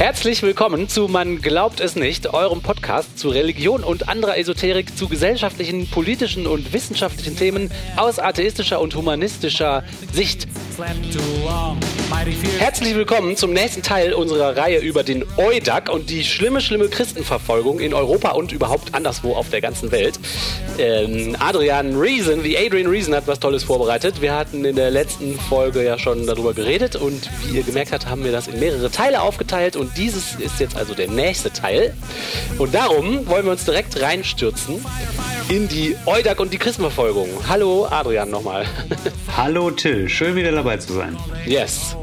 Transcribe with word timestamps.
Herzlich 0.00 0.42
willkommen 0.42 0.88
zu 0.88 1.08
Man 1.08 1.42
glaubt 1.42 1.78
es 1.78 1.94
nicht, 1.94 2.32
eurem 2.32 2.62
Podcast 2.62 3.18
zu 3.18 3.28
Religion 3.28 3.84
und 3.84 4.08
anderer 4.08 4.38
Esoterik, 4.38 4.96
zu 4.96 5.08
gesellschaftlichen, 5.10 5.90
politischen 5.90 6.46
und 6.46 6.72
wissenschaftlichen 6.72 7.36
Themen 7.36 7.70
aus 7.98 8.18
atheistischer 8.18 8.80
und 8.80 8.94
humanistischer 8.94 9.84
Sicht. 10.10 10.48
Herzlich 12.58 12.94
willkommen 12.94 13.36
zum 13.36 13.52
nächsten 13.52 13.82
Teil 13.82 14.14
unserer 14.14 14.56
Reihe 14.56 14.78
über 14.78 15.02
den 15.02 15.26
Eudag 15.36 15.90
und 15.90 16.08
die 16.08 16.24
schlimme, 16.24 16.62
schlimme 16.62 16.88
Christenverfolgung 16.88 17.80
in 17.80 17.92
Europa 17.92 18.30
und 18.30 18.52
überhaupt 18.52 18.94
anderswo 18.94 19.34
auf 19.34 19.50
der 19.50 19.60
ganzen 19.60 19.92
Welt. 19.92 20.18
Ähm, 20.78 21.36
Adrian 21.38 21.98
Reason, 21.98 22.42
wie 22.44 22.56
Adrian 22.56 22.86
Reason 22.86 23.14
hat 23.14 23.26
was 23.26 23.40
Tolles 23.40 23.64
vorbereitet. 23.64 24.22
Wir 24.22 24.34
hatten 24.34 24.64
in 24.64 24.76
der 24.76 24.90
letzten 24.90 25.38
Folge 25.38 25.84
ja 25.84 25.98
schon 25.98 26.26
darüber 26.26 26.54
geredet 26.54 26.96
und 26.96 27.28
wie 27.44 27.58
ihr 27.58 27.62
gemerkt 27.62 27.92
habt, 27.92 28.06
haben 28.08 28.24
wir 28.24 28.32
das 28.32 28.48
in 28.48 28.58
mehrere 28.58 28.90
Teile 28.90 29.20
aufgeteilt 29.20 29.76
und 29.76 29.98
dieses 29.98 30.34
ist 30.36 30.60
jetzt 30.60 30.76
also 30.76 30.94
der 30.94 31.08
nächste 31.08 31.52
Teil. 31.52 31.94
Und 32.56 32.74
darum 32.74 33.26
wollen 33.28 33.44
wir 33.44 33.52
uns 33.52 33.66
direkt 33.66 34.00
reinstürzen 34.00 34.84
in 35.50 35.68
die 35.68 35.96
Eudag 36.06 36.38
und 36.38 36.52
die 36.52 36.58
Christenverfolgung. 36.58 37.28
Hallo 37.48 37.86
Adrian 37.90 38.30
nochmal. 38.30 38.66
Hallo 39.36 39.70
Till, 39.72 40.08
schön 40.08 40.36
wieder 40.36 40.52
dabei 40.52 40.69
zu 40.78 40.94
sein. 40.94 41.16
Yes. 41.46 41.96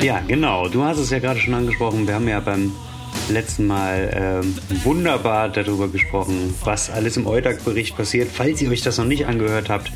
Ja, 0.00 0.20
genau. 0.26 0.68
Du 0.68 0.82
hast 0.82 0.98
es 0.98 1.10
ja 1.10 1.18
gerade 1.18 1.40
schon 1.40 1.54
angesprochen. 1.54 2.06
Wir 2.06 2.14
haben 2.14 2.28
ja 2.28 2.40
beim 2.40 2.72
letzten 3.28 3.66
Mal 3.66 4.10
ähm, 4.14 4.54
wunderbar 4.84 5.48
darüber 5.48 5.88
gesprochen, 5.88 6.54
was 6.64 6.90
alles 6.90 7.16
im 7.16 7.26
Eudag-Bericht 7.26 7.96
passiert. 7.96 8.28
Falls 8.32 8.60
ihr 8.62 8.70
euch 8.70 8.82
das 8.82 8.98
noch 8.98 9.04
nicht 9.04 9.26
angehört 9.26 9.68
habt, 9.68 9.92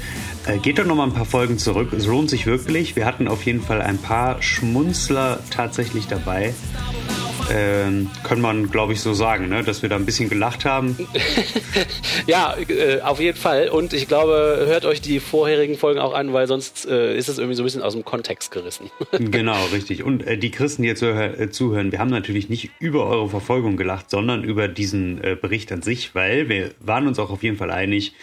äh, 0.46 0.58
geht 0.58 0.78
doch 0.78 0.84
noch 0.84 0.96
mal 0.96 1.04
ein 1.04 1.14
paar 1.14 1.24
Folgen 1.24 1.58
zurück. 1.58 1.92
Es 1.92 2.06
lohnt 2.06 2.30
sich 2.30 2.46
wirklich. 2.46 2.96
Wir 2.96 3.06
hatten 3.06 3.28
auf 3.28 3.44
jeden 3.44 3.62
Fall 3.62 3.82
ein 3.82 3.98
paar 3.98 4.42
Schmunzler 4.42 5.40
tatsächlich 5.50 6.06
dabei 6.06 6.54
ähm, 7.50 8.10
kann 8.24 8.40
man, 8.40 8.70
glaube 8.70 8.92
ich, 8.92 9.00
so 9.00 9.14
sagen, 9.14 9.48
ne? 9.48 9.62
dass 9.62 9.82
wir 9.82 9.88
da 9.88 9.96
ein 9.96 10.06
bisschen 10.06 10.28
gelacht 10.28 10.64
haben. 10.64 10.96
ja, 12.26 12.56
äh, 12.68 13.00
auf 13.00 13.20
jeden 13.20 13.36
Fall. 13.36 13.68
Und 13.68 13.92
ich 13.92 14.08
glaube, 14.08 14.64
hört 14.66 14.84
euch 14.84 15.00
die 15.00 15.20
vorherigen 15.20 15.76
Folgen 15.76 16.00
auch 16.00 16.14
an, 16.14 16.32
weil 16.32 16.46
sonst 16.46 16.86
äh, 16.86 17.16
ist 17.16 17.28
es 17.28 17.38
irgendwie 17.38 17.56
so 17.56 17.62
ein 17.62 17.66
bisschen 17.66 17.82
aus 17.82 17.92
dem 17.92 18.04
Kontext 18.04 18.50
gerissen. 18.50 18.90
genau, 19.12 19.64
richtig. 19.72 20.02
Und 20.02 20.26
äh, 20.26 20.38
die 20.38 20.50
Christen, 20.50 20.82
die 20.82 20.88
jetzt 20.88 21.02
äh, 21.02 21.50
zuhören, 21.50 21.92
wir 21.92 21.98
haben 21.98 22.10
natürlich 22.10 22.48
nicht 22.48 22.70
über 22.78 23.06
eure 23.06 23.28
Verfolgung 23.28 23.76
gelacht, 23.76 24.10
sondern 24.10 24.44
über 24.44 24.68
diesen 24.68 25.22
äh, 25.22 25.36
Bericht 25.40 25.70
an 25.72 25.82
sich, 25.82 26.14
weil 26.14 26.48
wir 26.48 26.70
waren 26.80 27.06
uns 27.06 27.18
auch 27.18 27.30
auf 27.30 27.42
jeden 27.42 27.56
Fall 27.56 27.70
einig, 27.70 28.14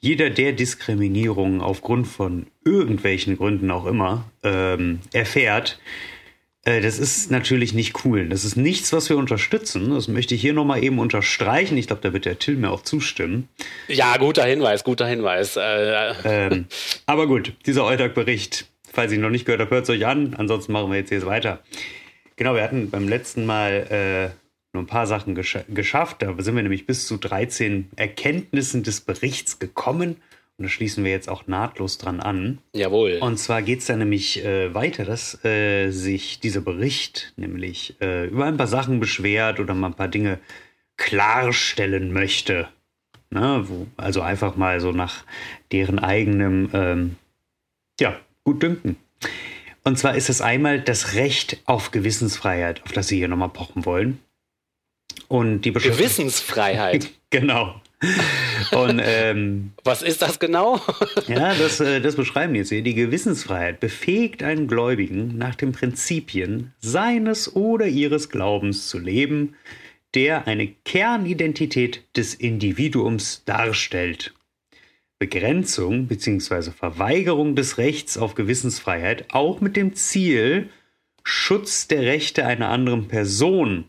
jeder, 0.00 0.30
der 0.30 0.52
Diskriminierung 0.52 1.60
aufgrund 1.60 2.08
von 2.08 2.46
irgendwelchen 2.64 3.36
Gründen 3.36 3.70
auch 3.70 3.86
immer 3.86 4.24
ähm, 4.42 4.98
erfährt, 5.12 5.78
äh, 5.78 6.21
das 6.64 6.98
ist 6.98 7.30
natürlich 7.30 7.74
nicht 7.74 8.04
cool. 8.04 8.28
Das 8.28 8.44
ist 8.44 8.56
nichts, 8.56 8.92
was 8.92 9.08
wir 9.08 9.16
unterstützen. 9.16 9.90
Das 9.90 10.06
möchte 10.06 10.36
ich 10.36 10.40
hier 10.40 10.52
nochmal 10.52 10.84
eben 10.84 11.00
unterstreichen. 11.00 11.76
Ich 11.76 11.88
glaube, 11.88 12.02
da 12.02 12.12
wird 12.12 12.24
der 12.24 12.38
Till 12.38 12.56
mir 12.56 12.70
auch 12.70 12.82
zustimmen. 12.82 13.48
Ja, 13.88 14.16
guter 14.16 14.44
Hinweis, 14.44 14.84
guter 14.84 15.06
Hinweis. 15.06 15.56
Äh, 15.56 16.14
ähm, 16.24 16.66
aber 17.06 17.26
gut, 17.26 17.54
dieser 17.66 17.84
Eudag-Bericht, 17.84 18.66
falls 18.92 19.10
ich 19.10 19.18
noch 19.18 19.30
nicht 19.30 19.44
gehört 19.44 19.60
habe, 19.60 19.74
hört 19.74 19.84
es 19.84 19.90
euch 19.90 20.06
an. 20.06 20.34
Ansonsten 20.38 20.72
machen 20.72 20.90
wir 20.90 20.98
jetzt 20.98 21.08
hier 21.08 21.26
weiter. 21.26 21.60
Genau, 22.36 22.54
wir 22.54 22.62
hatten 22.62 22.90
beim 22.90 23.08
letzten 23.08 23.44
Mal 23.44 24.32
äh, 24.32 24.36
nur 24.72 24.84
ein 24.84 24.86
paar 24.86 25.08
Sachen 25.08 25.34
gesch 25.34 25.58
geschafft. 25.68 26.22
Da 26.22 26.34
sind 26.38 26.54
wir 26.54 26.62
nämlich 26.62 26.86
bis 26.86 27.06
zu 27.06 27.16
13 27.16 27.90
Erkenntnissen 27.96 28.84
des 28.84 29.00
Berichts 29.00 29.58
gekommen. 29.58 30.16
Und 30.58 30.64
da 30.64 30.68
schließen 30.68 31.04
wir 31.04 31.10
jetzt 31.10 31.28
auch 31.28 31.46
nahtlos 31.46 31.98
dran 31.98 32.20
an. 32.20 32.58
Jawohl. 32.74 33.18
Und 33.20 33.38
zwar 33.38 33.62
geht 33.62 33.80
es 33.80 33.86
dann 33.86 33.98
nämlich 33.98 34.44
äh, 34.44 34.74
weiter, 34.74 35.04
dass 35.04 35.44
äh, 35.44 35.90
sich 35.90 36.40
dieser 36.40 36.60
Bericht 36.60 37.32
nämlich 37.36 37.96
äh, 38.00 38.26
über 38.26 38.44
ein 38.44 38.56
paar 38.56 38.66
Sachen 38.66 39.00
beschwert 39.00 39.60
oder 39.60 39.74
mal 39.74 39.88
ein 39.88 39.94
paar 39.94 40.08
Dinge 40.08 40.38
klarstellen 40.96 42.12
möchte. 42.12 42.68
Ne? 43.30 43.64
Wo, 43.66 43.86
also 43.96 44.20
einfach 44.20 44.56
mal 44.56 44.78
so 44.80 44.92
nach 44.92 45.24
deren 45.72 45.98
eigenem, 45.98 46.68
ähm, 46.74 47.16
ja, 47.98 48.20
Gutdünken. 48.44 48.96
Und 49.84 49.98
zwar 49.98 50.14
ist 50.14 50.28
es 50.28 50.40
einmal 50.40 50.80
das 50.80 51.14
Recht 51.14 51.60
auf 51.64 51.90
Gewissensfreiheit, 51.90 52.84
auf 52.84 52.92
das 52.92 53.08
Sie 53.08 53.16
hier 53.16 53.28
nochmal 53.28 53.48
pochen 53.48 53.84
wollen. 53.84 54.20
Und 55.28 55.62
die 55.62 55.72
Gewissensfreiheit. 55.72 57.10
genau. 57.30 57.80
Und, 58.72 59.00
ähm, 59.04 59.72
Was 59.84 60.02
ist 60.02 60.22
das 60.22 60.38
genau? 60.38 60.80
ja, 61.28 61.54
das, 61.54 61.80
äh, 61.80 62.00
das 62.00 62.16
beschreiben 62.16 62.54
die 62.54 62.60
jetzt 62.60 62.70
hier. 62.70 62.82
Die 62.82 62.94
Gewissensfreiheit 62.94 63.80
befähigt 63.80 64.42
einen 64.42 64.66
Gläubigen, 64.66 65.38
nach 65.38 65.54
den 65.54 65.72
Prinzipien 65.72 66.72
seines 66.80 67.54
oder 67.54 67.86
ihres 67.86 68.28
Glaubens 68.28 68.88
zu 68.88 68.98
leben, 68.98 69.54
der 70.14 70.46
eine 70.46 70.68
Kernidentität 70.84 72.02
des 72.16 72.34
Individuums 72.34 73.44
darstellt. 73.44 74.34
Begrenzung 75.18 76.08
bzw. 76.08 76.72
Verweigerung 76.72 77.54
des 77.54 77.78
Rechts 77.78 78.18
auf 78.18 78.34
Gewissensfreiheit 78.34 79.26
auch 79.32 79.60
mit 79.60 79.76
dem 79.76 79.94
Ziel, 79.94 80.68
Schutz 81.22 81.86
der 81.86 82.02
Rechte 82.02 82.44
einer 82.44 82.68
anderen 82.68 83.06
Person 83.06 83.84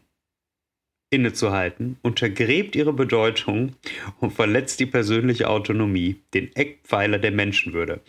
innezuhalten, 1.14 1.98
untergräbt 2.02 2.76
ihre 2.76 2.94
Bedeutung 2.94 3.76
und 4.20 4.34
verletzt 4.34 4.80
die 4.80 4.86
persönliche 4.86 5.50
Autonomie, 5.50 6.18
den 6.34 6.54
Eckpfeiler 6.56 7.20
der 7.20 7.32
Menschenwürde. 7.32 8.02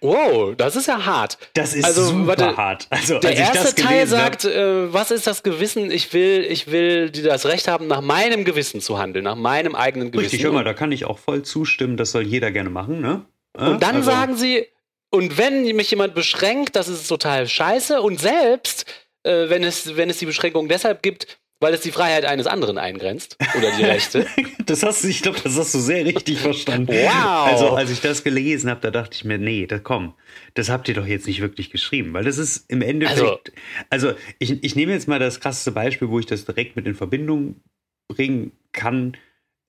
Wow, 0.00 0.54
das 0.56 0.76
ist 0.76 0.86
ja 0.86 1.04
hart. 1.04 1.38
Das 1.54 1.74
ist 1.74 1.84
also, 1.84 2.04
super 2.04 2.26
warte, 2.28 2.56
hart. 2.56 2.86
Also, 2.90 3.18
der 3.18 3.36
erste 3.36 3.74
Teil 3.74 4.06
sagt, 4.06 4.44
äh, 4.44 4.92
was 4.92 5.10
ist 5.10 5.26
das 5.26 5.42
Gewissen? 5.42 5.90
Ich 5.90 6.12
will, 6.12 6.46
ich 6.48 6.70
will 6.70 7.10
das 7.10 7.46
Recht 7.46 7.66
haben, 7.66 7.86
nach 7.86 8.02
meinem 8.02 8.44
Gewissen 8.44 8.80
zu 8.80 8.98
handeln, 8.98 9.24
nach 9.24 9.36
meinem 9.36 9.74
eigenen 9.74 10.10
Gewissen. 10.10 10.30
Richtig, 10.30 10.52
mal, 10.52 10.64
da 10.64 10.74
kann 10.74 10.92
ich 10.92 11.06
auch 11.06 11.18
voll 11.18 11.42
zustimmen. 11.42 11.96
Das 11.96 12.12
soll 12.12 12.22
jeder 12.22 12.50
gerne 12.50 12.70
machen, 12.70 13.00
ne? 13.00 13.24
Und 13.54 13.82
dann 13.82 13.96
also, 13.96 14.10
sagen 14.10 14.36
sie, 14.36 14.66
und 15.10 15.38
wenn 15.38 15.64
mich 15.74 15.90
jemand 15.90 16.14
beschränkt, 16.14 16.76
das 16.76 16.88
ist 16.88 17.08
total 17.08 17.48
scheiße. 17.48 18.02
Und 18.02 18.20
selbst, 18.20 18.84
äh, 19.22 19.48
wenn 19.48 19.64
es, 19.64 19.96
wenn 19.96 20.10
es 20.10 20.18
die 20.18 20.26
Beschränkung 20.26 20.68
deshalb 20.68 21.02
gibt, 21.02 21.38
weil 21.60 21.72
es 21.72 21.80
die 21.80 21.90
Freiheit 21.90 22.24
eines 22.24 22.46
anderen 22.46 22.78
eingrenzt 22.78 23.38
oder 23.56 23.70
die 23.76 23.84
Rechte. 23.84 24.26
das 24.66 24.82
hast 24.82 25.04
du, 25.04 25.08
ich 25.08 25.22
glaube, 25.22 25.40
das 25.42 25.56
hast 25.56 25.74
du 25.74 25.78
sehr 25.78 26.04
richtig 26.04 26.38
verstanden. 26.38 26.88
Wow. 26.88 27.46
Also 27.46 27.70
als 27.70 27.90
ich 27.90 28.00
das 28.00 28.24
gelesen 28.24 28.68
habe, 28.68 28.80
da 28.80 28.90
dachte 28.90 29.14
ich 29.14 29.24
mir, 29.24 29.38
nee, 29.38 29.66
da 29.66 29.78
komm, 29.78 30.14
das 30.54 30.68
habt 30.68 30.88
ihr 30.88 30.94
doch 30.94 31.06
jetzt 31.06 31.26
nicht 31.26 31.40
wirklich 31.40 31.70
geschrieben, 31.70 32.12
weil 32.12 32.24
das 32.24 32.38
ist 32.38 32.70
im 32.70 32.82
Endeffekt, 32.82 33.52
also, 33.90 34.08
also 34.08 34.18
ich, 34.38 34.62
ich 34.62 34.76
nehme 34.76 34.92
jetzt 34.92 35.08
mal 35.08 35.18
das 35.18 35.40
krasseste 35.40 35.72
Beispiel, 35.72 36.08
wo 36.08 36.18
ich 36.18 36.26
das 36.26 36.44
direkt 36.44 36.76
mit 36.76 36.86
in 36.86 36.94
Verbindung 36.94 37.60
bringen 38.08 38.52
kann. 38.72 39.16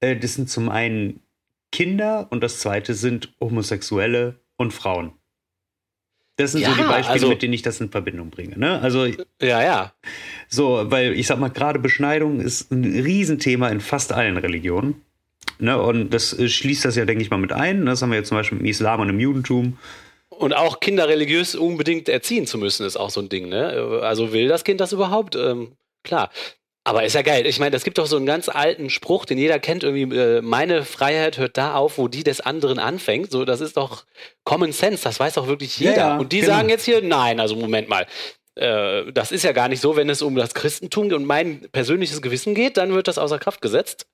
Äh, 0.01 0.17
das 0.17 0.33
sind 0.33 0.49
zum 0.49 0.69
einen 0.69 1.21
Kinder 1.71 2.27
und 2.31 2.41
das 2.41 2.59
zweite 2.59 2.93
sind 2.93 3.33
Homosexuelle 3.39 4.39
und 4.57 4.73
Frauen. 4.73 5.13
Das 6.37 6.51
sind 6.51 6.61
ja, 6.61 6.69
so 6.69 6.75
die 6.75 6.83
Beispiele, 6.83 7.13
also, 7.13 7.29
mit 7.29 7.41
denen 7.41 7.53
ich 7.53 7.63
das 7.63 7.81
in 7.81 7.89
Verbindung 7.89 8.29
bringe. 8.29 8.57
Ne? 8.57 8.79
Also, 8.79 9.05
ja, 9.05 9.63
ja. 9.63 9.93
So, 10.47 10.83
weil 10.85 11.13
ich 11.13 11.27
sag 11.27 11.39
mal, 11.39 11.49
gerade 11.49 11.79
Beschneidung 11.79 12.39
ist 12.39 12.71
ein 12.71 12.83
Riesenthema 12.83 13.69
in 13.69 13.81
fast 13.81 14.13
allen 14.13 14.37
Religionen. 14.37 15.01
Ne? 15.59 15.81
Und 15.81 16.11
das 16.11 16.37
äh, 16.37 16.47
schließt 16.47 16.85
das 16.85 16.95
ja, 16.95 17.05
denke 17.05 17.23
ich 17.23 17.31
mal, 17.31 17.37
mit 17.37 17.51
ein. 17.51 17.85
Das 17.87 18.01
haben 18.01 18.11
wir 18.11 18.19
jetzt 18.19 18.29
zum 18.29 18.37
Beispiel 18.37 18.59
im 18.59 18.65
Islam 18.65 19.01
und 19.01 19.09
im 19.09 19.19
Judentum. 19.19 19.77
Und 20.29 20.53
auch 20.53 20.79
Kinder 20.79 21.07
religiös 21.07 21.55
unbedingt 21.55 22.07
erziehen 22.07 22.45
zu 22.45 22.59
müssen, 22.59 22.85
ist 22.85 22.97
auch 22.97 23.09
so 23.09 23.19
ein 23.19 23.29
Ding. 23.29 23.49
Ne? 23.49 23.99
Also 24.03 24.31
will 24.31 24.47
das 24.47 24.63
Kind 24.63 24.79
das 24.79 24.93
überhaupt? 24.93 25.35
Ähm, 25.35 25.71
klar. 26.03 26.29
Aber 26.87 27.03
ist 27.03 27.15
ja 27.15 27.21
geil. 27.21 27.45
Ich 27.45 27.59
meine, 27.59 27.75
es 27.75 27.83
gibt 27.83 27.97
doch 27.97 28.07
so 28.07 28.15
einen 28.15 28.25
ganz 28.25 28.47
alten 28.47 28.89
Spruch, 28.89 29.25
den 29.25 29.37
jeder 29.37 29.59
kennt, 29.59 29.83
irgendwie, 29.83 30.15
äh, 30.15 30.41
meine 30.41 30.85
Freiheit 30.85 31.37
hört 31.37 31.57
da 31.57 31.75
auf, 31.75 31.97
wo 31.97 32.07
die 32.07 32.23
des 32.23 32.39
anderen 32.39 32.79
anfängt. 32.79 33.29
So, 33.29 33.43
das 33.43 33.59
ist 33.59 33.75
doch 33.75 34.05
Common 34.45 34.71
Sense, 34.71 35.03
das 35.03 35.19
weiß 35.19 35.33
doch 35.33 35.47
wirklich 35.47 35.77
jeder. 35.79 35.91
Ja, 35.91 35.97
ja, 35.97 36.17
Und 36.17 36.31
die 36.31 36.39
genau. 36.39 36.53
sagen 36.53 36.69
jetzt 36.69 36.85
hier, 36.85 37.01
nein, 37.01 37.41
also 37.41 37.57
Moment 37.57 37.89
mal. 37.89 38.07
Äh, 38.55 39.11
das 39.11 39.33
ist 39.33 39.43
ja 39.43 39.51
gar 39.51 39.67
nicht 39.67 39.81
so, 39.81 39.97
wenn 39.97 40.09
es 40.09 40.21
um 40.21 40.37
das 40.37 40.53
Christentum 40.53 41.11
und 41.11 41.25
mein 41.25 41.67
persönliches 41.73 42.21
Gewissen 42.21 42.55
geht, 42.55 42.77
dann 42.77 42.93
wird 42.93 43.09
das 43.09 43.17
außer 43.17 43.37
Kraft 43.37 43.61
gesetzt. 43.61 44.07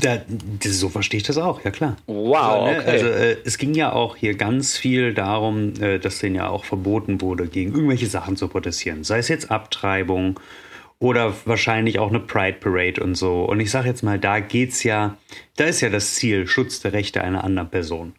Da, 0.00 0.22
so 0.64 0.88
verstehe 0.88 1.18
ich 1.18 1.24
das 1.24 1.36
auch, 1.36 1.62
ja 1.62 1.70
klar. 1.70 1.98
Wow. 2.06 2.36
Also, 2.36 2.64
ne, 2.64 2.78
okay. 2.78 2.90
also 2.90 3.06
äh, 3.06 3.36
es 3.44 3.58
ging 3.58 3.74
ja 3.74 3.92
auch 3.92 4.16
hier 4.16 4.34
ganz 4.34 4.78
viel 4.78 5.12
darum, 5.12 5.74
äh, 5.82 5.98
dass 5.98 6.20
denen 6.20 6.36
ja 6.36 6.48
auch 6.48 6.64
verboten 6.64 7.20
wurde, 7.20 7.48
gegen 7.48 7.72
irgendwelche 7.74 8.06
Sachen 8.06 8.38
zu 8.38 8.48
protestieren. 8.48 9.04
Sei 9.04 9.18
es 9.18 9.28
jetzt 9.28 9.50
Abtreibung 9.50 10.40
oder 10.98 11.34
wahrscheinlich 11.44 11.98
auch 11.98 12.08
eine 12.08 12.20
Pride 12.20 12.58
Parade 12.58 13.02
und 13.02 13.14
so. 13.14 13.44
Und 13.44 13.60
ich 13.60 13.70
sage 13.70 13.88
jetzt 13.88 14.02
mal, 14.02 14.18
da 14.18 14.40
geht's 14.40 14.82
ja, 14.82 15.16
da 15.56 15.64
ist 15.64 15.80
ja 15.80 15.90
das 15.90 16.14
Ziel, 16.14 16.46
Schutz 16.46 16.80
der 16.80 16.92
Rechte 16.92 17.22
einer 17.22 17.44
anderen 17.44 17.70
Person. 17.70 18.14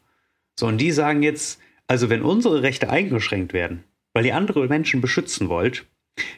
So, 0.59 0.68
und 0.68 0.77
die 0.77 0.91
sagen 0.91 1.24
jetzt, 1.24 1.59
also 1.88 2.09
wenn 2.09 2.21
unsere 2.21 2.62
Rechte 2.62 2.89
eingeschränkt 2.89 3.53
werden, 3.53 3.83
weil 4.13 4.25
ihr 4.25 4.35
andere 4.35 4.68
Menschen 4.68 5.01
beschützen 5.01 5.50
wollt, 5.50 5.85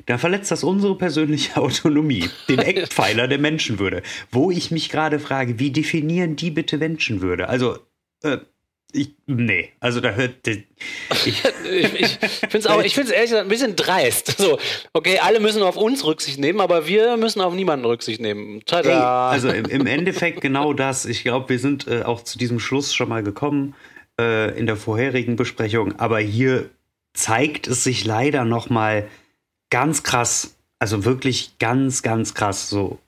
dann 0.06 0.19
verletzt 0.19 0.51
das 0.51 0.63
unsere 0.63 0.97
persönliche 0.97 1.57
Autonomie, 1.62 2.30
den 2.47 2.59
Eckpfeiler 2.59 3.27
der 3.27 3.39
Menschenwürde. 3.39 4.03
Wo 4.31 4.51
ich 4.51 4.71
mich 4.71 4.89
gerade 4.89 5.19
frage, 5.19 5.59
wie 5.59 5.71
definieren 5.71 6.36
die 6.36 6.51
bitte 6.51 6.77
Menschenwürde? 6.77 7.47
Also, 7.47 7.80
äh, 8.24 8.39
Ich, 8.91 9.12
nee, 9.27 9.71
also 9.80 10.01
da 10.01 10.12
hört. 10.12 10.36
Ich, 11.25 11.44
ich, 11.65 12.07
finde 12.39 12.57
es 12.57 12.68
auch, 12.68 12.81
ich 12.81 12.95
finde 12.95 13.09
es 13.09 13.15
ehrlich 13.15 13.30
gesagt 13.31 13.45
ein 13.45 13.50
bisschen 13.50 13.75
dreist. 13.75 14.36
So, 14.39 14.57
okay, 14.94 15.19
alle 15.19 15.39
müssen 15.39 15.62
auf 15.62 15.75
uns 15.75 16.06
Rücksicht 16.06 16.39
nehmen, 16.39 16.62
aber 16.62 16.88
wir 16.88 17.18
müssen 17.18 17.41
auf 17.41 17.53
niemanden 17.53 17.86
Rücksicht 17.86 18.21
nehmen. 18.21 18.63
Tada! 18.65 18.89
Ey, 18.89 19.33
also 19.33 19.50
im, 19.50 19.65
im, 19.65 19.86
Endeffekt 19.86 20.41
genau 20.41 20.74
das. 20.74 21.06
Ich 21.06 21.24
glaube, 21.24 21.50
wir 21.50 21.59
sind 21.59 21.88
äh, 21.88 22.03
auch 22.03 22.24
zu 22.24 22.38
diesem 22.39 22.59
Schluss 22.59 22.95
schon 22.95 23.09
mal 23.09 23.21
gekommen 23.21 23.75
äh, 24.19 24.57
in 24.57 24.65
der 24.65 24.77
vorherigen 24.77 25.36
Besprechung, 25.36 26.00
aber 26.00 26.19
hier 26.19 26.69
zeigt 27.13 27.68
es 27.68 27.83
sich 27.83 28.06
leider 28.06 28.45
noch 28.45 28.69
mal 28.69 29.07
ganz 29.69 30.03
krass. 30.03 30.56
Also 30.80 31.03
wirklich 31.06 31.57
ganz, 31.59 32.01
ganz 32.01 32.33
krass. 32.33 32.69
So 32.69 33.00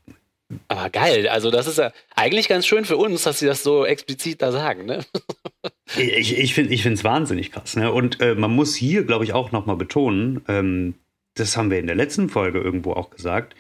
aber 0.68 0.90
geil, 0.90 1.28
also 1.28 1.52
das 1.52 1.68
ist 1.68 1.78
ja 1.78 1.92
eigentlich 2.16 2.48
ganz 2.48 2.66
schön 2.66 2.86
für 2.86 2.98
uns, 2.98 3.24
dass 3.24 3.40
sie 3.40 3.46
das 3.46 3.64
so 3.64 3.86
explizit 3.86 4.42
da 4.42 4.52
sagen, 4.52 4.86
ne? 4.86 5.06
ich 5.98 6.38
ich 6.38 6.54
finde 6.54 6.74
es 6.74 7.04
wahnsinnig 7.04 7.52
krass, 7.52 7.76
ne? 7.76 7.92
Und 7.92 8.22
äh, 8.22 8.36
man 8.36 8.52
muss 8.52 8.76
hier, 8.76 9.04
glaube 9.04 9.24
ich, 9.24 9.34
auch 9.34 9.52
nochmal 9.52 9.78
betonen, 9.78 10.42
ähm, 10.48 10.96
das 11.36 11.56
haben 11.58 11.72
wir 11.72 11.80
in 11.80 11.88
der 11.88 11.96
letzten 11.96 12.30
Folge 12.30 12.60
irgendwo 12.60 12.94
auch 12.94 13.10
gesagt, 13.10 13.56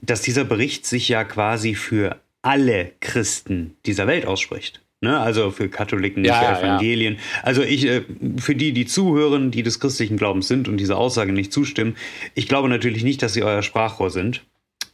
dass 0.00 0.22
dieser 0.22 0.44
Bericht 0.44 0.86
sich 0.86 1.08
ja 1.08 1.24
quasi 1.24 1.74
für 1.74 2.20
alle 2.42 2.92
Christen 3.00 3.76
dieser 3.86 4.06
Welt 4.06 4.26
ausspricht. 4.26 4.82
Ne? 5.00 5.18
Also 5.18 5.50
für 5.50 5.68
Katholiken, 5.68 6.24
ja, 6.24 6.54
für 6.54 6.64
Evangelien. 6.64 7.14
Ja. 7.14 7.20
Also 7.42 7.62
ich, 7.62 7.86
äh, 7.86 8.02
für 8.38 8.54
die, 8.54 8.72
die 8.72 8.86
zuhören, 8.86 9.50
die 9.50 9.62
des 9.62 9.80
christlichen 9.80 10.16
Glaubens 10.16 10.48
sind 10.48 10.68
und 10.68 10.76
dieser 10.76 10.96
Aussage 10.96 11.32
nicht 11.32 11.52
zustimmen, 11.52 11.96
ich 12.34 12.48
glaube 12.48 12.68
natürlich 12.68 13.02
nicht, 13.02 13.22
dass 13.22 13.34
sie 13.34 13.42
euer 13.42 13.62
Sprachrohr 13.62 14.10
sind. 14.10 14.42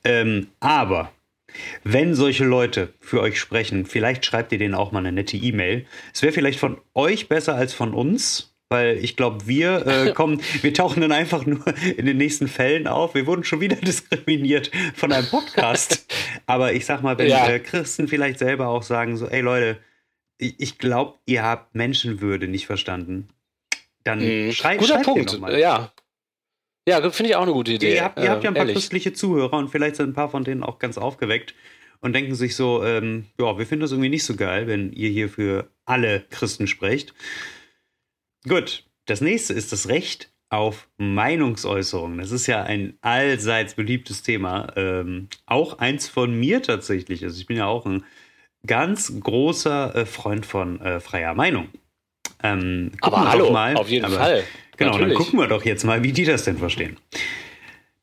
Ähm, 0.05 0.49
aber 0.61 1.12
wenn 1.84 2.14
solche 2.14 2.44
Leute 2.44 2.93
für 3.00 3.20
euch 3.20 3.38
sprechen, 3.38 3.87
vielleicht 3.87 4.25
schreibt 4.25 4.52
ihr 4.52 4.58
denen 4.58 4.75
auch 4.75 4.93
mal 4.93 5.00
eine 5.00 5.12
nette 5.12 5.37
E-Mail. 5.37 5.87
Es 6.12 6.22
wäre 6.22 6.32
vielleicht 6.32 6.58
von 6.58 6.81
euch 6.94 7.28
besser 7.28 7.55
als 7.55 7.75
von 7.75 7.94
uns, 7.94 8.55
weil 8.69 8.99
ich 8.99 9.16
glaube, 9.16 9.46
wir 9.46 9.87
äh, 9.87 10.12
kommen, 10.14 10.40
wir 10.62 10.75
tauchen 10.75 11.00
dann 11.00 11.12
einfach 11.12 11.46
nur 11.46 11.64
in 11.96 12.06
den 12.06 12.16
nächsten 12.16 12.49
Fällen 12.49 12.87
auf. 12.87 13.14
Wir 13.14 13.26
wurden 13.26 13.44
schon 13.44 13.60
wieder 13.60 13.76
diskriminiert 13.82 14.70
von 14.94 15.12
einem 15.12 15.26
Podcast. 15.26 16.06
Aber 16.46 16.72
ich 16.72 16.87
sag 16.87 17.02
mal, 17.02 17.19
wenn 17.19 17.28
ja. 17.28 17.49
äh, 17.49 17.61
Christen 17.61 18.08
vielleicht 18.08 18.38
selber 18.38 18.69
auch 18.69 18.82
sagen, 18.82 19.16
so, 19.16 19.26
ey 19.26 19.40
Leute, 19.40 19.78
ich, 20.38 20.54
ich 20.58 20.78
glaube, 20.78 21.19
ihr 21.26 21.43
habt 21.43 21.75
Menschenwürde 21.75 22.49
nicht 22.49 22.66
verstanden, 22.66 23.28
dann 24.04 24.20
mhm. 24.20 24.52
schrei 24.52 24.76
Guter 24.76 24.94
schreibt 24.94 25.04
Punkt, 25.04 25.38
ja. 25.58 25.93
Ja, 26.88 27.11
finde 27.11 27.31
ich 27.31 27.37
auch 27.37 27.43
eine 27.43 27.52
gute 27.52 27.73
Idee. 27.73 27.96
Ihr 27.96 28.05
habt, 28.05 28.19
ihr 28.19 28.31
habt 28.31 28.43
ja 28.43 28.50
ein 28.50 28.55
paar 28.55 28.62
ehrlich. 28.62 28.75
christliche 28.75 29.12
Zuhörer 29.12 29.58
und 29.58 29.69
vielleicht 29.69 29.96
sind 29.96 30.11
ein 30.11 30.14
paar 30.14 30.31
von 30.31 30.44
denen 30.44 30.62
auch 30.62 30.79
ganz 30.79 30.96
aufgeweckt 30.96 31.55
und 32.00 32.14
denken 32.14 32.35
sich 32.35 32.56
so, 32.56 32.85
ähm, 32.85 33.26
ja, 33.38 33.58
wir 33.58 33.67
finden 33.67 33.82
das 33.82 33.93
irgendwie 33.93 34.08
nicht 34.08 34.25
so 34.25 34.37
geil, 34.37 34.67
wenn 34.67 34.93
ihr 34.93 35.11
hier 35.11 35.29
für 35.29 35.69
alle 35.85 36.25
Christen 36.31 36.67
sprecht. 36.67 37.12
Gut, 38.49 38.85
das 39.06 39.20
nächste 39.20 39.52
ist 39.52 39.73
das 39.73 39.88
Recht 39.88 40.31
auf 40.49 40.88
Meinungsäußerung. 40.96 42.19
Das 42.19 42.31
ist 42.31 42.46
ja 42.46 42.62
ein 42.62 42.96
allseits 43.02 43.75
beliebtes 43.75 44.23
Thema. 44.23 44.73
Ähm, 44.76 45.29
auch 45.44 45.79
eins 45.79 46.08
von 46.08 46.38
mir 46.38 46.62
tatsächlich. 46.62 47.23
Also 47.23 47.38
ich 47.38 47.46
bin 47.46 47.58
ja 47.58 47.67
auch 47.67 47.85
ein 47.85 48.05
ganz 48.67 49.12
großer 49.20 49.94
äh, 49.94 50.06
Freund 50.06 50.46
von 50.46 50.81
äh, 50.81 51.00
freier 51.00 51.35
Meinung. 51.35 51.69
Ähm, 52.43 52.93
Aber 53.00 53.31
hallo, 53.31 53.50
mal, 53.50 53.76
auf 53.76 53.88
jeden 53.88 54.11
Fall. 54.11 54.44
Genau, 54.76 54.93
Natürlich. 54.93 55.17
dann 55.17 55.25
gucken 55.25 55.40
wir 55.40 55.49
doch 55.49 55.64
jetzt 55.64 55.85
mal, 55.85 56.02
wie 56.05 56.12
die 56.12 56.25
das 56.25 56.44
denn 56.44 56.58
verstehen. 56.58 56.96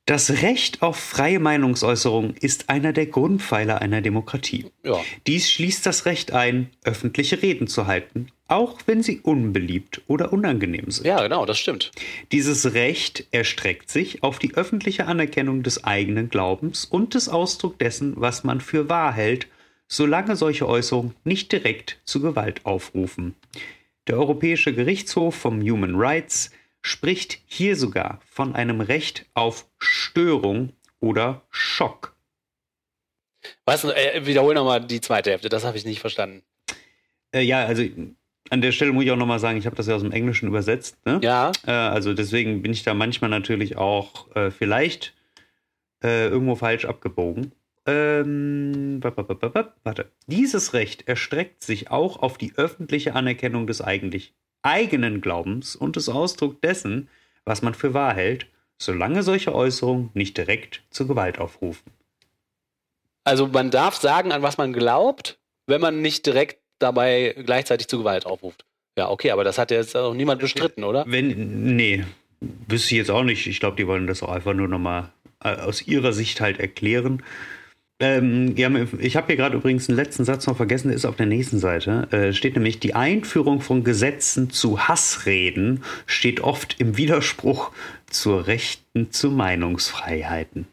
Das 0.06 0.44
Recht 0.44 0.84
auf 0.84 0.98
freie 0.98 1.40
Meinungsäußerung 1.40 2.36
ist 2.40 2.70
einer 2.70 2.94
der 2.94 3.08
Grundpfeiler 3.08 3.82
einer 3.82 4.02
Demokratie. 4.02 4.68
Ja. 4.84 5.02
Dies 5.26 5.50
schließt 5.50 5.84
das 5.84 6.06
Recht 6.06 6.32
ein, 6.32 6.70
öffentliche 6.84 7.42
Reden 7.42 7.66
zu 7.66 7.88
halten, 7.88 8.28
auch 8.48 8.78
wenn 8.86 9.02
sie 9.02 9.22
unbeliebt 9.22 10.04
oder 10.06 10.32
unangenehm 10.32 10.92
sind. 10.92 11.08
Ja, 11.08 11.24
genau, 11.24 11.48
das 11.48 11.58
stimmt. 11.58 11.92
Dieses 12.32 12.76
Recht 12.76 13.26
erstreckt 13.32 13.90
sich 13.90 14.22
auf 14.22 14.38
die 14.38 14.54
öffentliche 14.54 15.08
Anerkennung 15.08 15.64
des 15.64 15.84
eigenen 15.84 16.30
Glaubens 16.30 16.86
und 16.86 17.16
des 17.16 17.28
Ausdruck 17.28 17.80
dessen, 17.80 18.14
was 18.16 18.44
man 18.44 18.62
für 18.62 18.88
wahr 18.90 19.12
hält, 19.12 19.48
solange 19.88 20.36
solche 20.36 20.68
Äußerungen 20.68 21.16
nicht 21.24 21.52
direkt 21.52 21.98
zu 22.06 22.22
Gewalt 22.22 22.64
aufrufen. 22.64 23.34
Der 24.07 24.18
Europäische 24.18 24.74
Gerichtshof 24.74 25.36
vom 25.36 25.62
Human 25.62 25.96
Rights 25.96 26.52
spricht 26.81 27.40
hier 27.48 27.75
sogar 27.75 28.19
von 28.25 28.56
einem 28.56 28.81
Recht 28.81 29.25
auf 29.34 29.68
Störung 29.80 30.74
oder 31.00 31.42
Schock. 31.50 32.16
Was? 33.66 33.84
Äh, 33.84 34.25
wiederhol 34.25 34.54
nochmal 34.54 34.86
die 34.86 35.02
zweite 35.02 35.31
Hälfte, 35.31 35.50
das 35.50 35.66
habe 35.66 35.78
ich 35.78 35.86
nicht 35.86 36.00
verstanden. 36.00 36.44
Äh, 37.34 37.42
ja, 37.42 37.66
also 37.66 37.84
an 38.52 38.62
der 38.62 38.72
Stelle 38.72 38.92
muss 38.92 39.06
ich 39.06 39.12
auch 39.12 39.18
nochmal 39.18 39.40
sagen, 39.40 39.57
ich 39.57 39.66
habe 39.66 39.75
das 39.75 39.88
ja 39.88 39.96
aus 39.96 40.04
dem 40.04 40.12
Englischen 40.12 40.48
übersetzt. 40.48 41.04
Ne? 41.06 41.19
Ja. 41.24 41.51
Äh, 41.66 41.72
also 41.72 42.13
deswegen 42.13 42.62
bin 42.62 42.72
ich 42.72 42.84
da 42.84 42.94
manchmal 42.94 43.31
natürlich 43.31 43.78
auch 43.78 44.34
äh, 44.36 44.51
vielleicht 44.51 45.16
äh, 46.04 46.28
irgendwo 46.28 46.56
falsch 46.56 46.86
abgebogen. 46.86 47.54
Ähm, 47.86 49.00
warte. 49.04 50.12
Dieses 50.28 50.74
Recht 50.74 51.08
erstreckt 51.08 51.64
sich 51.64 51.92
auch 51.92 52.22
auf 52.22 52.38
die 52.38 52.54
öffentliche 52.56 53.14
Anerkennung 53.14 53.68
des 53.68 53.82
eigentlich 53.82 54.34
eigenen 54.64 55.22
Glaubens 55.22 55.76
und 55.76 55.96
des 55.96 56.10
Ausdruck 56.10 56.62
dessen, 56.62 57.10
was 57.46 57.62
man 57.62 57.76
für 57.76 57.94
wahr 57.94 58.14
hält, 58.16 58.48
solange 58.78 59.22
solche 59.22 59.54
Äußerungen 59.54 60.10
nicht 60.14 60.38
direkt 60.38 60.82
zur 60.90 61.08
Gewalt 61.08 61.38
aufrufen. 61.38 61.92
Also 63.24 63.48
man 63.48 63.72
darf 63.72 63.96
sagen, 63.96 64.32
an 64.32 64.42
was 64.42 64.58
man 64.58 64.74
glaubt, 64.74 65.40
wenn 65.68 65.82
man 65.82 66.02
nicht 66.02 66.26
direkt 66.26 66.60
dabei 66.80 67.36
gleichzeitig 67.46 67.88
zu 67.88 68.00
Gewalt 68.00 68.26
aufruft. 68.26 68.66
Ja, 68.98 69.10
okay, 69.10 69.32
aber 69.32 69.44
das 69.44 69.58
hat 69.58 69.72
ja 69.72 69.78
jetzt 69.78 69.96
auch 69.96 70.14
niemand 70.14 70.42
bestritten, 70.42 70.84
oder? 70.84 71.06
Wenn, 71.08 71.76
nee, 71.76 72.04
wüsste 72.40 72.96
ich 72.96 73.00
jetzt 73.00 73.12
auch 73.12 73.24
nicht. 73.24 73.46
Ich 73.48 73.60
glaube, 73.60 73.76
die 73.76 73.88
wollen 73.88 74.08
das 74.08 74.24
auch 74.24 74.30
einfach 74.30 74.54
nur 74.54 74.68
nochmal 74.68 75.12
äh, 75.44 75.56
aus 75.56 75.82
ihrer 75.82 76.14
Sicht 76.14 76.40
halt 76.42 76.60
erklären. 76.60 77.24
Ähm, 78.01 78.57
ja, 78.57 78.69
ich 79.00 79.15
habe 79.15 79.27
hier 79.27 79.38
gerade 79.38 79.56
übrigens 79.56 79.88
einen 79.88 79.95
letzten 79.97 80.25
Satz 80.25 80.45
noch 80.47 80.57
vergessen, 80.57 80.89
der 80.89 80.97
ist 80.97 81.06
auf 81.06 81.15
der 81.15 81.27
nächsten 81.27 81.59
Seite. 81.59 82.07
Äh, 82.12 82.33
steht 82.33 82.56
nämlich, 82.56 82.80
die 82.80 82.94
Einführung 82.94 83.62
von 83.62 83.86
Gesetzen 83.86 84.50
zu 84.50 84.88
Hassreden 84.88 85.83
steht 86.06 86.42
oft 86.42 86.80
im 86.80 86.97
Widerspruch 86.97 87.71
zur 88.09 88.47
Rechten 88.47 89.12
zu 89.12 89.31
Meinungsfreiheiten. 89.31 90.68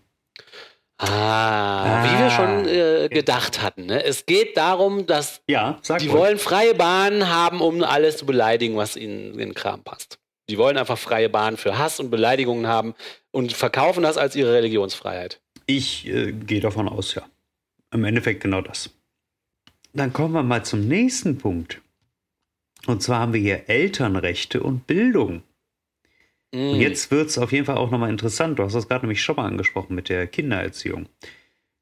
Ah, 0.98 1.84
ah, 1.84 2.04
wie 2.04 2.22
wir 2.22 2.30
schon 2.30 2.68
äh, 2.68 3.08
gedacht 3.08 3.60
hatten. 3.60 3.86
Ne? 3.86 4.04
Es 4.04 4.24
geht 4.26 4.56
darum, 4.56 5.06
dass 5.06 5.42
ja, 5.48 5.80
die 6.00 6.10
wohl. 6.10 6.20
wollen 6.20 6.38
freie 6.38 6.74
Bahn 6.74 7.28
haben, 7.28 7.60
um 7.60 7.82
alles 7.82 8.18
zu 8.18 8.26
beleidigen, 8.26 8.76
was 8.76 8.96
ihnen 8.96 9.32
in 9.32 9.38
den 9.38 9.54
Kram 9.54 9.82
passt. 9.82 10.18
Die 10.48 10.58
wollen 10.58 10.76
einfach 10.76 10.98
freie 10.98 11.28
Bahn 11.28 11.56
für 11.56 11.76
Hass 11.76 11.98
und 11.98 12.10
Beleidigungen 12.10 12.68
haben 12.68 12.94
und 13.32 13.52
verkaufen 13.52 14.04
das 14.04 14.16
als 14.16 14.36
ihre 14.36 14.52
Religionsfreiheit. 14.52 15.41
Ich 15.66 16.06
äh, 16.08 16.32
gehe 16.32 16.60
davon 16.60 16.88
aus, 16.88 17.14
ja. 17.14 17.22
Im 17.92 18.04
Endeffekt 18.04 18.42
genau 18.42 18.60
das. 18.60 18.90
Dann 19.92 20.12
kommen 20.12 20.34
wir 20.34 20.42
mal 20.42 20.64
zum 20.64 20.88
nächsten 20.88 21.38
Punkt. 21.38 21.82
Und 22.86 23.02
zwar 23.02 23.20
haben 23.20 23.32
wir 23.32 23.40
hier 23.40 23.68
Elternrechte 23.68 24.62
und 24.62 24.86
Bildung. 24.86 25.42
Mm. 26.52 26.70
Und 26.70 26.80
jetzt 26.80 27.10
wird 27.10 27.28
es 27.28 27.38
auf 27.38 27.52
jeden 27.52 27.66
Fall 27.66 27.76
auch 27.76 27.90
nochmal 27.90 28.10
interessant. 28.10 28.58
Du 28.58 28.64
hast 28.64 28.74
das 28.74 28.88
gerade 28.88 29.04
nämlich 29.04 29.22
schon 29.22 29.36
mal 29.36 29.46
angesprochen 29.46 29.94
mit 29.94 30.08
der 30.08 30.26
Kindererziehung. 30.26 31.08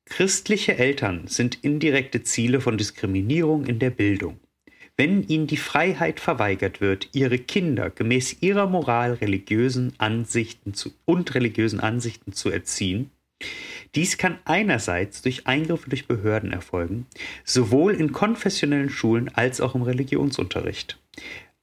Christliche 0.05 0.77
Eltern 0.77 1.29
sind 1.29 1.63
indirekte 1.63 2.23
Ziele 2.25 2.61
von 2.61 2.77
Diskriminierung 2.77 3.67
in 3.67 3.79
der 3.79 3.91
Bildung. 3.91 4.41
Wenn 4.97 5.27
ihnen 5.29 5.47
die 5.47 5.57
Freiheit 5.57 6.21
verweigert 6.21 6.81
wird, 6.81 7.09
ihre 7.13 7.39
Kinder 7.39 7.89
gemäß 7.89 8.43
ihrer 8.43 8.67
Moral 8.67 9.15
religiösen 9.15 9.95
Ansichten 9.99 10.75
zu, 10.75 10.93
und 11.07 11.35
religiösen 11.35 11.81
Ansichten 11.81 12.33
zu 12.33 12.51
erziehen, 12.51 13.11
dies 13.95 14.19
kann 14.19 14.39
einerseits 14.45 15.23
durch 15.23 15.47
Eingriffe 15.47 15.91
durch 15.91 16.07
Behörden 16.07 16.53
erfolgen, 16.53 17.07
sowohl 17.45 17.95
in 17.95 18.13
konfessionellen 18.13 18.91
Schulen 18.91 19.31
als 19.35 19.61
auch 19.61 19.75
im 19.75 19.83
Religionsunterricht. 19.83 20.99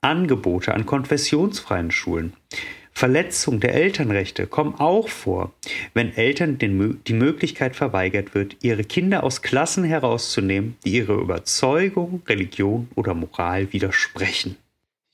Angebote 0.02 0.74
an 0.74 0.86
konfessionsfreien 0.86 1.92
Schulen. 1.92 2.34
Verletzung 2.92 3.60
der 3.60 3.76
Elternrechte 3.76 4.48
kommen 4.48 4.74
auch 4.76 5.08
vor, 5.08 5.54
wenn 5.94 6.16
Eltern 6.16 6.58
den, 6.58 7.00
die 7.06 7.14
Möglichkeit 7.14 7.76
verweigert 7.76 8.34
wird, 8.34 8.58
ihre 8.64 8.84
Kinder 8.84 9.24
aus 9.24 9.44
Klassen 9.44 9.84
herauszunehmen, 9.84 10.78
die 10.84 10.94
ihrer 10.94 11.14
Überzeugung, 11.14 12.24
Religion 12.28 12.88
oder 12.96 13.14
Moral 13.14 13.72
widersprechen. 13.72 14.58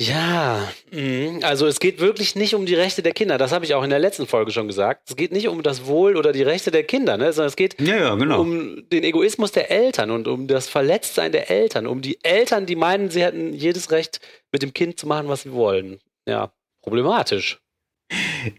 Ja, 0.07 0.67
mhm. 0.91 1.39
also 1.43 1.65
es 1.67 1.79
geht 1.79 1.99
wirklich 1.99 2.35
nicht 2.35 2.55
um 2.55 2.65
die 2.65 2.75
Rechte 2.75 3.01
der 3.01 3.13
Kinder. 3.13 3.37
Das 3.37 3.51
habe 3.51 3.65
ich 3.65 3.73
auch 3.73 3.83
in 3.83 3.89
der 3.89 3.99
letzten 3.99 4.27
Folge 4.27 4.51
schon 4.51 4.67
gesagt. 4.67 5.09
Es 5.09 5.15
geht 5.15 5.31
nicht 5.31 5.47
um 5.47 5.63
das 5.63 5.85
Wohl 5.85 6.17
oder 6.17 6.31
die 6.31 6.43
Rechte 6.43 6.71
der 6.71 6.83
Kinder, 6.83 7.17
ne? 7.17 7.31
sondern 7.31 7.49
es 7.49 7.55
geht 7.55 7.79
ja, 7.79 7.95
ja, 7.95 8.15
genau. 8.15 8.41
um 8.41 8.89
den 8.89 9.03
Egoismus 9.03 9.51
der 9.51 9.71
Eltern 9.71 10.11
und 10.11 10.27
um 10.27 10.47
das 10.47 10.67
Verletztsein 10.67 11.31
der 11.31 11.49
Eltern, 11.49 11.87
um 11.87 12.01
die 12.01 12.23
Eltern, 12.23 12.65
die 12.65 12.75
meinen, 12.75 13.09
sie 13.09 13.23
hätten 13.23 13.53
jedes 13.53 13.91
Recht, 13.91 14.19
mit 14.51 14.61
dem 14.61 14.73
Kind 14.73 14.99
zu 14.99 15.07
machen, 15.07 15.27
was 15.27 15.43
sie 15.43 15.53
wollen. 15.53 15.99
Ja, 16.27 16.51
problematisch. 16.81 17.59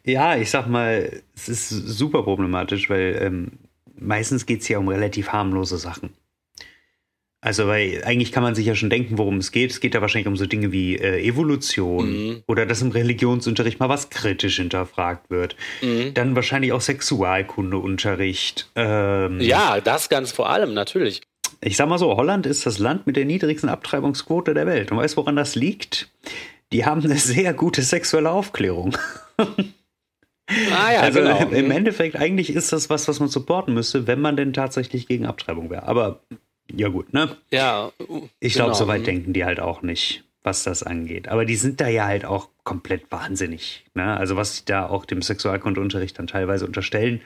Ja, 0.04 0.36
ich 0.36 0.50
sag 0.50 0.66
mal, 0.66 1.22
es 1.34 1.48
ist 1.48 1.68
super 1.68 2.22
problematisch, 2.22 2.90
weil 2.90 3.18
ähm, 3.20 3.58
meistens 3.94 4.46
geht 4.46 4.62
es 4.62 4.68
ja 4.68 4.78
um 4.78 4.88
relativ 4.88 5.28
harmlose 5.28 5.78
Sachen. 5.78 6.14
Also, 7.44 7.66
weil 7.66 8.02
eigentlich 8.06 8.32
kann 8.32 8.42
man 8.42 8.54
sich 8.54 8.64
ja 8.64 8.74
schon 8.74 8.88
denken, 8.88 9.18
worum 9.18 9.36
es 9.36 9.52
geht. 9.52 9.70
Es 9.70 9.80
geht 9.80 9.94
ja 9.94 10.00
wahrscheinlich 10.00 10.28
um 10.28 10.36
so 10.36 10.46
Dinge 10.46 10.72
wie 10.72 10.96
äh, 10.96 11.22
Evolution 11.22 12.10
mhm. 12.10 12.42
oder 12.46 12.64
dass 12.64 12.80
im 12.80 12.90
Religionsunterricht 12.90 13.78
mal 13.80 13.90
was 13.90 14.08
kritisch 14.08 14.56
hinterfragt 14.56 15.28
wird. 15.28 15.54
Mhm. 15.82 16.14
Dann 16.14 16.36
wahrscheinlich 16.36 16.72
auch 16.72 16.80
Sexualkundeunterricht. 16.80 18.70
Ähm, 18.76 19.42
ja, 19.42 19.82
das 19.82 20.08
ganz 20.08 20.32
vor 20.32 20.48
allem, 20.48 20.72
natürlich. 20.72 21.20
Ich 21.60 21.76
sag 21.76 21.86
mal 21.86 21.98
so, 21.98 22.16
Holland 22.16 22.46
ist 22.46 22.64
das 22.64 22.78
Land 22.78 23.06
mit 23.06 23.16
der 23.16 23.26
niedrigsten 23.26 23.68
Abtreibungsquote 23.68 24.54
der 24.54 24.66
Welt. 24.66 24.90
Und 24.90 24.96
weißt 24.96 25.12
du, 25.12 25.18
woran 25.18 25.36
das 25.36 25.54
liegt? 25.54 26.08
Die 26.72 26.86
haben 26.86 27.04
eine 27.04 27.18
sehr 27.18 27.52
gute 27.52 27.82
sexuelle 27.82 28.30
Aufklärung. 28.30 28.96
Ah 30.48 30.92
ja, 30.92 31.00
also 31.00 31.20
genau. 31.20 31.38
im 31.50 31.66
mhm. 31.66 31.70
Endeffekt 31.70 32.16
eigentlich 32.16 32.54
ist 32.54 32.72
das 32.72 32.90
was, 32.90 33.08
was 33.08 33.20
man 33.20 33.28
supporten 33.28 33.72
müsste, 33.72 34.06
wenn 34.06 34.20
man 34.20 34.36
denn 34.36 34.52
tatsächlich 34.52 35.06
gegen 35.08 35.24
Abtreibung 35.26 35.70
wäre. 35.70 35.84
Aber 35.84 36.20
ja 36.76 36.88
gut, 36.88 37.12
ne? 37.12 37.36
Ja. 37.50 37.92
Ich 38.40 38.54
glaube, 38.54 38.70
genau. 38.70 38.78
so 38.78 38.86
weit 38.86 39.06
denken 39.06 39.32
die 39.32 39.44
halt 39.44 39.60
auch 39.60 39.82
nicht, 39.82 40.24
was 40.42 40.64
das 40.64 40.82
angeht. 40.82 41.28
Aber 41.28 41.44
die 41.44 41.56
sind 41.56 41.80
da 41.80 41.88
ja 41.88 42.06
halt 42.06 42.24
auch 42.24 42.48
komplett 42.64 43.10
wahnsinnig. 43.10 43.84
Ne? 43.94 44.16
Also 44.16 44.36
was 44.36 44.58
sie 44.58 44.64
da 44.64 44.88
auch 44.88 45.04
dem 45.04 45.22
Sexualkundeunterricht 45.22 46.18
dann 46.18 46.26
teilweise 46.26 46.66
unterstellen, 46.66 47.20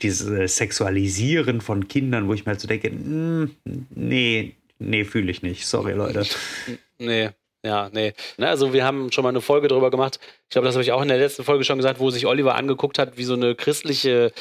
dieses 0.00 0.56
Sexualisieren 0.56 1.60
von 1.60 1.88
Kindern, 1.88 2.28
wo 2.28 2.34
ich 2.34 2.44
mir 2.44 2.52
halt 2.52 2.60
so 2.60 2.68
denke, 2.68 2.90
mm, 2.90 3.56
nee, 3.94 4.56
nee, 4.78 5.04
fühle 5.04 5.30
ich 5.30 5.42
nicht. 5.42 5.66
Sorry, 5.66 5.92
Leute. 5.92 6.26
Nee. 6.98 7.30
Ja, 7.64 7.90
nee. 7.92 8.12
Ne, 8.38 8.48
also 8.48 8.72
wir 8.72 8.84
haben 8.84 9.10
schon 9.12 9.22
mal 9.22 9.28
eine 9.28 9.40
Folge 9.40 9.68
darüber 9.68 9.90
gemacht. 9.90 10.18
Ich 10.44 10.50
glaube, 10.50 10.66
das 10.66 10.74
habe 10.74 10.82
ich 10.82 10.92
auch 10.92 11.02
in 11.02 11.08
der 11.08 11.18
letzten 11.18 11.44
Folge 11.44 11.64
schon 11.64 11.78
gesagt, 11.78 12.00
wo 12.00 12.10
sich 12.10 12.26
Oliver 12.26 12.56
angeguckt 12.56 12.98
hat, 12.98 13.16
wie 13.16 13.24
so 13.24 13.34
eine 13.34 13.54
christliche 13.54 14.32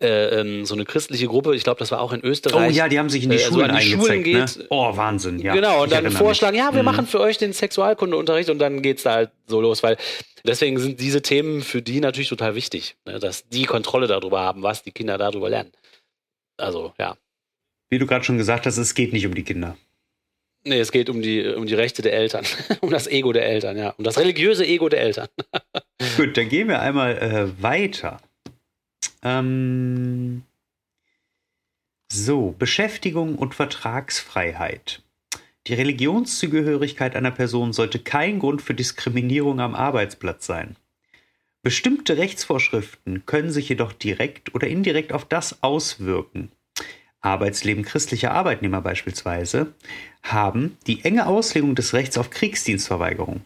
äh, 0.00 0.40
ähm, 0.40 0.64
so 0.64 0.74
eine 0.74 0.84
christliche 0.84 1.26
Gruppe, 1.26 1.56
ich 1.56 1.64
glaube, 1.64 1.78
das 1.78 1.90
war 1.90 2.00
auch 2.00 2.12
in 2.12 2.24
Österreich. 2.24 2.70
Oh 2.70 2.76
ja, 2.76 2.88
die 2.88 2.98
haben 2.98 3.08
sich 3.08 3.24
in 3.24 3.30
die 3.30 3.36
äh, 3.36 3.40
Schulen 3.40 3.70
also 3.70 3.84
die 3.84 3.94
Schulen 3.94 4.22
geht. 4.22 4.56
Ne? 4.58 4.66
Oh, 4.70 4.96
Wahnsinn, 4.96 5.40
ja. 5.40 5.54
Genau, 5.54 5.82
und 5.82 5.92
dann 5.92 6.10
vorschlagen, 6.10 6.56
mich. 6.56 6.64
ja, 6.64 6.72
wir 6.72 6.82
mhm. 6.82 6.86
machen 6.86 7.06
für 7.06 7.20
euch 7.20 7.38
den 7.38 7.52
Sexualkundeunterricht 7.52 8.50
und 8.50 8.58
dann 8.58 8.82
geht's 8.82 9.02
da 9.02 9.14
halt 9.14 9.30
so 9.46 9.60
los, 9.60 9.82
weil 9.82 9.96
deswegen 10.44 10.78
sind 10.78 11.00
diese 11.00 11.22
Themen 11.22 11.62
für 11.62 11.82
die 11.82 12.00
natürlich 12.00 12.28
total 12.28 12.54
wichtig, 12.54 12.96
ne, 13.06 13.18
dass 13.18 13.48
die 13.48 13.64
Kontrolle 13.64 14.06
darüber 14.06 14.40
haben, 14.40 14.62
was 14.62 14.82
die 14.82 14.92
Kinder 14.92 15.18
darüber 15.18 15.50
lernen. 15.50 15.72
Also, 16.56 16.92
ja. 16.98 17.16
Wie 17.90 17.98
du 17.98 18.06
gerade 18.06 18.24
schon 18.24 18.38
gesagt 18.38 18.66
hast, 18.66 18.76
es 18.76 18.94
geht 18.94 19.12
nicht 19.12 19.26
um 19.26 19.34
die 19.34 19.44
Kinder. 19.44 19.76
Nee, 20.64 20.80
es 20.80 20.92
geht 20.92 21.08
um 21.08 21.22
die, 21.22 21.46
um 21.46 21.66
die 21.66 21.74
Rechte 21.74 22.02
der 22.02 22.12
Eltern, 22.12 22.44
um 22.80 22.90
das 22.90 23.06
Ego 23.06 23.32
der 23.32 23.46
Eltern, 23.46 23.76
ja, 23.76 23.90
um 23.96 24.04
das 24.04 24.18
religiöse 24.18 24.66
Ego 24.66 24.88
der 24.88 25.00
Eltern. 25.00 25.28
Gut, 26.16 26.36
dann 26.36 26.48
gehen 26.48 26.68
wir 26.68 26.80
einmal 26.80 27.18
äh, 27.18 27.62
weiter. 27.62 28.20
Ähm, 29.22 30.42
so, 32.10 32.54
Beschäftigung 32.58 33.36
und 33.36 33.54
Vertragsfreiheit. 33.54 35.02
Die 35.66 35.74
Religionszugehörigkeit 35.74 37.14
einer 37.14 37.30
Person 37.30 37.72
sollte 37.72 37.98
kein 37.98 38.38
Grund 38.38 38.62
für 38.62 38.74
Diskriminierung 38.74 39.60
am 39.60 39.74
Arbeitsplatz 39.74 40.46
sein. 40.46 40.76
Bestimmte 41.62 42.16
Rechtsvorschriften 42.16 43.26
können 43.26 43.50
sich 43.50 43.68
jedoch 43.68 43.92
direkt 43.92 44.54
oder 44.54 44.68
indirekt 44.68 45.12
auf 45.12 45.26
das 45.26 45.62
auswirken. 45.62 46.50
Arbeitsleben 47.20 47.84
christlicher 47.84 48.30
Arbeitnehmer 48.30 48.80
beispielsweise 48.80 49.74
haben 50.22 50.78
die 50.86 51.04
enge 51.04 51.26
Auslegung 51.26 51.74
des 51.74 51.92
Rechts 51.92 52.16
auf 52.16 52.30
Kriegsdienstverweigerung. 52.30 53.42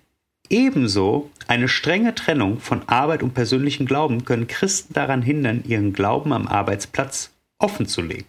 Ebenso 0.52 1.30
eine 1.48 1.66
strenge 1.66 2.14
Trennung 2.14 2.60
von 2.60 2.86
Arbeit 2.86 3.22
und 3.22 3.32
persönlichem 3.32 3.86
Glauben 3.86 4.26
können 4.26 4.46
Christen 4.46 4.92
daran 4.92 5.22
hindern, 5.22 5.64
ihren 5.66 5.94
Glauben 5.94 6.32
am 6.34 6.46
Arbeitsplatz 6.46 7.30
offen 7.58 7.86
zu 7.86 8.02
legen. 8.02 8.26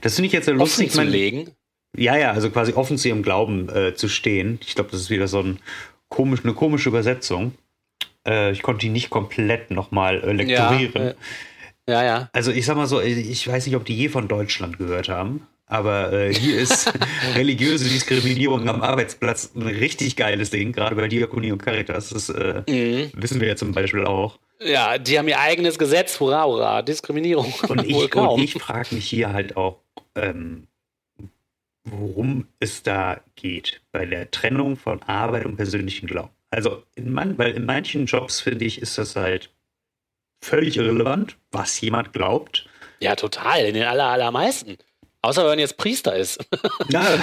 Das 0.00 0.14
finde 0.14 0.28
ich 0.28 0.32
jetzt 0.32 0.44
sehr 0.44 0.54
lustig. 0.54 0.90
Offen 0.90 1.00
zu 1.00 1.02
legen? 1.02 1.50
Ja, 1.96 2.16
ja, 2.16 2.30
also 2.30 2.50
quasi 2.50 2.72
offen 2.74 2.98
zu 2.98 3.08
ihrem 3.08 3.24
Glauben 3.24 3.68
äh, 3.68 3.94
zu 3.94 4.08
stehen. 4.08 4.60
Ich 4.64 4.76
glaube, 4.76 4.92
das 4.92 5.00
ist 5.00 5.10
wieder 5.10 5.26
so 5.26 5.40
ein 5.40 5.58
komisch, 6.08 6.44
eine 6.44 6.54
komische 6.54 6.88
Übersetzung. 6.88 7.52
Äh, 8.24 8.52
ich 8.52 8.62
konnte 8.62 8.82
die 8.82 8.90
nicht 8.90 9.10
komplett 9.10 9.72
nochmal 9.72 10.22
äh, 10.22 10.32
lektorieren. 10.32 10.92
Ja, 10.94 11.08
äh, 11.08 11.14
ja, 11.88 12.04
ja. 12.04 12.30
Also 12.32 12.52
ich 12.52 12.64
sag 12.64 12.76
mal 12.76 12.86
so, 12.86 13.00
ich 13.00 13.48
weiß 13.48 13.66
nicht, 13.66 13.74
ob 13.74 13.84
die 13.84 13.96
je 13.96 14.08
von 14.08 14.28
Deutschland 14.28 14.78
gehört 14.78 15.08
haben. 15.08 15.48
Aber 15.68 16.12
äh, 16.12 16.34
hier 16.34 16.58
ist 16.58 16.92
religiöse 17.34 17.88
Diskriminierung 17.88 18.68
am 18.68 18.82
Arbeitsplatz 18.82 19.52
ein 19.54 19.62
richtig 19.62 20.16
geiles 20.16 20.50
Ding, 20.50 20.72
gerade 20.72 20.96
bei 20.96 21.08
Diakonie 21.08 21.52
und 21.52 21.62
Caritas. 21.62 22.08
Das 22.08 22.30
äh, 22.30 22.62
mhm. 22.66 23.12
wissen 23.14 23.40
wir 23.40 23.48
ja 23.48 23.56
zum 23.56 23.72
Beispiel 23.72 24.04
auch. 24.04 24.38
Ja, 24.60 24.98
die 24.98 25.18
haben 25.18 25.28
ihr 25.28 25.38
eigenes 25.38 25.78
Gesetz, 25.78 26.18
hurra, 26.18 26.44
hurra, 26.46 26.82
Diskriminierung. 26.82 27.52
Und 27.68 27.84
ich, 27.86 28.14
und 28.14 28.40
ich 28.40 28.54
frage 28.54 28.94
mich 28.94 29.08
hier 29.08 29.32
halt 29.32 29.56
auch, 29.56 29.80
ähm, 30.14 30.66
worum 31.84 32.48
es 32.58 32.82
da 32.82 33.20
geht 33.36 33.82
bei 33.92 34.06
der 34.06 34.30
Trennung 34.30 34.76
von 34.76 35.02
Arbeit 35.02 35.44
und 35.44 35.56
persönlichen 35.56 36.06
Glauben. 36.06 36.30
Also, 36.50 36.82
in 36.94 37.12
man, 37.12 37.36
weil 37.36 37.52
in 37.52 37.66
manchen 37.66 38.06
Jobs, 38.06 38.40
finde 38.40 38.64
ich, 38.64 38.80
ist 38.80 38.96
das 38.96 39.16
halt 39.16 39.50
völlig 40.40 40.78
irrelevant, 40.78 41.36
was 41.50 41.80
jemand 41.80 42.12
glaubt. 42.14 42.66
Ja, 43.00 43.14
total, 43.16 43.66
in 43.66 43.74
den 43.74 43.84
aller, 43.84 44.06
allermeisten. 44.06 44.78
Außer 45.22 45.48
wenn 45.50 45.58
jetzt 45.58 45.76
Priester 45.76 46.14
ist. 46.16 46.38
Ja. 46.90 47.04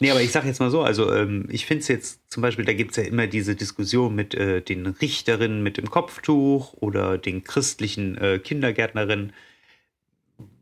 nee, 0.00 0.10
aber 0.10 0.20
ich 0.20 0.30
sage 0.30 0.46
jetzt 0.46 0.60
mal 0.60 0.70
so, 0.70 0.82
also 0.82 1.12
ähm, 1.12 1.48
ich 1.50 1.66
finde 1.66 1.82
es 1.82 1.88
jetzt 1.88 2.20
zum 2.30 2.42
Beispiel, 2.42 2.64
da 2.64 2.72
gibt 2.72 2.92
es 2.92 2.98
ja 2.98 3.02
immer 3.02 3.26
diese 3.26 3.56
Diskussion 3.56 4.14
mit 4.14 4.34
äh, 4.34 4.60
den 4.60 4.86
Richterinnen 4.86 5.62
mit 5.62 5.78
dem 5.78 5.90
Kopftuch 5.90 6.74
oder 6.74 7.18
den 7.18 7.42
christlichen 7.42 8.16
äh, 8.18 8.38
Kindergärtnerinnen. 8.38 9.32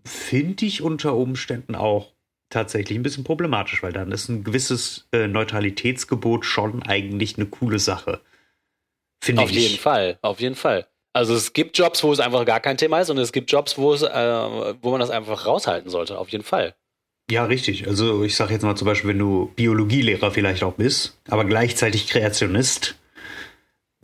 Finde 0.04 0.64
ich 0.64 0.80
unter 0.80 1.14
Umständen 1.14 1.74
auch 1.74 2.12
tatsächlich 2.48 2.98
ein 2.98 3.02
bisschen 3.02 3.24
problematisch, 3.24 3.82
weil 3.82 3.92
dann 3.92 4.12
ist 4.12 4.28
ein 4.28 4.44
gewisses 4.44 5.08
äh, 5.12 5.26
Neutralitätsgebot 5.26 6.46
schon 6.46 6.82
eigentlich 6.82 7.36
eine 7.36 7.46
coole 7.46 7.78
Sache. 7.78 8.20
Finde 9.22 9.42
ich. 9.42 9.48
Auf 9.48 9.54
jeden 9.54 9.78
Fall, 9.78 10.18
auf 10.22 10.40
jeden 10.40 10.54
Fall. 10.56 10.86
Also 11.12 11.34
es 11.34 11.52
gibt 11.52 11.76
Jobs, 11.76 12.02
wo 12.04 12.12
es 12.12 12.20
einfach 12.20 12.44
gar 12.44 12.60
kein 12.60 12.76
Thema 12.76 13.00
ist 13.00 13.10
und 13.10 13.18
es 13.18 13.32
gibt 13.32 13.50
Jobs, 13.50 13.76
wo 13.76 13.92
es, 13.92 14.02
äh, 14.02 14.06
wo 14.80 14.90
man 14.90 15.00
das 15.00 15.10
einfach 15.10 15.46
raushalten 15.46 15.90
sollte, 15.90 16.18
auf 16.18 16.28
jeden 16.28 16.44
Fall. 16.44 16.74
Ja, 17.30 17.44
richtig. 17.44 17.86
Also 17.86 18.24
ich 18.24 18.34
sage 18.34 18.52
jetzt 18.52 18.62
mal 18.62 18.76
zum 18.76 18.86
Beispiel, 18.86 19.10
wenn 19.10 19.18
du 19.18 19.52
Biologielehrer 19.56 20.30
vielleicht 20.30 20.62
auch 20.62 20.74
bist, 20.74 21.16
aber 21.28 21.44
gleichzeitig 21.44 22.08
Kreationist, 22.08 22.96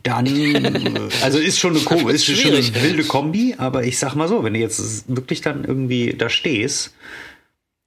dann, 0.03 0.27
also 1.21 1.39
ist 1.39 1.59
schon 1.59 1.77
eine, 1.77 2.11
ist 2.11 2.25
schon 2.25 2.53
eine 2.53 2.83
wilde 2.83 3.03
Kombi, 3.03 3.55
aber 3.57 3.83
ich 3.83 3.99
sag 3.99 4.15
mal 4.15 4.27
so, 4.27 4.43
wenn 4.43 4.53
du 4.53 4.59
jetzt 4.59 5.13
wirklich 5.13 5.41
dann 5.41 5.65
irgendwie 5.65 6.13
da 6.13 6.29
stehst 6.29 6.95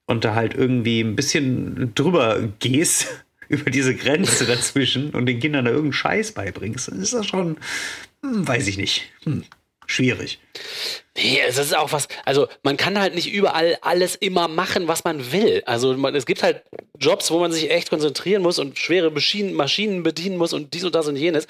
und 0.06 0.24
da 0.24 0.34
halt 0.34 0.54
irgendwie 0.54 1.00
ein 1.00 1.16
bisschen 1.16 1.94
drüber 1.94 2.40
gehst, 2.58 3.06
über 3.48 3.70
diese 3.70 3.94
Grenze 3.94 4.44
dazwischen 4.44 5.10
und 5.10 5.26
den 5.26 5.40
Kindern 5.40 5.64
da 5.64 5.70
irgendeinen 5.70 5.92
Scheiß 5.94 6.32
beibringst, 6.32 6.88
dann 6.88 7.00
ist 7.00 7.14
das 7.14 7.26
schon, 7.26 7.56
hm, 8.22 8.46
weiß 8.46 8.66
ich 8.68 8.76
nicht. 8.76 9.10
Hm, 9.24 9.44
schwierig. 9.86 10.38
Nee, 11.16 11.40
es 11.46 11.58
ist 11.58 11.76
auch 11.76 11.92
was, 11.92 12.08
also 12.24 12.48
man 12.62 12.76
kann 12.76 12.98
halt 12.98 13.14
nicht 13.14 13.32
überall 13.32 13.76
alles 13.82 14.14
immer 14.16 14.48
machen, 14.48 14.88
was 14.88 15.04
man 15.04 15.32
will. 15.32 15.62
Also 15.66 15.96
man, 15.96 16.14
es 16.14 16.26
gibt 16.26 16.42
halt 16.42 16.64
Jobs, 16.98 17.30
wo 17.30 17.40
man 17.40 17.52
sich 17.52 17.70
echt 17.70 17.90
konzentrieren 17.90 18.42
muss 18.42 18.58
und 18.58 18.78
schwere 18.78 19.10
Maschinen, 19.10 19.54
Maschinen 19.54 20.02
bedienen 20.02 20.36
muss 20.36 20.52
und 20.52 20.72
dies 20.74 20.84
und 20.84 20.94
das 20.94 21.08
und 21.08 21.16
jenes 21.16 21.46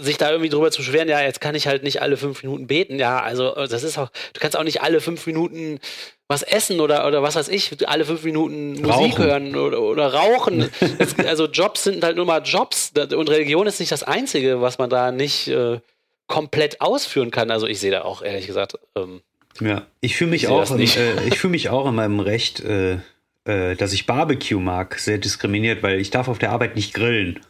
sich 0.00 0.16
da 0.16 0.30
irgendwie 0.30 0.48
drüber 0.48 0.70
zu 0.70 0.78
beschweren, 0.78 1.08
ja, 1.08 1.20
jetzt 1.20 1.40
kann 1.40 1.54
ich 1.54 1.66
halt 1.66 1.82
nicht 1.82 2.00
alle 2.00 2.16
fünf 2.16 2.42
Minuten 2.42 2.66
beten, 2.66 2.98
ja, 2.98 3.20
also 3.20 3.54
äh, 3.54 3.68
das 3.68 3.82
ist 3.82 3.98
auch, 3.98 4.10
du 4.32 4.40
kannst 4.40 4.56
auch 4.56 4.64
nicht 4.64 4.80
alle 4.80 5.00
fünf 5.00 5.26
Minuten 5.26 5.78
was 6.26 6.42
essen 6.42 6.80
oder, 6.80 7.06
oder 7.06 7.22
was 7.22 7.36
weiß 7.36 7.48
ich, 7.48 7.88
alle 7.88 8.04
fünf 8.04 8.22
Minuten 8.22 8.80
Musik 8.80 9.14
rauchen. 9.14 9.24
hören 9.24 9.56
oder, 9.56 9.80
oder 9.80 10.12
rauchen. 10.12 10.70
es, 10.98 11.18
also 11.18 11.46
Jobs 11.46 11.84
sind 11.84 12.04
halt 12.04 12.16
nur 12.16 12.26
mal 12.26 12.42
Jobs 12.42 12.92
und 12.96 13.30
Religion 13.30 13.66
ist 13.66 13.80
nicht 13.80 13.92
das 13.92 14.02
Einzige, 14.02 14.60
was 14.60 14.78
man 14.78 14.90
da 14.90 15.10
nicht 15.10 15.48
äh, 15.48 15.80
komplett 16.26 16.80
ausführen 16.80 17.30
kann. 17.30 17.50
Also 17.50 17.66
ich 17.66 17.80
sehe 17.80 17.90
da 17.90 18.02
auch 18.02 18.22
ehrlich 18.22 18.46
gesagt. 18.46 18.78
Ähm, 18.94 19.22
ja, 19.60 19.86
ich 20.00 20.16
fühle 20.16 20.30
mich 20.30 20.48
auch, 20.48 20.70
im, 20.70 20.80
äh, 20.80 21.26
ich 21.26 21.38
fühle 21.38 21.52
mich 21.52 21.70
auch 21.70 21.88
in 21.88 21.94
meinem 21.94 22.20
Recht, 22.20 22.60
äh, 22.60 22.98
äh, 23.44 23.74
dass 23.74 23.94
ich 23.94 24.06
Barbecue 24.06 24.60
mag, 24.60 24.98
sehr 24.98 25.18
diskriminiert, 25.18 25.82
weil 25.82 25.98
ich 25.98 26.10
darf 26.10 26.28
auf 26.28 26.38
der 26.38 26.52
Arbeit 26.52 26.76
nicht 26.76 26.92
grillen. 26.94 27.40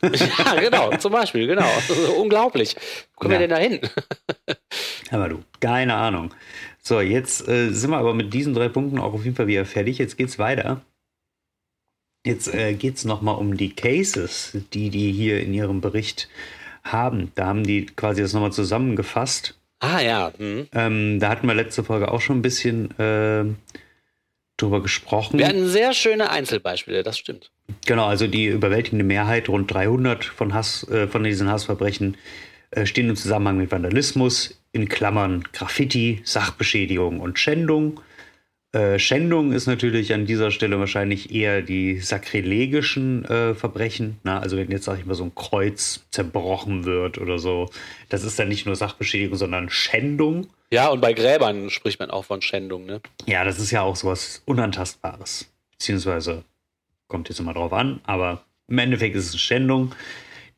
ja, 0.02 0.60
genau, 0.60 0.96
zum 0.96 1.12
Beispiel, 1.12 1.46
genau. 1.46 1.68
Unglaublich. 2.18 2.76
Wo 3.14 3.20
kommen 3.20 3.34
ja. 3.34 3.40
wir 3.40 3.48
denn 3.48 3.56
da 3.56 3.62
hin? 3.62 3.80
Aber 5.10 5.28
du, 5.28 5.42
keine 5.60 5.94
Ahnung. 5.94 6.34
So, 6.82 7.00
jetzt 7.00 7.48
äh, 7.48 7.70
sind 7.70 7.90
wir 7.90 7.98
aber 7.98 8.14
mit 8.14 8.32
diesen 8.32 8.54
drei 8.54 8.68
Punkten 8.68 8.98
auch 8.98 9.12
auf 9.12 9.24
jeden 9.24 9.36
Fall 9.36 9.46
wieder 9.46 9.66
fertig. 9.66 9.98
Jetzt 9.98 10.16
geht's 10.16 10.38
weiter. 10.38 10.80
Jetzt 12.24 12.52
äh, 12.54 12.74
geht 12.74 12.96
es 12.96 13.04
nochmal 13.04 13.36
um 13.36 13.56
die 13.56 13.74
Cases, 13.74 14.56
die 14.72 14.90
die 14.90 15.12
hier 15.12 15.40
in 15.40 15.52
ihrem 15.52 15.80
Bericht 15.80 16.28
haben. 16.84 17.32
Da 17.34 17.46
haben 17.46 17.64
die 17.64 17.86
quasi 17.86 18.22
das 18.22 18.32
nochmal 18.32 18.52
zusammengefasst. 18.52 19.58
Ah 19.80 20.00
ja. 20.00 20.32
Mhm. 20.38 20.68
Ähm, 20.72 21.20
da 21.20 21.28
hatten 21.28 21.46
wir 21.46 21.54
letzte 21.54 21.84
Folge 21.84 22.10
auch 22.10 22.20
schon 22.20 22.38
ein 22.38 22.42
bisschen 22.42 22.98
äh, 22.98 23.44
drüber 24.58 24.82
gesprochen. 24.82 25.38
Wir 25.38 25.48
hatten 25.48 25.66
sehr 25.66 25.94
schöne 25.94 26.30
Einzelbeispiele, 26.30 27.02
das 27.02 27.18
stimmt. 27.18 27.50
Genau, 27.86 28.06
also 28.06 28.26
die 28.26 28.46
überwältigende 28.46 29.04
Mehrheit, 29.04 29.48
rund 29.48 29.72
300 29.72 30.24
von, 30.24 30.52
Hass, 30.52 30.86
äh, 30.88 31.06
von 31.06 31.24
diesen 31.24 31.48
Hassverbrechen, 31.48 32.16
äh, 32.70 32.84
stehen 32.84 33.08
im 33.08 33.16
Zusammenhang 33.16 33.58
mit 33.58 33.70
Vandalismus, 33.70 34.60
in 34.72 34.88
Klammern 34.88 35.44
Graffiti, 35.52 36.20
Sachbeschädigung 36.24 37.20
und 37.20 37.38
Schändung. 37.38 38.00
Äh, 38.72 38.98
Schändung 38.98 39.52
ist 39.52 39.66
natürlich 39.66 40.12
an 40.12 40.26
dieser 40.26 40.50
Stelle 40.50 40.78
wahrscheinlich 40.78 41.34
eher 41.34 41.62
die 41.62 42.00
sakrilegischen 42.00 43.24
äh, 43.24 43.54
Verbrechen. 43.54 44.18
Na, 44.24 44.40
also 44.40 44.58
wenn 44.58 44.70
jetzt, 44.70 44.84
sag 44.84 44.98
ich 44.98 45.06
mal, 45.06 45.14
so 45.14 45.24
ein 45.24 45.34
Kreuz 45.34 46.04
zerbrochen 46.10 46.84
wird 46.84 47.16
oder 47.16 47.38
so, 47.38 47.70
das 48.10 48.24
ist 48.24 48.38
dann 48.38 48.48
nicht 48.48 48.66
nur 48.66 48.76
Sachbeschädigung, 48.76 49.38
sondern 49.38 49.70
Schändung. 49.70 50.48
Ja, 50.70 50.88
und 50.88 51.00
bei 51.00 51.14
Gräbern 51.14 51.70
spricht 51.70 51.98
man 51.98 52.10
auch 52.10 52.26
von 52.26 52.42
Schändung, 52.42 52.84
ne? 52.84 53.00
Ja, 53.26 53.44
das 53.44 53.58
ist 53.58 53.70
ja 53.70 53.82
auch 53.82 53.96
sowas 53.96 54.42
Unantastbares. 54.44 55.50
Beziehungsweise 55.70 56.44
kommt 57.06 57.28
jetzt 57.28 57.40
immer 57.40 57.54
drauf 57.54 57.72
an, 57.72 58.00
aber 58.04 58.42
im 58.68 58.78
Endeffekt 58.78 59.16
ist 59.16 59.34
es 59.34 59.40
Schändung. 59.40 59.94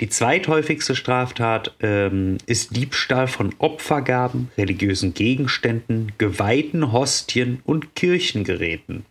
Die 0.01 0.09
zweithäufigste 0.09 0.97
Straftat 0.97 1.75
ähm, 1.81 2.39
ist 2.47 2.75
Diebstahl 2.75 3.29
von 3.29 3.55
Opfergaben, 3.59 4.51
religiösen 4.57 5.15
Gegenständen, 5.15 6.13
geweihten 6.17 6.91
Hostien 6.91 7.61
und 7.65 7.95
Kirchengeräten. 7.95 9.05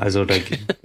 Also 0.00 0.24
da. 0.24 0.36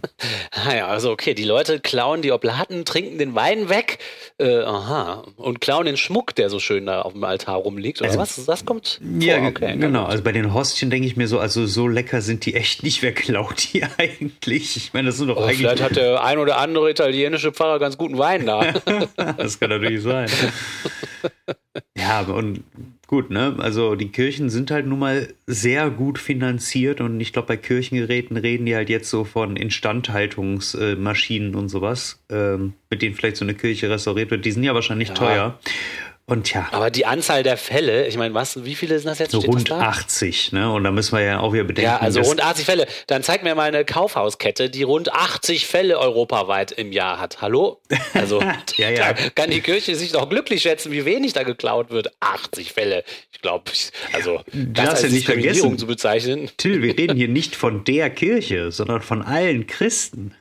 naja, 0.65 0.87
also 0.87 1.11
okay, 1.11 1.35
die 1.35 1.43
Leute 1.43 1.79
klauen 1.79 2.23
die 2.23 2.31
Oblaten, 2.31 2.83
trinken 2.83 3.19
den 3.19 3.35
Wein 3.35 3.69
weg, 3.69 3.99
äh, 4.39 4.61
aha, 4.61 5.23
und 5.37 5.61
klauen 5.61 5.85
den 5.85 5.97
Schmuck, 5.97 6.33
der 6.33 6.49
so 6.49 6.57
schön 6.57 6.87
da 6.87 7.03
auf 7.03 7.13
dem 7.13 7.23
Altar 7.23 7.57
rumliegt. 7.57 8.01
Oder 8.01 8.09
also, 8.09 8.19
was? 8.19 8.43
Das 8.45 8.65
kommt. 8.65 8.99
Ja, 9.19 9.37
vor. 9.37 9.49
okay, 9.49 9.77
genau. 9.77 10.05
Also 10.05 10.23
bei 10.23 10.31
den 10.31 10.51
Hostien 10.51 10.89
denke 10.89 11.07
ich 11.07 11.15
mir 11.15 11.27
so, 11.27 11.37
also 11.37 11.67
so 11.67 11.87
lecker 11.87 12.21
sind 12.21 12.47
die 12.47 12.55
echt 12.55 12.81
nicht. 12.81 13.03
Wer 13.03 13.13
klaut 13.13 13.71
die 13.71 13.83
eigentlich? 13.97 14.77
Ich 14.77 14.93
meine, 14.93 15.09
das 15.09 15.17
sind 15.17 15.27
doch 15.27 15.37
oh, 15.37 15.41
eigentlich. 15.41 15.59
Vielleicht 15.59 15.83
hat 15.83 15.95
der 15.95 16.23
ein 16.23 16.39
oder 16.39 16.57
andere 16.57 16.89
italienische 16.89 17.51
Pfarrer 17.51 17.77
ganz 17.77 17.99
guten 17.99 18.17
Wein 18.17 18.47
da. 18.47 18.73
das 19.37 19.59
kann 19.59 19.69
natürlich 19.69 20.01
sein. 20.01 20.27
ja, 21.95 22.21
und 22.21 22.63
gut, 23.13 23.29
ne? 23.29 23.55
Also 23.59 23.93
die 23.93 24.07
Kirchen 24.07 24.49
sind 24.49 24.71
halt 24.71 24.87
nun 24.87 24.97
mal 24.97 25.27
sehr 25.45 25.91
gut 25.91 26.17
finanziert 26.17 26.99
und 26.99 27.19
ich 27.19 27.31
glaube, 27.31 27.49
bei 27.49 27.57
Kirchengeräten 27.57 28.37
reden 28.37 28.65
die 28.65 28.75
halt 28.75 28.89
jetzt 28.89 29.07
so 29.07 29.23
von 29.23 29.55
Instandhaltungsmaschinen 29.55 31.53
und 31.53 31.69
sowas, 31.69 32.23
ähm, 32.31 32.73
mit 32.89 33.03
denen 33.03 33.13
vielleicht 33.13 33.37
so 33.37 33.45
eine 33.45 33.53
Kirche 33.53 33.87
restauriert 33.87 34.31
wird. 34.31 34.45
Die 34.45 34.51
sind 34.51 34.63
ja 34.63 34.73
wahrscheinlich 34.73 35.09
ja. 35.09 35.13
teuer. 35.13 35.59
Und 36.25 36.53
ja. 36.53 36.69
Aber 36.71 36.89
die 36.89 37.05
Anzahl 37.05 37.43
der 37.43 37.57
Fälle, 37.57 38.07
ich 38.07 38.15
meine, 38.15 38.33
was, 38.33 38.63
wie 38.63 38.75
viele 38.75 38.97
sind 38.97 39.09
das 39.09 39.19
jetzt? 39.19 39.31
So 39.31 39.39
rund 39.39 39.69
80, 39.69 40.53
ne? 40.53 40.71
Und 40.71 40.85
da 40.85 40.91
müssen 40.91 41.17
wir 41.17 41.21
ja 41.21 41.39
auch 41.41 41.51
wieder 41.51 41.65
bedenken. 41.65 41.91
Ja, 41.91 41.97
also 41.97 42.21
rund 42.21 42.41
80 42.41 42.65
Fälle. 42.65 42.87
Dann 43.07 43.23
zeig 43.23 43.43
mir 43.43 43.55
mal 43.55 43.63
eine 43.63 43.83
Kaufhauskette, 43.83 44.69
die 44.69 44.83
rund 44.83 45.11
80 45.11 45.67
Fälle 45.67 45.99
europaweit 45.99 46.71
im 46.71 46.93
Jahr 46.93 47.19
hat. 47.19 47.41
Hallo? 47.41 47.81
Also, 48.13 48.41
ja, 48.77 48.89
ja. 48.89 49.11
da 49.11 49.29
kann 49.35 49.49
die 49.49 49.59
Kirche 49.59 49.95
sich 49.95 50.13
doch 50.13 50.29
glücklich 50.29 50.61
schätzen, 50.61 50.93
wie 50.93 51.03
wenig 51.03 51.33
da 51.33 51.43
geklaut 51.43 51.89
wird. 51.89 52.13
80 52.21 52.71
Fälle. 52.71 53.03
Ich 53.33 53.41
glaube, 53.41 53.69
also, 54.13 54.39
das 54.53 54.89
als 54.89 55.01
ja 55.01 55.09
nicht 55.09 55.25
vergessen. 55.25 55.77
zu 55.77 55.87
bezeichnen. 55.87 56.49
Till, 56.55 56.81
wir 56.81 56.97
reden 56.97 57.17
hier 57.17 57.27
nicht 57.27 57.53
von 57.53 57.83
der 57.83 58.09
Kirche, 58.09 58.71
sondern 58.71 59.01
von 59.01 59.23
allen 59.23 59.67
Christen 59.67 60.33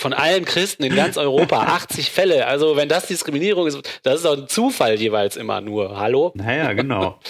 von 0.00 0.12
allen 0.12 0.44
Christen 0.44 0.82
in 0.82 0.94
ganz 0.94 1.16
Europa 1.16 1.58
80 1.66 2.10
Fälle. 2.10 2.46
Also 2.46 2.76
wenn 2.76 2.88
das 2.88 3.06
Diskriminierung 3.06 3.66
ist, 3.66 4.00
das 4.02 4.16
ist 4.16 4.24
doch 4.24 4.36
ein 4.36 4.48
Zufall 4.48 4.94
jeweils 5.00 5.36
immer 5.36 5.60
nur. 5.60 5.98
Hallo? 5.98 6.32
Naja, 6.34 6.72
genau. 6.72 7.20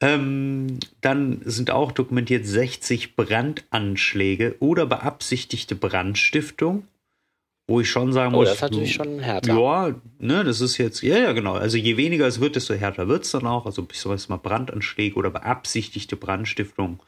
ähm, 0.00 0.78
dann 1.00 1.40
sind 1.44 1.70
auch 1.70 1.92
dokumentiert 1.92 2.46
60 2.46 3.16
Brandanschläge 3.16 4.56
oder 4.60 4.86
beabsichtigte 4.86 5.74
Brandstiftung. 5.74 6.86
Wo 7.66 7.80
ich 7.80 7.88
schon 7.88 8.12
sagen 8.12 8.32
muss. 8.32 8.40
Oh, 8.40 8.44
das 8.46 8.54
ist 8.54 8.62
natürlich 8.62 8.94
schon 8.94 9.20
härter. 9.20 9.54
Ja, 9.54 9.94
ne, 10.18 10.42
das 10.42 10.60
ist 10.60 10.76
jetzt, 10.78 11.02
ja, 11.02 11.18
ja, 11.18 11.30
genau. 11.30 11.52
Also 11.52 11.76
je 11.76 11.96
weniger 11.96 12.26
es 12.26 12.40
wird, 12.40 12.56
desto 12.56 12.74
härter 12.74 13.06
wird 13.06 13.22
es 13.24 13.30
dann 13.30 13.46
auch. 13.46 13.64
Also 13.64 13.86
ich 13.92 14.00
sag 14.00 14.28
mal 14.28 14.38
Brandanschläge 14.38 15.14
oder 15.14 15.30
beabsichtigte 15.30 16.16
Brandstiftung 16.16 17.00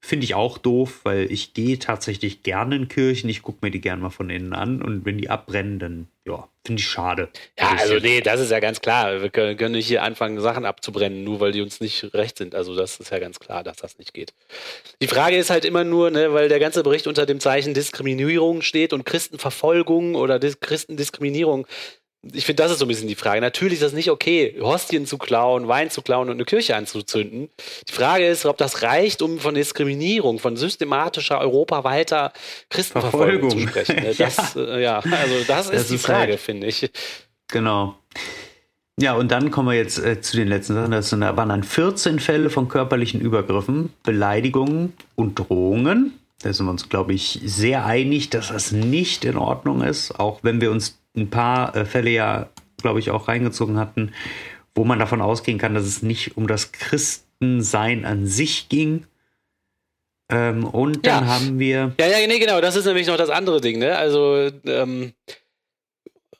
Finde 0.00 0.24
ich 0.24 0.34
auch 0.34 0.58
doof, 0.58 1.00
weil 1.02 1.30
ich 1.30 1.54
gehe 1.54 1.78
tatsächlich 1.78 2.44
gerne 2.44 2.76
in 2.76 2.88
Kirchen. 2.88 3.28
Ich 3.28 3.42
gucke 3.42 3.58
mir 3.62 3.70
die 3.70 3.80
gerne 3.80 4.00
mal 4.00 4.10
von 4.10 4.30
innen 4.30 4.52
an 4.52 4.80
und 4.80 5.04
wenn 5.04 5.18
die 5.18 5.28
abbrennen, 5.28 5.78
dann 5.80 6.08
ja, 6.24 6.48
finde 6.64 6.80
ich 6.80 6.86
schade. 6.86 7.28
Ja, 7.58 7.74
also 7.76 7.94
nee, 7.94 8.20
das 8.20 8.40
ist 8.40 8.50
ja 8.50 8.60
ganz 8.60 8.80
klar. 8.80 9.20
Wir 9.20 9.30
können, 9.30 9.56
können 9.56 9.74
nicht 9.74 9.88
hier 9.88 10.02
anfangen, 10.02 10.40
Sachen 10.40 10.66
abzubrennen, 10.66 11.24
nur 11.24 11.40
weil 11.40 11.52
die 11.52 11.62
uns 11.62 11.80
nicht 11.80 12.14
recht 12.14 12.38
sind. 12.38 12.54
Also 12.54 12.76
das 12.76 13.00
ist 13.00 13.10
ja 13.10 13.18
ganz 13.18 13.40
klar, 13.40 13.64
dass 13.64 13.78
das 13.78 13.98
nicht 13.98 14.14
geht. 14.14 14.34
Die 15.02 15.08
Frage 15.08 15.36
ist 15.36 15.50
halt 15.50 15.64
immer 15.64 15.82
nur, 15.82 16.10
ne, 16.10 16.32
weil 16.32 16.48
der 16.48 16.60
ganze 16.60 16.82
Bericht 16.82 17.06
unter 17.06 17.26
dem 17.26 17.40
Zeichen 17.40 17.74
Diskriminierung 17.74 18.62
steht 18.62 18.92
und 18.92 19.04
Christenverfolgung 19.04 20.14
oder 20.14 20.38
Dis 20.38 20.60
Christendiskriminierung 20.60 21.66
ich 22.22 22.44
finde, 22.44 22.62
das 22.62 22.72
ist 22.72 22.80
so 22.80 22.84
ein 22.84 22.88
bisschen 22.88 23.06
die 23.06 23.14
Frage. 23.14 23.40
Natürlich 23.40 23.74
ist 23.74 23.82
das 23.82 23.92
nicht 23.92 24.10
okay, 24.10 24.56
Hostien 24.60 25.06
zu 25.06 25.18
klauen, 25.18 25.68
Wein 25.68 25.90
zu 25.90 26.02
klauen 26.02 26.28
und 26.28 26.34
eine 26.34 26.44
Kirche 26.44 26.74
anzuzünden. 26.74 27.48
Die 27.88 27.92
Frage 27.92 28.26
ist, 28.26 28.44
ob 28.44 28.56
das 28.58 28.82
reicht, 28.82 29.22
um 29.22 29.38
von 29.38 29.54
Diskriminierung, 29.54 30.40
von 30.40 30.56
systematischer, 30.56 31.40
europaweiter 31.40 32.32
Christenverfolgung 32.70 33.50
zu 33.50 33.60
sprechen. 33.60 33.96
Das, 34.18 34.54
ja. 34.54 34.62
Äh, 34.62 34.82
ja. 34.82 34.98
also 34.98 35.34
das, 35.46 35.70
das 35.70 35.82
ist 35.82 35.90
die 35.90 35.98
Frage, 35.98 36.32
halt, 36.32 36.40
finde 36.40 36.66
ich. 36.66 36.90
Genau. 37.48 37.96
Ja, 39.00 39.14
und 39.14 39.30
dann 39.30 39.50
kommen 39.50 39.68
wir 39.68 39.76
jetzt 39.76 39.98
äh, 39.98 40.20
zu 40.20 40.36
den 40.36 40.48
letzten 40.48 40.74
Sachen. 40.74 40.90
Das 40.90 41.12
waren 41.12 41.48
dann 41.48 41.62
14 41.62 42.18
Fälle 42.18 42.50
von 42.50 42.68
körperlichen 42.68 43.20
Übergriffen, 43.20 43.92
Beleidigungen 44.02 44.92
und 45.14 45.38
Drohungen. 45.38 46.18
Da 46.42 46.52
sind 46.52 46.66
wir 46.66 46.70
uns, 46.70 46.88
glaube 46.88 47.14
ich, 47.14 47.40
sehr 47.44 47.84
einig, 47.84 48.30
dass 48.30 48.48
das 48.48 48.72
nicht 48.72 49.24
in 49.24 49.36
Ordnung 49.36 49.82
ist, 49.82 50.18
auch 50.18 50.40
wenn 50.42 50.60
wir 50.60 50.70
uns 50.70 50.98
ein 51.18 51.30
paar 51.30 51.74
äh, 51.76 51.84
Fälle 51.84 52.10
ja, 52.10 52.48
glaube 52.80 53.00
ich, 53.00 53.10
auch 53.10 53.28
reingezogen 53.28 53.78
hatten, 53.78 54.12
wo 54.74 54.84
man 54.84 54.98
davon 54.98 55.20
ausgehen 55.20 55.58
kann, 55.58 55.74
dass 55.74 55.84
es 55.84 56.02
nicht 56.02 56.36
um 56.36 56.46
das 56.46 56.72
Christensein 56.72 58.04
an 58.04 58.26
sich 58.26 58.68
ging. 58.68 59.06
Ähm, 60.30 60.64
und 60.64 61.06
dann 61.06 61.24
ja. 61.24 61.30
haben 61.30 61.58
wir. 61.58 61.94
Ja, 61.98 62.06
ja, 62.06 62.26
nee, 62.26 62.38
genau, 62.38 62.60
das 62.60 62.76
ist 62.76 62.84
nämlich 62.84 63.06
noch 63.06 63.16
das 63.16 63.30
andere 63.30 63.60
Ding, 63.60 63.78
ne? 63.78 63.96
Also, 63.96 64.50
ähm, 64.66 65.12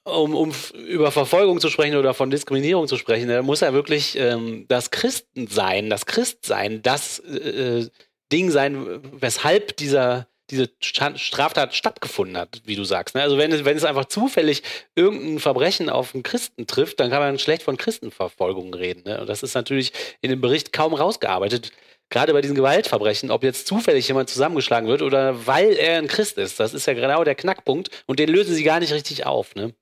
um, 0.04 0.34
um 0.34 0.52
über 0.86 1.10
Verfolgung 1.10 1.60
zu 1.60 1.68
sprechen 1.68 1.96
oder 1.96 2.14
von 2.14 2.30
Diskriminierung 2.30 2.86
zu 2.86 2.96
sprechen, 2.96 3.28
da 3.28 3.42
muss 3.42 3.60
ja 3.60 3.72
wirklich 3.72 4.18
ähm, 4.18 4.66
das 4.68 4.90
Christensein, 4.90 5.90
das 5.90 6.06
Christsein, 6.06 6.82
das 6.82 7.18
äh, 7.20 7.80
äh 7.80 7.88
Ding 8.30 8.50
sein, 8.50 9.00
weshalb 9.18 9.78
dieser 9.78 10.28
diese 10.50 10.70
Straftat 10.80 11.74
stattgefunden 11.74 12.36
hat, 12.36 12.62
wie 12.64 12.76
du 12.76 12.84
sagst. 12.84 13.14
Ne? 13.14 13.22
Also 13.22 13.36
wenn 13.38 13.52
es, 13.52 13.64
wenn 13.64 13.76
es 13.76 13.84
einfach 13.84 14.06
zufällig 14.06 14.62
irgendein 14.94 15.38
Verbrechen 15.38 15.90
auf 15.90 16.14
einen 16.14 16.22
Christen 16.22 16.66
trifft, 16.66 17.00
dann 17.00 17.10
kann 17.10 17.20
man 17.20 17.38
schlecht 17.38 17.62
von 17.62 17.76
Christenverfolgung 17.76 18.72
reden. 18.72 19.02
Ne? 19.04 19.20
Und 19.20 19.28
das 19.28 19.42
ist 19.42 19.54
natürlich 19.54 19.92
in 20.20 20.30
dem 20.30 20.40
Bericht 20.40 20.72
kaum 20.72 20.94
rausgearbeitet. 20.94 21.72
Gerade 22.10 22.32
bei 22.32 22.40
diesen 22.40 22.56
Gewaltverbrechen, 22.56 23.30
ob 23.30 23.44
jetzt 23.44 23.66
zufällig 23.66 24.08
jemand 24.08 24.30
zusammengeschlagen 24.30 24.88
wird 24.88 25.02
oder 25.02 25.46
weil 25.46 25.72
er 25.72 25.98
ein 25.98 26.08
Christ 26.08 26.38
ist. 26.38 26.58
Das 26.58 26.72
ist 26.72 26.86
ja 26.86 26.94
genau 26.94 27.22
der 27.22 27.34
Knackpunkt 27.34 27.90
und 28.06 28.18
den 28.18 28.30
lösen 28.30 28.54
sie 28.54 28.64
gar 28.64 28.80
nicht 28.80 28.94
richtig 28.94 29.26
auf. 29.26 29.54
Ne? 29.54 29.74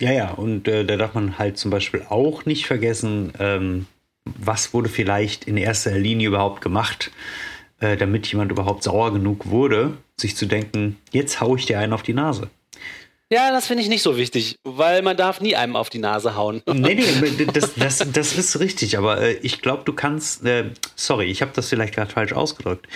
Ja, 0.00 0.12
ja, 0.12 0.30
und 0.30 0.68
äh, 0.68 0.84
da 0.84 0.96
darf 0.96 1.14
man 1.14 1.38
halt 1.38 1.58
zum 1.58 1.72
Beispiel 1.72 2.06
auch 2.08 2.46
nicht 2.46 2.66
vergessen, 2.66 3.32
ähm, 3.40 3.86
was 4.24 4.72
wurde 4.72 4.88
vielleicht 4.88 5.44
in 5.44 5.56
erster 5.56 5.98
Linie 5.98 6.28
überhaupt 6.28 6.60
gemacht 6.60 7.10
äh, 7.80 7.96
damit 7.96 8.26
jemand 8.28 8.52
überhaupt 8.52 8.82
sauer 8.82 9.12
genug 9.12 9.46
wurde, 9.50 9.96
sich 10.18 10.36
zu 10.36 10.46
denken, 10.46 10.98
jetzt 11.12 11.40
haue 11.40 11.58
ich 11.58 11.66
dir 11.66 11.78
einen 11.78 11.92
auf 11.92 12.02
die 12.02 12.14
Nase. 12.14 12.50
Ja, 13.32 13.52
das 13.52 13.68
finde 13.68 13.84
ich 13.84 13.88
nicht 13.88 14.02
so 14.02 14.16
wichtig, 14.16 14.56
weil 14.64 15.02
man 15.02 15.16
darf 15.16 15.40
nie 15.40 15.54
einem 15.54 15.76
auf 15.76 15.88
die 15.88 16.00
Nase 16.00 16.34
hauen. 16.34 16.62
nee, 16.66 16.94
nee, 16.94 17.46
das, 17.54 17.74
das, 17.74 18.04
das 18.12 18.36
ist 18.36 18.58
richtig, 18.58 18.98
aber 18.98 19.20
äh, 19.20 19.34
ich 19.34 19.62
glaube, 19.62 19.84
du 19.84 19.92
kannst, 19.92 20.44
äh, 20.44 20.70
sorry, 20.96 21.26
ich 21.26 21.40
habe 21.40 21.52
das 21.54 21.68
vielleicht 21.68 21.94
gerade 21.94 22.10
falsch 22.10 22.32
ausgedrückt. 22.32 22.88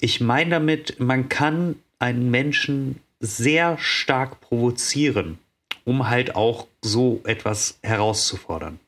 Ich 0.00 0.20
meine 0.20 0.50
damit, 0.50 0.98
man 0.98 1.28
kann 1.28 1.76
einen 2.00 2.30
Menschen 2.30 3.00
sehr 3.20 3.78
stark 3.78 4.40
provozieren, 4.40 5.38
um 5.84 6.08
halt 6.08 6.34
auch 6.34 6.66
so 6.82 7.20
etwas 7.24 7.78
herauszufordern. 7.82 8.80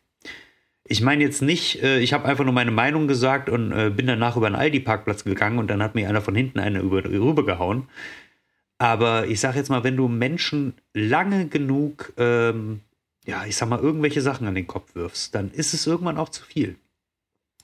Ich 0.92 1.00
meine 1.00 1.24
jetzt 1.24 1.40
nicht, 1.40 1.82
äh, 1.82 2.00
ich 2.00 2.12
habe 2.12 2.26
einfach 2.26 2.44
nur 2.44 2.52
meine 2.52 2.70
Meinung 2.70 3.08
gesagt 3.08 3.48
und 3.48 3.72
äh, 3.72 3.88
bin 3.88 4.06
danach 4.06 4.36
über 4.36 4.50
den 4.50 4.56
Aldi-Parkplatz 4.56 5.24
gegangen 5.24 5.58
und 5.58 5.68
dann 5.68 5.82
hat 5.82 5.94
mir 5.94 6.06
einer 6.06 6.20
von 6.20 6.34
hinten 6.34 6.58
eine 6.58 6.80
über, 6.80 7.02
rübergehauen. 7.02 7.88
Aber 8.76 9.26
ich 9.26 9.40
sage 9.40 9.56
jetzt 9.56 9.70
mal, 9.70 9.84
wenn 9.84 9.96
du 9.96 10.06
Menschen 10.06 10.74
lange 10.92 11.48
genug, 11.48 12.12
ähm, 12.18 12.82
ja, 13.24 13.46
ich 13.46 13.56
sag 13.56 13.70
mal, 13.70 13.78
irgendwelche 13.78 14.20
Sachen 14.20 14.46
an 14.46 14.54
den 14.54 14.66
Kopf 14.66 14.94
wirfst, 14.94 15.34
dann 15.34 15.50
ist 15.50 15.72
es 15.72 15.86
irgendwann 15.86 16.18
auch 16.18 16.28
zu 16.28 16.44
viel. 16.44 16.76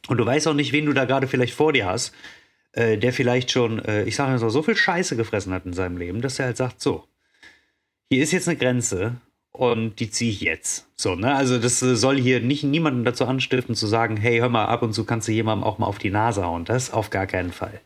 Und 0.08 0.16
du 0.16 0.24
weißt 0.24 0.48
auch 0.48 0.54
nicht, 0.54 0.72
wen 0.72 0.86
du 0.86 0.94
da 0.94 1.04
gerade 1.04 1.28
vielleicht 1.28 1.52
vor 1.52 1.74
dir 1.74 1.84
hast, 1.84 2.14
äh, 2.72 2.96
der 2.96 3.12
vielleicht 3.12 3.50
schon, 3.50 3.84
äh, 3.84 4.04
ich 4.04 4.16
sage 4.16 4.30
mal 4.30 4.38
so, 4.38 4.48
so 4.48 4.62
viel 4.62 4.76
Scheiße 4.76 5.16
gefressen 5.16 5.52
hat 5.52 5.66
in 5.66 5.74
seinem 5.74 5.98
Leben, 5.98 6.22
dass 6.22 6.38
er 6.38 6.46
halt 6.46 6.56
sagt, 6.56 6.80
so, 6.80 7.04
hier 8.10 8.22
ist 8.22 8.32
jetzt 8.32 8.48
eine 8.48 8.56
Grenze 8.56 9.20
und 9.59 9.99
die 9.99 10.09
ziehe 10.09 10.31
ich 10.31 10.40
jetzt. 10.40 10.87
So, 10.94 11.16
ne? 11.16 11.35
Also 11.35 11.59
das 11.59 11.83
äh, 11.83 11.97
soll 11.97 12.16
hier 12.21 12.40
nicht 12.40 12.62
niemanden 12.62 13.05
dazu 13.05 13.25
anstiften 13.25 13.75
zu 13.75 13.88
sagen, 13.88 14.16
hey, 14.16 14.38
hör 14.38 14.49
mal, 14.49 14.66
ab 14.66 14.83
und 14.83 14.92
zu 14.92 15.05
kannst 15.05 15.27
du 15.27 15.33
jemandem 15.33 15.64
auch 15.64 15.79
mal 15.79 15.87
auf 15.87 15.99
die 15.99 16.11
Nase 16.11 16.44
hauen. 16.47 16.64
Das 16.64 16.92
auf 16.92 17.11
gar 17.11 17.27
keinen 17.27 17.53
Fall. 17.53 17.81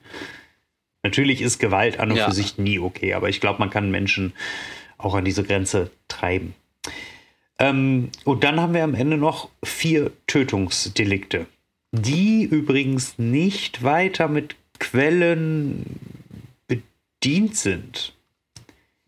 Natürlich 1.02 1.40
ist 1.40 1.58
Gewalt 1.58 1.98
an 1.98 2.10
und 2.10 2.18
ja. 2.18 2.26
für 2.26 2.34
sich 2.34 2.58
nie 2.58 2.78
okay, 2.78 3.14
aber 3.14 3.30
ich 3.30 3.40
glaube, 3.40 3.58
man 3.58 3.70
kann 3.70 3.90
Menschen 3.90 4.34
auch 4.98 5.14
an 5.14 5.24
diese 5.24 5.44
Grenze 5.44 5.90
treiben. 6.08 6.54
Ähm, 7.58 8.10
und 8.24 8.44
dann 8.44 8.60
haben 8.60 8.74
wir 8.74 8.84
am 8.84 8.94
Ende 8.94 9.16
noch 9.16 9.48
vier 9.64 10.12
Tötungsdelikte. 10.26 11.46
die 11.92 12.44
übrigens 12.44 13.18
nicht 13.18 13.82
weiter 13.82 14.28
mit 14.28 14.56
Quellen 14.78 15.84
bedient 16.66 17.56
sind. 17.56 18.14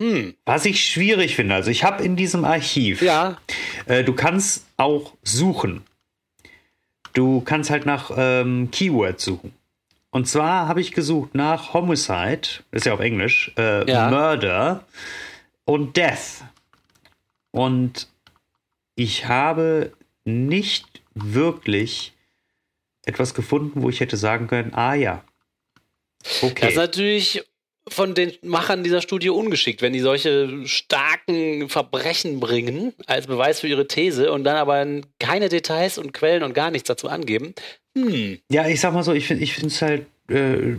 Hm. 0.01 0.35
Was 0.45 0.65
ich 0.65 0.83
schwierig 0.85 1.35
finde, 1.35 1.55
also 1.55 1.71
ich 1.71 1.83
habe 1.83 2.03
in 2.03 2.15
diesem 2.15 2.43
Archiv, 2.45 3.01
Ja. 3.01 3.37
äh, 3.85 4.03
du 4.03 4.13
kannst 4.13 4.65
auch 4.77 5.13
suchen. 5.23 5.83
Du 7.13 7.39
kannst 7.41 7.69
halt 7.69 7.85
nach 7.85 8.11
ähm, 8.17 8.69
Keywords 8.71 9.23
suchen. 9.23 9.53
Und 10.11 10.27
zwar 10.27 10.67
habe 10.67 10.81
ich 10.81 10.91
gesucht 10.91 11.33
nach 11.35 11.73
Homicide, 11.73 12.41
ist 12.71 12.85
ja 12.85 12.93
auf 12.93 12.99
Englisch, 12.99 13.51
äh, 13.57 13.89
Ja. 13.89 14.09
Murder 14.09 14.85
und 15.65 15.95
Death. 15.97 16.43
Und 17.51 18.07
ich 18.95 19.27
habe 19.27 19.93
nicht 20.25 21.01
wirklich 21.13 22.13
etwas 23.05 23.33
gefunden, 23.33 23.81
wo 23.81 23.89
ich 23.89 23.99
hätte 24.01 24.17
sagen 24.17 24.47
können, 24.47 24.73
ah 24.73 24.93
ja. 24.93 25.23
Das 26.23 26.31
ist 26.37 26.43
Okay. 26.43 26.75
natürlich 26.75 27.43
von 27.87 28.15
den 28.15 28.33
Machern 28.41 28.83
dieser 28.83 29.01
Studie 29.01 29.29
ungeschickt, 29.29 29.81
wenn 29.81 29.93
die 29.93 29.99
solche 29.99 30.65
starken 30.65 31.69
Verbrechen 31.69 32.39
bringen 32.39 32.93
als 33.05 33.27
Beweis 33.27 33.59
für 33.59 33.67
ihre 33.67 33.87
These 33.87 34.31
und 34.31 34.43
dann 34.43 34.55
aber 34.55 34.85
keine 35.19 35.49
Details 35.49 35.97
und 35.97 36.13
Quellen 36.13 36.43
und 36.43 36.53
gar 36.53 36.71
nichts 36.71 36.87
dazu 36.87 37.09
angeben. 37.09 37.53
Hm. 37.95 38.39
Ja, 38.49 38.67
ich 38.67 38.81
sag 38.81 38.93
mal 38.93 39.03
so, 39.03 39.13
ich 39.13 39.27
finde 39.27 39.67
es 39.67 39.81
halt 39.81 40.05
äh, 40.29 40.75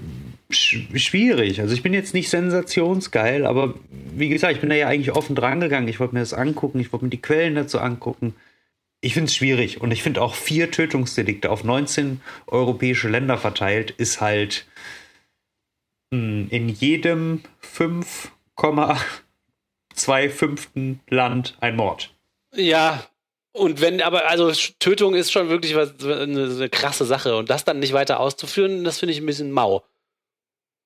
sch 0.51 0.79
schwierig. 0.95 1.61
Also 1.61 1.75
ich 1.75 1.83
bin 1.83 1.95
jetzt 1.95 2.15
nicht 2.15 2.29
sensationsgeil, 2.29 3.47
aber 3.47 3.75
wie 4.15 4.29
gesagt, 4.29 4.55
ich 4.55 4.61
bin 4.61 4.71
da 4.71 4.77
ja 4.77 4.89
eigentlich 4.89 5.15
offen 5.15 5.37
dran 5.37 5.61
gegangen. 5.61 5.89
Ich 5.89 6.01
wollte 6.01 6.15
mir 6.15 6.21
das 6.21 6.35
angucken, 6.35 6.81
ich 6.81 6.93
wollte 6.93 7.05
mir 7.05 7.11
die 7.11 7.23
Quellen 7.23 7.55
dazu 7.55 7.79
angucken. 7.79 8.35
Ich 9.01 9.15
finde 9.15 9.29
es 9.29 9.37
schwierig 9.37 9.81
und 9.81 9.93
ich 9.93 10.03
finde 10.03 10.23
auch 10.23 10.35
vier 10.35 10.71
Tötungsdelikte 10.71 11.51
auf 11.51 11.65
19 11.65 12.21
europäische 12.47 13.09
Länder 13.09 13.39
verteilt 13.39 13.93
ist 13.93 14.21
halt 14.21 14.67
in 16.11 16.69
jedem 16.69 17.43
5,2 17.63 20.31
fünften 20.31 21.01
Land 21.09 21.57
ein 21.61 21.77
Mord. 21.77 22.13
Ja, 22.55 23.07
und 23.57 23.81
wenn, 23.81 24.03
aber 24.03 24.29
also 24.29 24.53
Tötung 24.79 25.15
ist 25.15 25.33
schon 25.33 25.49
wirklich 25.49 25.75
was, 25.75 25.95
eine, 26.01 26.45
eine 26.45 26.69
krasse 26.69 27.07
Sache 27.07 27.37
und 27.37 27.49
das 27.49 27.65
dann 27.65 27.79
nicht 27.79 27.95
weiter 27.95 28.21
auszuführen, 28.21 28.85
das 28.85 28.99
finde 28.99 29.15
ich 29.15 29.21
ein 29.21 29.27
bisschen 29.27 29.51
mau. 29.51 29.83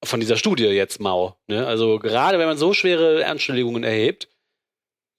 Von 0.05 0.21
dieser 0.21 0.37
Studie 0.37 0.67
jetzt 0.67 1.01
mau. 1.01 1.37
Ne? 1.49 1.67
Also 1.67 1.99
gerade 1.99 2.39
wenn 2.39 2.47
man 2.47 2.57
so 2.57 2.73
schwere 2.73 3.27
Anschuldigungen 3.27 3.83
erhebt, 3.83 4.29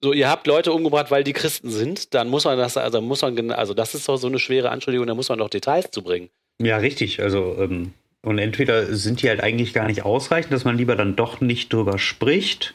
so 0.01 0.13
ihr 0.13 0.29
habt 0.29 0.47
Leute 0.47 0.71
umgebracht, 0.71 1.11
weil 1.11 1.23
die 1.23 1.33
Christen 1.33 1.69
sind, 1.69 2.13
dann 2.13 2.29
muss 2.29 2.45
man 2.45 2.57
das, 2.57 2.77
also 2.77 3.01
muss 3.01 3.21
man, 3.21 3.51
also 3.51 3.73
das 3.73 3.95
ist 3.95 4.07
doch 4.07 4.17
so 4.17 4.27
eine 4.27 4.39
schwere 4.39 4.69
Anschuldigung, 4.69 5.05
da 5.05 5.13
muss 5.13 5.29
man 5.29 5.37
doch 5.37 5.49
Details 5.49 5.91
zu 5.91 6.01
bringen. 6.01 6.29
Ja, 6.59 6.77
richtig. 6.77 7.21
Also, 7.21 7.57
ähm, 7.59 7.93
und 8.23 8.37
entweder 8.37 8.93
sind 8.95 9.21
die 9.21 9.29
halt 9.29 9.41
eigentlich 9.41 9.73
gar 9.73 9.87
nicht 9.87 10.03
ausreichend, 10.03 10.51
dass 10.53 10.63
man 10.65 10.77
lieber 10.77 10.95
dann 10.95 11.15
doch 11.15 11.41
nicht 11.41 11.71
drüber 11.73 11.97
spricht. 11.99 12.73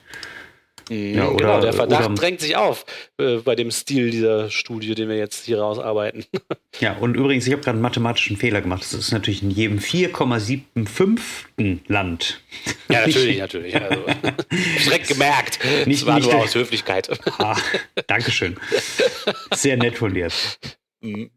Ja, 0.88 1.26
oder- 1.30 1.37
genau, 1.37 1.61
der 1.61 1.72
Verdacht 1.72 2.04
oder- 2.06 2.14
drängt 2.14 2.40
sich 2.40 2.54
auf 2.54 2.87
äh, 3.18 3.38
bei 3.38 3.56
dem 3.56 3.72
Stil 3.72 4.11
dieser 4.12 4.50
Studie, 4.50 4.94
den 4.94 5.09
wir 5.09 5.16
jetzt 5.16 5.44
hier 5.46 5.59
rausarbeiten. 5.61 6.24
Ja, 6.78 6.92
und 6.92 7.14
übrigens, 7.16 7.46
ich 7.46 7.54
habe 7.54 7.62
gerade 7.62 7.76
einen 7.76 7.80
mathematischen 7.82 8.37
Fehler 8.37 8.61
gemacht. 8.61 8.82
Das 8.82 8.92
ist 8.92 9.11
natürlich 9.11 9.42
in 9.42 9.50
jedem 9.50 9.78
4,75. 9.78 11.78
Land. 11.88 12.42
Ja, 12.90 13.06
natürlich, 13.06 13.38
natürlich. 13.46 13.74
Also, 13.80 14.02
direkt 14.85 15.09
gemerkt. 15.09 15.59
Nicht- 15.87 16.02
das 16.02 16.06
war 16.06 16.16
nicht 16.16 16.30
nur 16.30 16.42
aus 16.42 16.54
Höflichkeit. 16.54 17.09
Ah, 17.38 17.56
Dankeschön. 18.09 18.59
Sehr 19.54 19.76
nett 19.78 19.96
von 19.98 20.12
dir. 20.14 20.28
Mhm. 21.02 21.30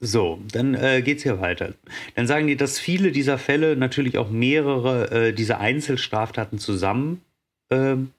So, 0.00 0.40
dann 0.52 0.74
äh, 0.74 1.00
geht's 1.02 1.22
hier 1.22 1.40
weiter. 1.40 1.72
Dann 2.14 2.26
sagen 2.26 2.46
die, 2.46 2.56
dass 2.56 2.78
viele 2.78 3.12
dieser 3.12 3.38
Fälle 3.38 3.76
natürlich 3.76 4.18
auch 4.18 4.28
mehrere 4.30 5.10
äh, 5.28 5.32
dieser 5.32 5.58
Einzelstraftaten 5.60 6.58
zusammen 6.58 7.22
ähm, 7.70 8.10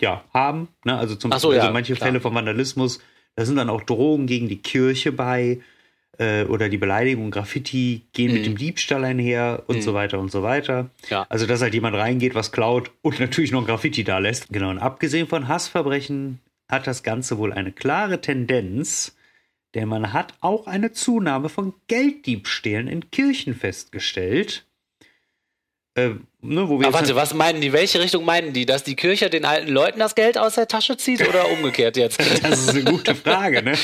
ja, 0.00 0.24
haben. 0.34 0.68
Ne? 0.84 0.96
Also 0.96 1.14
zum 1.16 1.32
Ach 1.32 1.38
so, 1.40 1.48
Beispiel 1.48 1.64
ja, 1.66 1.72
manche 1.72 1.94
klar. 1.94 2.08
Fälle 2.08 2.20
von 2.20 2.34
Vandalismus, 2.34 3.00
da 3.34 3.44
sind 3.44 3.56
dann 3.56 3.70
auch 3.70 3.82
Drohungen 3.82 4.26
gegen 4.26 4.48
die 4.48 4.58
Kirche 4.58 5.12
bei 5.12 5.60
äh, 6.18 6.44
oder 6.44 6.68
die 6.68 6.76
Beleidigung, 6.76 7.30
Graffiti 7.30 8.02
gehen 8.12 8.32
mit 8.32 8.42
Mhm. 8.42 8.44
dem 8.44 8.56
Diebstahl 8.58 9.04
einher 9.04 9.62
und 9.68 9.76
Mhm. 9.76 9.82
so 9.82 9.94
weiter 9.94 10.18
und 10.18 10.30
so 10.30 10.42
weiter. 10.42 10.90
Ja. 11.08 11.24
Also, 11.30 11.46
dass 11.46 11.62
halt 11.62 11.72
jemand 11.72 11.96
reingeht, 11.96 12.34
was 12.34 12.52
klaut 12.52 12.90
und 13.00 13.20
natürlich 13.20 13.52
noch 13.52 13.60
ein 13.62 13.66
Graffiti 13.66 14.04
da 14.04 14.18
lässt. 14.18 14.48
Genau, 14.50 14.68
und 14.68 14.78
abgesehen 14.78 15.26
von 15.28 15.48
Hassverbrechen 15.48 16.40
hat 16.68 16.86
das 16.86 17.02
Ganze 17.02 17.38
wohl 17.38 17.52
eine 17.54 17.72
klare 17.72 18.20
Tendenz, 18.20 19.16
denn 19.74 19.88
man 19.88 20.12
hat 20.12 20.34
auch 20.40 20.66
eine 20.66 20.92
Zunahme 20.92 21.48
von 21.48 21.74
Gelddiebstählen 21.86 22.88
in 22.88 23.10
Kirchen 23.10 23.54
festgestellt. 23.54 24.66
Äh, 25.94 26.10
ne, 26.40 26.68
wo 26.68 26.78
wir 26.78 26.86
Aber 26.86 26.98
jetzt 26.98 27.08
warte, 27.08 27.16
was 27.16 27.34
meinen 27.34 27.60
die? 27.60 27.72
Welche 27.72 28.00
Richtung 28.00 28.24
meinen 28.24 28.52
die? 28.52 28.64
Dass 28.64 28.84
die 28.84 28.94
Kirche 28.94 29.28
den 29.28 29.44
alten 29.44 29.70
Leuten 29.70 29.98
das 29.98 30.14
Geld 30.14 30.38
aus 30.38 30.54
der 30.54 30.68
Tasche 30.68 30.96
zieht 30.96 31.26
oder 31.28 31.50
umgekehrt 31.50 31.96
jetzt? 31.96 32.20
Das 32.42 32.60
ist 32.60 32.70
eine 32.70 32.84
gute 32.84 33.14
Frage, 33.14 33.62
ne? 33.62 33.72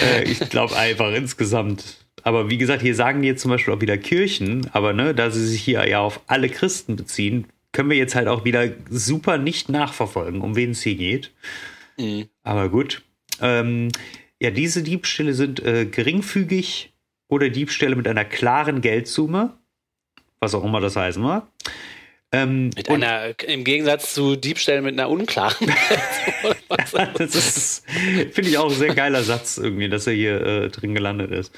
äh, 0.00 0.24
ich 0.24 0.38
glaube 0.48 0.76
einfach 0.76 1.12
insgesamt. 1.12 1.98
Aber 2.22 2.50
wie 2.50 2.58
gesagt, 2.58 2.82
hier 2.82 2.94
sagen 2.94 3.22
die 3.22 3.28
jetzt 3.28 3.42
zum 3.42 3.50
Beispiel 3.50 3.74
auch 3.74 3.80
wieder 3.80 3.98
Kirchen, 3.98 4.68
aber 4.72 4.92
ne, 4.92 5.14
da 5.14 5.30
sie 5.30 5.46
sich 5.46 5.62
hier 5.62 5.86
ja 5.88 6.00
auf 6.00 6.20
alle 6.26 6.48
Christen 6.48 6.96
beziehen, 6.96 7.46
können 7.72 7.90
wir 7.90 7.96
jetzt 7.96 8.14
halt 8.14 8.28
auch 8.28 8.44
wieder 8.44 8.68
super 8.90 9.38
nicht 9.38 9.68
nachverfolgen, 9.68 10.40
um 10.40 10.56
wen 10.56 10.70
es 10.70 10.82
hier 10.82 10.96
geht. 10.96 11.32
Mhm. 11.96 12.28
Aber 12.42 12.68
gut. 12.68 13.02
Ähm, 13.40 13.88
ja, 14.40 14.50
diese 14.50 14.82
Diebstähle 14.82 15.34
sind 15.34 15.64
äh, 15.64 15.86
geringfügig 15.86 16.92
oder 17.28 17.48
Diebstähle 17.48 17.96
mit 17.96 18.08
einer 18.08 18.24
klaren 18.24 18.80
Geldsumme, 18.80 19.56
was 20.40 20.54
auch 20.54 20.64
immer 20.64 20.80
das 20.80 20.96
heißen 20.96 21.22
mag. 21.22 21.46
Ähm, 22.30 22.66
Mit 22.76 22.90
einer, 22.90 23.34
im 23.46 23.64
Gegensatz 23.64 24.12
zu 24.12 24.36
Diebstählen 24.36 24.84
mit 24.84 24.92
einer 24.92 25.08
unklaren. 25.08 25.66
das 26.68 27.34
ist, 27.34 27.86
finde 28.32 28.50
ich 28.50 28.58
auch 28.58 28.70
ein 28.70 28.76
sehr 28.76 28.94
geiler 28.94 29.22
Satz 29.22 29.56
irgendwie, 29.56 29.88
dass 29.88 30.06
er 30.06 30.12
hier 30.12 30.40
äh, 30.42 30.68
drin 30.68 30.94
gelandet 30.94 31.30
ist. 31.30 31.54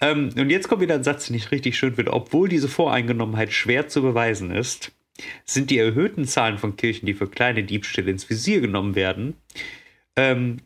Ähm, 0.00 0.30
und 0.36 0.50
jetzt 0.50 0.68
kommt 0.68 0.82
wieder 0.82 0.94
ein 0.94 1.02
Satz, 1.02 1.26
den 1.26 1.36
ich 1.36 1.50
richtig 1.50 1.76
schön 1.76 1.96
finde. 1.96 2.12
Obwohl 2.12 2.48
diese 2.48 2.68
Voreingenommenheit 2.68 3.52
schwer 3.52 3.88
zu 3.88 4.02
beweisen 4.02 4.52
ist, 4.52 4.92
sind 5.44 5.70
die 5.70 5.78
erhöhten 5.78 6.26
Zahlen 6.26 6.58
von 6.58 6.76
Kirchen, 6.76 7.06
die 7.06 7.14
für 7.14 7.28
kleine 7.28 7.64
Diebstähle 7.64 8.10
ins 8.10 8.30
Visier 8.30 8.60
genommen 8.60 8.94
werden, 8.94 9.34
ähm, 10.16 10.58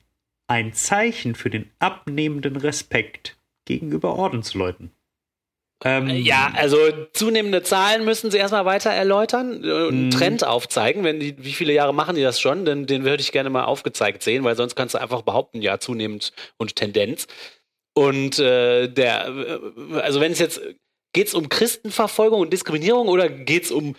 ein 0.49 0.73
Zeichen 0.73 1.35
für 1.35 1.51
den 1.51 1.71
abnehmenden 1.79 2.57
Respekt 2.57 3.37
gegenüber 3.67 4.17
Ordensleuten. 4.17 4.91
Ähm, 5.85 6.09
Ja, 6.09 6.51
also 6.57 6.79
zunehmende 7.13 7.63
Zahlen 7.63 8.05
müssen 8.05 8.31
sie 8.33 8.39
erstmal 8.39 8.65
weiter 8.65 8.91
erläutern 8.91 9.63
äh, 9.63 9.71
und 9.71 9.89
einen 9.89 10.07
Mhm. 10.07 10.11
Trend 10.11 10.45
aufzeigen. 10.45 11.05
Wenn 11.05 11.21
die, 11.21 11.37
wie 11.45 11.53
viele 11.53 11.73
Jahre 11.73 11.95
machen 11.95 12.17
die 12.17 12.23
das 12.23 12.41
schon? 12.41 12.65
Denn 12.65 12.87
den 12.87 13.05
würde 13.05 13.21
ich 13.21 13.31
gerne 13.31 13.51
mal 13.51 13.65
aufgezeigt 13.65 14.23
sehen, 14.23 14.43
weil 14.43 14.57
sonst 14.57 14.75
kannst 14.75 14.95
du 14.95 14.99
einfach 14.99 15.23
behaupten, 15.23 15.63
ja, 15.63 15.79
zunehmend 15.79 16.33
und 16.57 16.75
Tendenz. 16.75 17.29
Und 17.95 18.39
äh, 18.39 18.89
der, 18.89 19.29
äh, 19.29 20.01
also 20.01 20.21
wenn 20.21 20.33
es 20.33 20.39
jetzt, 20.41 20.61
geht 21.13 21.29
es 21.29 21.35
um 21.35 21.49
Christenverfolgung 21.49 22.41
und 22.41 22.53
Diskriminierung 22.53 23.09
oder 23.09 23.29
geht 23.29 23.65
es 23.65 23.71
um 23.71 23.95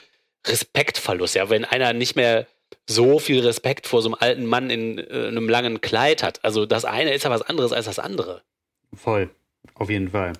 Respektverlust? 0.48 1.36
Ja, 1.36 1.50
wenn 1.50 1.64
einer 1.66 1.94
nicht 1.94 2.16
mehr 2.16 2.46
so 2.88 3.20
viel 3.20 3.40
Respekt 3.46 3.88
vor 3.88 4.02
so 4.02 4.10
einem 4.10 4.18
alten 4.20 4.46
Mann 4.46 4.70
in 4.70 4.98
äh, 4.98 5.28
einem 5.28 5.48
langen 5.48 5.82
Kleid 5.82 6.24
hat. 6.24 6.44
Also 6.44 6.66
das 6.66 6.86
eine 6.86 7.14
ist 7.14 7.24
ja 7.24 7.30
was 7.30 7.42
anderes 7.42 7.72
als 7.72 7.86
das 7.86 8.00
andere. 8.00 8.42
Voll, 8.94 9.30
auf 9.76 9.90
jeden 9.90 10.10
Fall. 10.10 10.34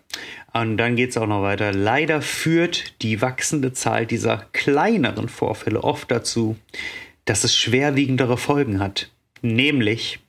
Und 0.54 0.78
dann 0.78 0.96
geht 0.96 1.12
es 1.12 1.18
auch 1.18 1.28
noch 1.28 1.44
weiter. 1.44 1.72
Leider 1.72 2.22
führt 2.22 3.02
die 3.02 3.22
wachsende 3.22 3.74
Zahl 3.74 4.06
dieser 4.06 4.48
kleineren 4.54 5.30
Vorfälle 5.30 5.84
oft 5.84 6.10
dazu, 6.10 6.58
dass 7.26 7.44
es 7.44 7.56
schwerwiegendere 7.56 8.38
Folgen 8.38 8.80
hat. 8.80 9.12
Nämlich, 9.42 10.20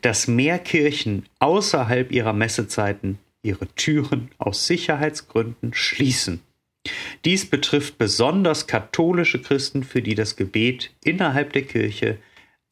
dass 0.00 0.26
mehr 0.26 0.58
Kirchen 0.58 1.26
außerhalb 1.38 2.10
ihrer 2.10 2.32
Messezeiten 2.32 3.18
ihre 3.42 3.68
Türen 3.68 4.30
aus 4.38 4.66
Sicherheitsgründen 4.66 5.72
schließen. 5.72 6.42
Dies 7.24 7.48
betrifft 7.48 7.98
besonders 7.98 8.66
katholische 8.66 9.40
Christen, 9.40 9.82
für 9.84 10.02
die 10.02 10.14
das 10.14 10.36
Gebet 10.36 10.90
innerhalb 11.02 11.52
der 11.52 11.62
Kirche 11.62 12.18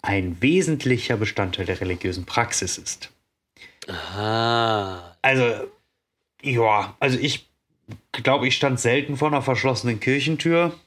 ein 0.03 0.37
wesentlicher 0.41 1.17
Bestandteil 1.17 1.67
der 1.67 1.81
religiösen 1.81 2.27
Praxis 2.27 2.79
ist. 2.79 3.11
Ah. 3.89 5.17
Also, 5.23 5.67
ja, 6.43 6.97
also 7.01 7.19
ich 7.19 7.49
glaube, 8.13 8.47
ich 8.47 8.57
stand 8.57 8.81
selten 8.81 9.17
vor 9.17 9.29
einer 9.29 9.43
verschlossenen 9.43 10.01
Kirchentür. 10.01 10.79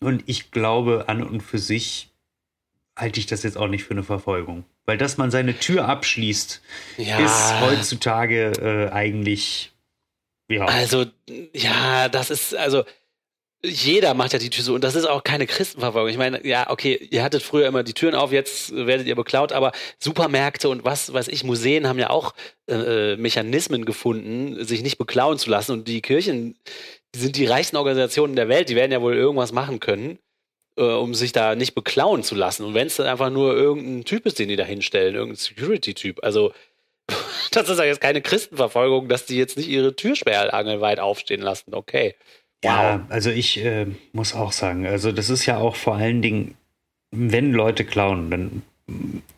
Und 0.00 0.22
ich 0.26 0.50
glaube, 0.52 1.08
an 1.08 1.22
und 1.24 1.42
für 1.42 1.58
sich 1.58 2.10
halte 2.96 3.18
ich 3.20 3.26
das 3.26 3.42
jetzt 3.42 3.56
auch 3.56 3.68
nicht 3.68 3.84
für 3.84 3.92
eine 3.92 4.04
Verfolgung. 4.04 4.64
Weil 4.86 4.98
dass 4.98 5.18
man 5.18 5.30
seine 5.30 5.58
Tür 5.58 5.88
abschließt, 5.88 6.62
Ja. 6.96 7.18
ist 7.18 7.60
heutzutage 7.60 8.52
äh, 8.60 8.92
eigentlich, 8.92 9.72
ja, 10.48 10.64
Also, 10.64 11.06
ja, 11.52 12.08
das 12.08 12.30
ist, 12.30 12.54
also, 12.54 12.84
jeder 13.64 14.14
macht 14.14 14.32
ja 14.32 14.38
die 14.38 14.50
Tür 14.50 14.62
so 14.62 14.74
und 14.74 14.84
das 14.84 14.94
ist 14.94 15.04
auch 15.04 15.24
keine 15.24 15.46
Christenverfolgung. 15.46 16.10
Ich 16.10 16.16
meine, 16.16 16.46
ja, 16.46 16.70
okay, 16.70 16.94
ihr 17.10 17.24
hattet 17.24 17.42
früher 17.42 17.66
immer 17.66 17.82
die 17.82 17.92
Türen 17.92 18.14
auf, 18.14 18.30
jetzt 18.30 18.72
werdet 18.72 19.08
ihr 19.08 19.16
beklaut, 19.16 19.50
aber 19.50 19.72
Supermärkte 19.98 20.68
und 20.68 20.84
was 20.84 21.12
weiß 21.12 21.26
ich, 21.26 21.42
Museen 21.42 21.88
haben 21.88 21.98
ja 21.98 22.10
auch 22.10 22.34
äh, 22.68 23.16
Mechanismen 23.16 23.84
gefunden, 23.84 24.64
sich 24.64 24.82
nicht 24.82 24.96
beklauen 24.96 25.38
zu 25.38 25.50
lassen 25.50 25.72
und 25.72 25.88
die 25.88 26.02
Kirchen 26.02 26.54
die 27.14 27.18
sind 27.18 27.36
die 27.36 27.46
reichsten 27.46 27.76
Organisationen 27.76 28.36
der 28.36 28.48
Welt, 28.48 28.68
die 28.68 28.76
werden 28.76 28.92
ja 28.92 29.00
wohl 29.00 29.14
irgendwas 29.14 29.52
machen 29.52 29.80
können, 29.80 30.18
äh, 30.76 30.82
um 30.82 31.14
sich 31.14 31.32
da 31.32 31.54
nicht 31.54 31.74
beklauen 31.74 32.22
zu 32.22 32.34
lassen. 32.34 32.64
Und 32.64 32.74
wenn 32.74 32.86
es 32.86 32.96
dann 32.96 33.06
einfach 33.06 33.30
nur 33.30 33.54
irgendein 33.54 34.04
Typ 34.04 34.26
ist, 34.26 34.38
den 34.38 34.48
die 34.48 34.56
da 34.56 34.64
hinstellen, 34.64 35.14
irgendein 35.14 35.36
Security-Typ, 35.36 36.22
also 36.22 36.52
das 37.52 37.68
ist 37.68 37.78
ja 37.78 37.84
jetzt 37.84 38.00
keine 38.00 38.22
Christenverfolgung, 38.22 39.08
dass 39.08 39.26
die 39.26 39.36
jetzt 39.36 39.56
nicht 39.56 39.68
ihre 39.68 39.96
Türsperre 39.96 40.52
angelweit 40.52 41.00
aufstehen 41.00 41.42
lassen, 41.42 41.74
okay. 41.74 42.14
Wow. 42.62 42.72
Ja, 42.72 43.06
also 43.08 43.30
ich 43.30 43.64
äh, 43.64 43.86
muss 44.12 44.34
auch 44.34 44.52
sagen, 44.52 44.86
also 44.86 45.12
das 45.12 45.30
ist 45.30 45.46
ja 45.46 45.58
auch 45.58 45.76
vor 45.76 45.94
allen 45.94 46.22
Dingen, 46.22 46.56
wenn 47.10 47.52
Leute 47.52 47.84
klauen, 47.84 48.30
dann 48.30 48.62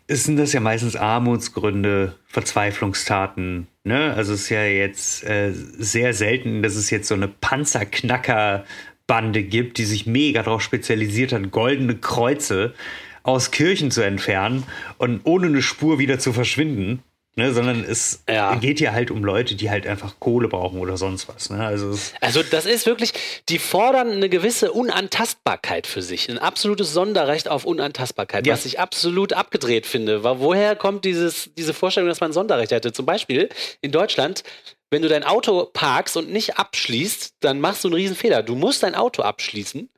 sind 0.09 0.39
das 0.39 0.53
ja 0.53 0.61
meistens 0.61 0.95
Armutsgründe, 0.97 2.15
Verzweiflungstaten. 2.27 3.69
Ne? 3.85 4.13
Also 4.15 4.35
es 4.35 4.43
ist 4.43 4.51
ja 4.51 4.65
jetzt 4.65 5.25
äh, 5.25 5.53
sehr 5.53 6.13
selten, 6.15 6.63
dass 6.63 6.77
es 6.77 6.91
jetzt 6.91 7.09
so 7.09 7.15
eine 7.15 7.29
Panzerknackerbande 7.29 9.43
gibt, 9.43 9.79
die 9.79 9.85
sich 9.85 10.07
mega 10.07 10.43
darauf 10.43 10.63
spezialisiert 10.63 11.33
hat, 11.33 11.51
goldene 11.51 11.97
Kreuze 11.97 12.75
aus 13.23 13.51
Kirchen 13.51 13.91
zu 13.91 14.03
entfernen 14.03 14.65
und 14.99 15.21
ohne 15.25 15.49
eine 15.49 15.63
Spur 15.63 15.99
wieder 15.99 16.19
zu 16.19 16.33
verschwinden. 16.33 17.03
Ne, 17.37 17.55
sondern 17.55 17.85
es 17.85 18.25
ja. 18.29 18.57
geht 18.57 18.81
ja 18.81 18.91
halt 18.91 19.13
um 19.13 19.23
Leute, 19.23 19.55
die 19.55 19.71
halt 19.71 19.87
einfach 19.87 20.19
Kohle 20.19 20.49
brauchen 20.49 20.81
oder 20.81 20.97
sonst 20.97 21.29
was. 21.29 21.49
Ne? 21.49 21.65
Also, 21.65 21.97
also 22.21 22.43
das 22.43 22.67
ist 22.67 22.87
wirklich, 22.87 23.13
die 23.49 23.61
fordern 23.61 24.11
eine 24.11 24.29
gewisse 24.29 24.73
Unantastbarkeit 24.73 25.87
für 25.87 26.03
sich, 26.03 26.29
ein 26.29 26.39
absolutes 26.39 26.93
Sonderrecht 26.93 27.49
auf 27.49 27.65
Unantastbarkeit, 27.65 28.49
ja. 28.49 28.53
was 28.53 28.67
ich 28.67 28.81
absolut 28.81 29.33
abgedreht 29.33 29.87
finde. 29.87 30.25
Woher 30.25 30.75
kommt 30.75 31.05
dieses, 31.05 31.51
diese 31.57 31.73
Vorstellung, 31.73 32.09
dass 32.09 32.21
man 32.21 32.31
ein 32.31 32.35
Sonderrecht 32.35 32.73
hätte? 32.73 32.93
Zum 32.93 33.07
Beispiel 33.07 33.49
in 33.81 33.93
Deutschland, 33.93 34.43
wenn 34.91 35.03
du 35.03 35.09
dein 35.09 35.23
Auto 35.23 35.67
parkst 35.73 36.17
und 36.17 36.31
nicht 36.31 36.59
abschließt, 36.59 37.37
dann 37.41 37.61
machst 37.61 37.85
du 37.85 37.89
einen 37.89 37.95
riesen 37.95 38.17
Fehler. 38.17 38.43
Du 38.43 38.57
musst 38.57 38.83
dein 38.83 38.97
Auto 38.97 39.23
abschließen, 39.23 39.89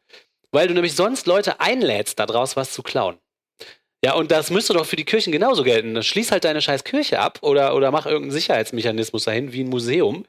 weil 0.51 0.69
du 0.69 0.75
nämlich 0.75 0.95
sonst 0.95 1.27
Leute 1.27 1.61
einlädst, 1.61 2.19
daraus 2.19 2.57
was 2.57 2.73
zu 2.75 2.83
klauen. 2.83 3.17
Ja, 4.05 4.15
und 4.15 4.33
das 4.33 4.51
müsste 4.51 4.73
doch 4.73 4.85
für 4.85 4.97
die 4.97 5.05
Kirchen 5.05 5.33
genauso 5.33 5.63
gelten. 5.63 5.95
Dann 5.95 6.03
schließ 6.03 6.33
halt 6.33 6.45
deine 6.45 6.61
scheiß 6.61 6.83
Kirche 6.83 7.21
ab 7.21 7.39
oder, 7.43 7.77
oder 7.77 7.91
mach 7.93 8.07
irgendeinen 8.07 8.33
Sicherheitsmechanismus 8.33 9.25
dahin, 9.25 9.53
wie 9.53 9.63
ein 9.63 9.69
Museum. 9.69 10.25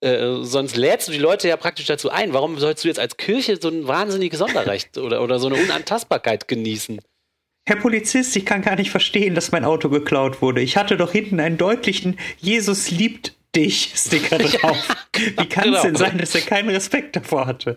Äh, 0.00 0.42
sonst 0.42 0.76
lädst 0.76 1.06
du 1.06 1.12
die 1.12 1.18
Leute 1.18 1.46
ja 1.46 1.56
praktisch 1.56 1.86
dazu 1.86 2.10
ein. 2.10 2.32
Warum 2.32 2.58
sollst 2.58 2.82
du 2.82 2.88
jetzt 2.88 2.98
als 2.98 3.16
Kirche 3.16 3.58
so 3.60 3.68
ein 3.68 3.86
wahnsinniges 3.86 4.40
Sonderrecht 4.40 4.98
oder, 4.98 5.22
oder 5.22 5.38
so 5.38 5.46
eine 5.46 5.56
Unantastbarkeit 5.56 6.48
genießen? 6.48 7.00
Herr 7.64 7.76
Polizist, 7.76 8.34
ich 8.34 8.44
kann 8.44 8.62
gar 8.62 8.74
nicht 8.74 8.90
verstehen, 8.90 9.36
dass 9.36 9.52
mein 9.52 9.64
Auto 9.64 9.88
geklaut 9.88 10.42
wurde. 10.42 10.60
Ich 10.60 10.76
hatte 10.76 10.96
doch 10.96 11.12
hinten 11.12 11.38
einen 11.38 11.58
deutlichen 11.58 12.18
Jesus 12.38 12.90
liebt 12.90 13.36
dich 13.54 13.92
Sticker 13.94 14.38
drauf. 14.38 14.88
Wie 15.14 15.48
kann 15.48 15.68
es 15.68 15.70
genau. 15.70 15.82
denn 15.82 15.96
sein, 15.96 16.18
dass 16.18 16.34
er 16.34 16.40
keinen 16.40 16.70
Respekt 16.70 17.14
davor 17.14 17.46
hatte? 17.46 17.76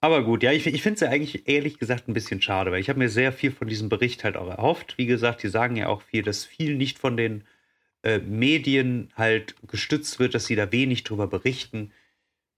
Aber 0.00 0.24
gut, 0.24 0.42
ja, 0.42 0.52
ich, 0.52 0.66
ich 0.66 0.82
finde 0.82 0.94
es 0.94 1.00
ja 1.00 1.08
eigentlich 1.08 1.46
ehrlich 1.46 1.78
gesagt 1.78 2.08
ein 2.08 2.14
bisschen 2.14 2.40
schade, 2.40 2.72
weil 2.72 2.80
ich 2.80 2.88
habe 2.88 2.98
mir 2.98 3.10
sehr 3.10 3.32
viel 3.32 3.52
von 3.52 3.68
diesem 3.68 3.90
Bericht 3.90 4.24
halt 4.24 4.36
auch 4.36 4.48
erhofft. 4.48 4.96
Wie 4.96 5.06
gesagt, 5.06 5.42
die 5.42 5.48
sagen 5.48 5.76
ja 5.76 5.88
auch 5.88 6.02
viel, 6.02 6.22
dass 6.22 6.46
viel 6.46 6.76
nicht 6.76 6.98
von 6.98 7.16
den 7.16 7.44
äh, 8.02 8.18
Medien 8.18 9.12
halt 9.14 9.56
gestützt 9.68 10.18
wird, 10.18 10.34
dass 10.34 10.46
sie 10.46 10.56
da 10.56 10.72
wenig 10.72 11.04
drüber 11.04 11.26
berichten. 11.26 11.92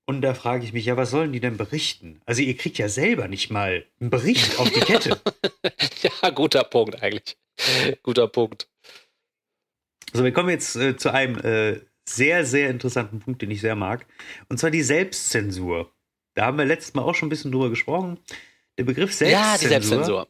Und 0.07 0.21
da 0.23 0.35
frage 0.35 0.65
ich 0.65 0.73
mich, 0.73 0.85
ja, 0.85 0.97
was 0.97 1.11
sollen 1.11 1.33
die 1.33 1.41
denn 1.41 1.57
berichten? 1.57 2.21
Also 2.27 2.43
ihr 2.43 2.57
kriegt 2.57 2.79
ja 2.79 2.89
selber 2.89 3.27
nicht 3.27 3.51
mal 3.51 3.85
einen 4.01 4.11
Bericht 4.11 4.59
auf 4.59 4.71
die 4.71 4.81
Kette. 4.81 5.21
ja, 6.23 6.31
guter 6.31 6.65
Punkt 6.65 7.03
eigentlich. 7.03 7.37
guter 8.03 8.29
Punkt. 8.29 8.69
Also 10.13 10.25
wir 10.25 10.33
kommen 10.33 10.51
jetzt 10.51 10.77
äh, 10.77 10.97
zu 10.97 11.13
einem 11.13 11.39
äh, 11.41 11.81
sehr, 12.09 12.45
sehr 12.45 12.71
interessanten 12.71 13.21
Punkt, 13.21 13.43
den 13.43 13.51
ich 13.51 13.61
sehr 13.61 13.77
mag. 13.77 14.07
Und 14.49 14.59
zwar 14.59 14.71
die 14.71 14.83
Selbstzensur. 14.83 15.93
Da 16.35 16.47
haben 16.47 16.59
wir 16.59 16.65
letztes 16.65 16.95
Mal 16.95 17.03
auch 17.03 17.15
schon 17.15 17.27
ein 17.27 17.31
bisschen 17.31 17.53
drüber 17.53 17.71
gesprochen. 17.71 18.19
Der 18.79 18.85
Begriff 18.85 19.13
Selbstzensur, 19.13 19.53
ja, 19.53 19.59
die 19.59 19.67
Selbstzensur. 19.67 20.29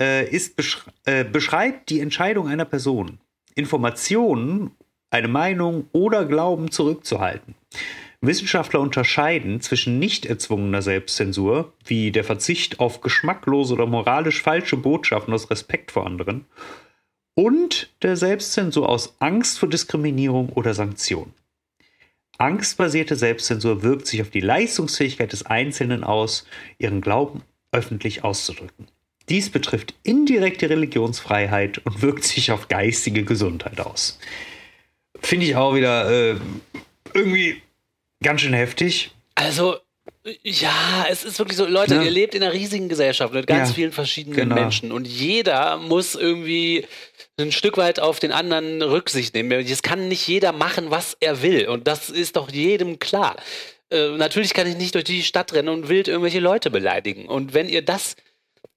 Äh, 0.00 0.28
ist, 0.28 0.56
besch 0.56 0.84
äh, 1.04 1.24
beschreibt 1.24 1.88
die 1.90 2.00
Entscheidung 2.00 2.48
einer 2.48 2.64
Person, 2.64 3.18
Informationen, 3.54 4.72
eine 5.10 5.28
Meinung 5.28 5.88
oder 5.92 6.24
Glauben 6.26 6.70
zurückzuhalten. 6.70 7.54
Wissenschaftler 8.20 8.80
unterscheiden 8.80 9.60
zwischen 9.60 9.98
nicht 9.98 10.26
erzwungener 10.26 10.82
Selbstzensur, 10.82 11.72
wie 11.84 12.10
der 12.10 12.24
Verzicht 12.24 12.80
auf 12.80 13.00
geschmacklose 13.00 13.74
oder 13.74 13.86
moralisch 13.86 14.42
falsche 14.42 14.76
Botschaften 14.76 15.32
aus 15.32 15.50
Respekt 15.50 15.92
vor 15.92 16.06
anderen, 16.06 16.46
und 17.34 17.90
der 18.02 18.16
Selbstzensur 18.16 18.88
aus 18.88 19.16
Angst 19.20 19.58
vor 19.58 19.68
Diskriminierung 19.68 20.48
oder 20.50 20.74
Sanktion. 20.74 21.32
Angstbasierte 22.38 23.16
Selbstzensur 23.16 23.82
wirkt 23.82 24.06
sich 24.06 24.20
auf 24.22 24.30
die 24.30 24.40
Leistungsfähigkeit 24.40 25.32
des 25.32 25.46
Einzelnen 25.46 26.04
aus, 26.04 26.46
ihren 26.78 27.00
Glauben 27.00 27.42
öffentlich 27.72 28.24
auszudrücken. 28.24 28.88
Dies 29.28 29.50
betrifft 29.50 29.94
indirekt 30.02 30.62
die 30.62 30.66
Religionsfreiheit 30.66 31.78
und 31.78 32.02
wirkt 32.02 32.24
sich 32.24 32.52
auf 32.52 32.68
geistige 32.68 33.24
Gesundheit 33.24 33.80
aus. 33.80 34.18
Finde 35.20 35.46
ich 35.46 35.56
auch 35.56 35.74
wieder 35.74 36.10
äh, 36.10 36.36
irgendwie 37.14 37.62
ganz 38.22 38.42
schön 38.42 38.52
heftig. 38.52 39.10
Also, 39.34 39.76
ja, 40.42 41.06
es 41.10 41.24
ist 41.24 41.38
wirklich 41.38 41.56
so, 41.56 41.66
Leute, 41.66 41.96
ja. 41.96 42.02
ihr 42.02 42.10
lebt 42.10 42.34
in 42.34 42.42
einer 42.42 42.52
riesigen 42.52 42.88
Gesellschaft 42.88 43.32
mit 43.32 43.46
ganz 43.46 43.70
ja, 43.70 43.74
vielen 43.74 43.92
verschiedenen 43.92 44.36
genau. 44.36 44.54
Menschen 44.54 44.92
und 44.92 45.06
jeder 45.06 45.76
muss 45.78 46.14
irgendwie 46.14 46.86
ein 47.38 47.52
Stück 47.52 47.76
weit 47.76 48.00
auf 48.00 48.18
den 48.18 48.32
anderen 48.32 48.82
Rücksicht 48.82 49.34
nehmen. 49.34 49.52
Es 49.52 49.82
kann 49.82 50.08
nicht 50.08 50.26
jeder 50.26 50.52
machen, 50.52 50.90
was 50.90 51.16
er 51.20 51.42
will. 51.42 51.68
Und 51.68 51.86
das 51.86 52.08
ist 52.08 52.36
doch 52.36 52.50
jedem 52.50 52.98
klar. 52.98 53.36
Äh, 53.90 54.16
natürlich 54.16 54.54
kann 54.54 54.66
ich 54.66 54.76
nicht 54.76 54.94
durch 54.94 55.04
die 55.04 55.22
Stadt 55.22 55.52
rennen 55.52 55.68
und 55.68 55.88
wild 55.88 56.08
irgendwelche 56.08 56.40
Leute 56.40 56.70
beleidigen. 56.70 57.26
Und 57.26 57.54
wenn 57.54 57.68
ihr 57.68 57.82
das 57.82 58.16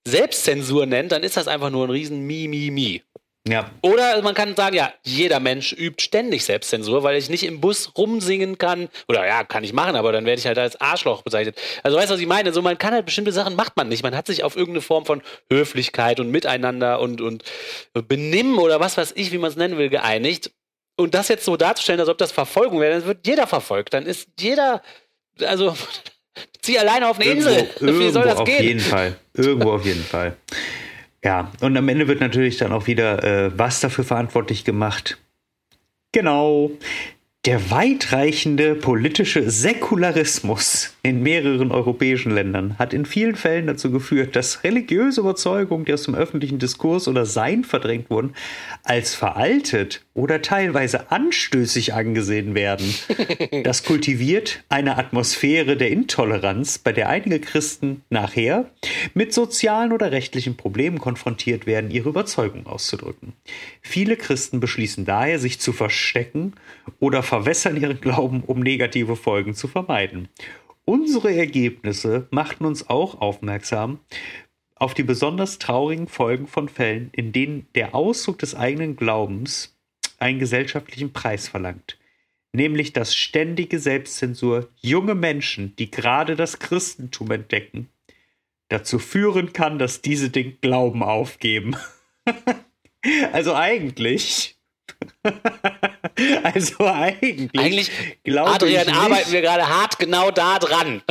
Selbstzensur 0.06 0.86
nennt, 0.86 1.12
dann 1.12 1.24
ist 1.24 1.38
das 1.38 1.48
einfach 1.48 1.70
nur 1.70 1.88
ein 1.88 1.92
riesen 1.92 2.22
Mi, 2.28 2.48
Mi, 2.48 2.70
Mi. 2.72 3.02
Ja. 3.48 3.72
Oder 3.82 4.22
man 4.22 4.36
kann 4.36 4.56
sagen, 4.56 4.76
ja, 4.76 4.94
jeder 5.04 5.40
Mensch 5.40 5.74
übt 5.74 6.04
ständig 6.04 6.44
Selbstzensur, 6.46 7.04
weil 7.04 7.18
ich 7.18 7.30
nicht 7.30 7.44
im 7.44 7.62
Bus 7.62 7.92
rumsingen 7.98 8.58
kann. 8.58 8.90
Oder 9.08 9.26
ja, 9.26 9.44
kann 9.44 9.64
ich 9.64 9.74
machen, 9.74 9.96
aber 9.96 10.12
dann 10.12 10.26
werde 10.26 10.40
ich 10.40 10.46
halt 10.46 10.58
als 10.58 10.80
Arschloch 10.80 11.24
bezeichnet. 11.24 11.58
Also 11.82 11.98
weißt 11.98 12.10
du, 12.10 12.14
was 12.16 12.22
ich 12.22 12.28
meine? 12.28 12.54
So, 12.54 12.62
man 12.62 12.78
kann 12.78 12.94
halt 12.94 13.06
bestimmte 13.06 13.32
Sachen 13.32 13.56
macht 13.56 13.78
man 13.78 13.88
nicht. 13.88 14.04
Man 14.04 14.16
hat 14.16 14.28
sich 14.28 14.44
auf 14.44 14.56
irgendeine 14.56 14.82
Form 14.82 15.06
von 15.06 15.22
Höflichkeit 15.52 16.20
und 16.20 16.30
Miteinander 16.30 17.00
und, 17.00 17.22
und 17.22 17.44
Benimm 17.94 18.60
oder 18.60 18.80
was 18.80 18.98
weiß 18.98 19.14
ich, 19.16 19.32
wie 19.32 19.38
man 19.38 19.50
es 19.50 19.56
nennen 19.56 19.78
will, 19.78 19.90
geeinigt. 19.90 20.52
Und 20.98 21.16
das 21.16 21.30
jetzt 21.30 21.46
so 21.46 21.56
darzustellen, 21.56 22.02
als 22.02 22.10
ob 22.10 22.18
das 22.18 22.32
Verfolgung 22.32 22.82
wäre, 22.82 23.00
dann 23.00 23.06
wird 23.08 23.26
jeder 23.26 23.48
verfolgt. 23.48 23.94
Dann 23.94 24.06
ist 24.06 24.28
jeder, 24.38 24.84
also 25.42 25.76
zieh 26.62 26.78
alleine 26.78 27.08
auf 27.08 27.20
eine 27.20 27.30
irgendwo, 27.30 27.50
Insel. 27.50 28.00
Wie 28.00 28.10
soll 28.10 28.26
das 28.26 28.38
auf 28.38 28.46
gehen? 28.46 28.58
Auf 28.58 28.64
jeden 28.64 28.80
Fall. 28.82 29.16
Irgendwo 29.34 29.72
auf 29.72 29.86
jeden 29.86 30.04
Fall. 30.04 30.36
Ja, 31.24 31.52
und 31.62 31.76
am 31.76 31.90
Ende 31.90 32.08
wird 32.08 32.22
natürlich 32.22 32.58
dann 32.58 32.72
auch 32.72 32.88
wieder 32.88 33.24
äh, 33.24 33.52
was 33.58 33.82
dafür 33.82 34.04
verantwortlich 34.04 34.64
gemacht. 34.64 35.18
Genau, 36.12 36.72
der 37.46 37.72
weitreichende 37.72 38.76
politische 38.76 39.50
Säkularismus 39.50 40.94
in 41.04 41.24
mehreren 41.24 41.72
europäischen 41.72 42.34
Ländern 42.34 42.78
hat 42.78 42.94
in 42.94 43.06
vielen 43.06 43.36
Fällen 43.36 43.66
dazu 43.66 43.92
geführt, 43.92 44.36
dass 44.36 44.64
religiöse 44.66 45.22
Überzeugungen, 45.22 45.86
die 45.86 45.94
aus 45.94 46.04
dem 46.04 46.16
öffentlichen 46.16 46.60
Diskurs 46.60 47.08
oder 47.08 47.26
Sein 47.26 47.64
verdrängt 47.64 48.10
wurden, 48.10 48.34
als 48.84 49.16
veraltet 49.16 50.06
oder 50.20 50.42
teilweise 50.42 51.12
anstößig 51.12 51.94
angesehen 51.94 52.54
werden. 52.54 52.94
Das 53.64 53.84
kultiviert 53.84 54.64
eine 54.70 54.98
Atmosphäre 54.98 55.78
der 55.78 55.92
Intoleranz, 55.92 56.78
bei 56.78 56.92
der 56.92 57.10
einige 57.10 57.40
Christen 57.40 58.04
nachher 58.10 58.70
mit 59.14 59.34
sozialen 59.34 59.92
oder 59.92 60.12
rechtlichen 60.12 60.56
Problemen 60.56 61.00
konfrontiert 61.00 61.66
werden, 61.66 61.92
ihre 61.92 62.10
Überzeugung 62.10 62.66
auszudrücken. 62.68 63.34
Viele 63.82 64.18
Christen 64.18 64.60
beschließen 64.60 65.06
daher, 65.06 65.40
sich 65.40 65.60
zu 65.60 65.74
verstecken 65.74 66.54
oder 67.00 67.24
verwässern 67.24 67.80
ihren 67.80 68.02
Glauben, 68.02 68.44
um 68.46 68.60
negative 68.60 69.16
Folgen 69.16 69.54
zu 69.54 69.68
vermeiden. 69.68 70.28
Unsere 70.86 71.34
Ergebnisse 71.34 72.28
machten 72.32 72.66
uns 72.66 72.90
auch 72.90 73.22
aufmerksam 73.22 74.00
auf 74.76 74.94
die 74.94 75.04
besonders 75.04 75.60
traurigen 75.60 76.08
Folgen 76.08 76.48
von 76.48 76.70
Fällen, 76.70 77.10
in 77.12 77.32
denen 77.32 77.68
der 77.76 77.94
Ausdruck 77.94 78.40
des 78.40 78.56
eigenen 78.56 78.96
Glaubens 78.96 79.79
einen 80.20 80.40
gesellschaftlichen 80.40 81.14
Preis 81.14 81.48
verlangt, 81.48 81.98
nämlich 82.54 82.94
dass 82.94 83.16
ständige 83.16 83.80
Selbstzensur 83.80 84.70
junge 84.82 85.16
Menschen, 85.16 85.76
die 85.78 85.92
gerade 85.92 86.36
das 86.36 86.60
Christentum 86.60 87.32
entdecken, 87.32 87.90
dazu 88.70 89.00
führen 89.00 89.54
kann, 89.54 89.80
dass 89.80 90.02
diese 90.02 90.30
den 90.30 90.60
Glauben 90.62 91.04
aufgeben. 91.04 91.76
also 93.32 93.54
eigentlich 93.56 94.60
also 96.44 96.86
eigentlich. 96.86 97.60
Eigentlich, 97.60 97.92
Adrian, 98.38 98.90
arbeiten 98.90 99.32
wir 99.32 99.42
gerade 99.42 99.68
hart 99.68 100.00
genau 100.00 100.32
da 100.32 100.60
dran. 100.60 101.02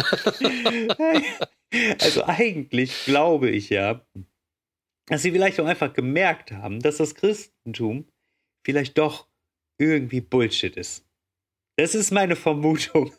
also 2.01 2.25
eigentlich 2.25 3.05
glaube 3.05 3.51
ich 3.51 3.71
ja, 3.71 4.01
dass 5.07 5.23
sie 5.23 5.33
vielleicht 5.33 5.61
auch 5.61 5.67
einfach 5.67 5.93
gemerkt 5.93 6.53
haben, 6.53 6.81
dass 6.81 6.99
das 6.99 7.15
Christentum 7.15 8.07
vielleicht 8.69 8.99
doch 8.99 9.27
irgendwie 9.79 10.21
Bullshit 10.21 10.77
ist. 10.77 11.03
Das 11.77 11.95
ist 11.95 12.11
meine 12.11 12.37
Vermutung. 12.37 13.13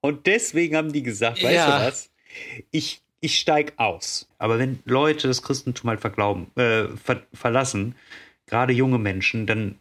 Und 0.00 0.26
deswegen 0.26 0.76
haben 0.76 0.92
die 0.92 1.04
gesagt, 1.04 1.40
weißt 1.40 1.54
ja. 1.54 1.78
du 1.78 1.86
was? 1.86 2.10
Ich, 2.72 3.00
ich 3.20 3.38
steig 3.38 3.74
aus. 3.76 4.28
Aber 4.38 4.58
wenn 4.58 4.80
Leute 4.86 5.28
das 5.28 5.42
Christentum 5.42 5.90
halt 5.90 6.00
verglauben, 6.00 6.48
äh, 6.56 6.88
ver 6.96 7.22
verlassen, 7.32 7.94
gerade 8.46 8.72
junge 8.72 8.98
Menschen, 8.98 9.46
dann 9.46 9.78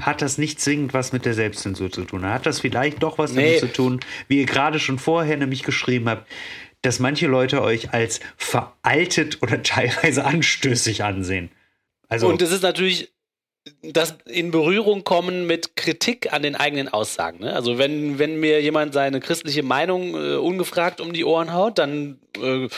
hat 0.00 0.22
das 0.22 0.38
nicht 0.38 0.58
zwingend 0.58 0.94
was 0.94 1.12
mit 1.12 1.26
der 1.26 1.34
Selbstzensur 1.34 1.92
zu 1.92 2.04
tun. 2.04 2.24
Hat 2.24 2.46
das 2.46 2.60
vielleicht 2.60 3.02
doch 3.02 3.18
was 3.18 3.32
nee. 3.32 3.56
damit 3.56 3.60
zu 3.60 3.72
tun, 3.72 4.00
wie 4.28 4.40
ihr 4.40 4.46
gerade 4.46 4.78
schon 4.78 4.98
vorher 4.98 5.36
nämlich 5.36 5.64
geschrieben 5.64 6.08
habt, 6.08 6.26
dass 6.80 6.98
manche 6.98 7.26
Leute 7.26 7.60
euch 7.60 7.92
als 7.92 8.20
veraltet 8.38 9.42
oder 9.42 9.62
teilweise 9.62 10.24
anstößig 10.24 11.04
ansehen. 11.04 11.50
Also, 12.08 12.28
und 12.28 12.40
es 12.40 12.52
ist 12.52 12.62
natürlich 12.62 13.12
das 13.82 14.16
in 14.26 14.50
Berührung 14.50 15.04
kommen 15.04 15.46
mit 15.46 15.76
Kritik 15.76 16.32
an 16.32 16.42
den 16.42 16.56
eigenen 16.56 16.88
Aussagen. 16.88 17.40
Ne? 17.40 17.52
Also 17.52 17.78
wenn, 17.78 18.18
wenn 18.18 18.38
mir 18.38 18.60
jemand 18.62 18.94
seine 18.94 19.20
christliche 19.20 19.62
Meinung 19.62 20.14
äh, 20.14 20.36
ungefragt 20.36 21.00
um 21.00 21.12
die 21.12 21.24
Ohren 21.24 21.52
haut, 21.52 21.78
dann 21.78 22.20
äh, 22.40 22.68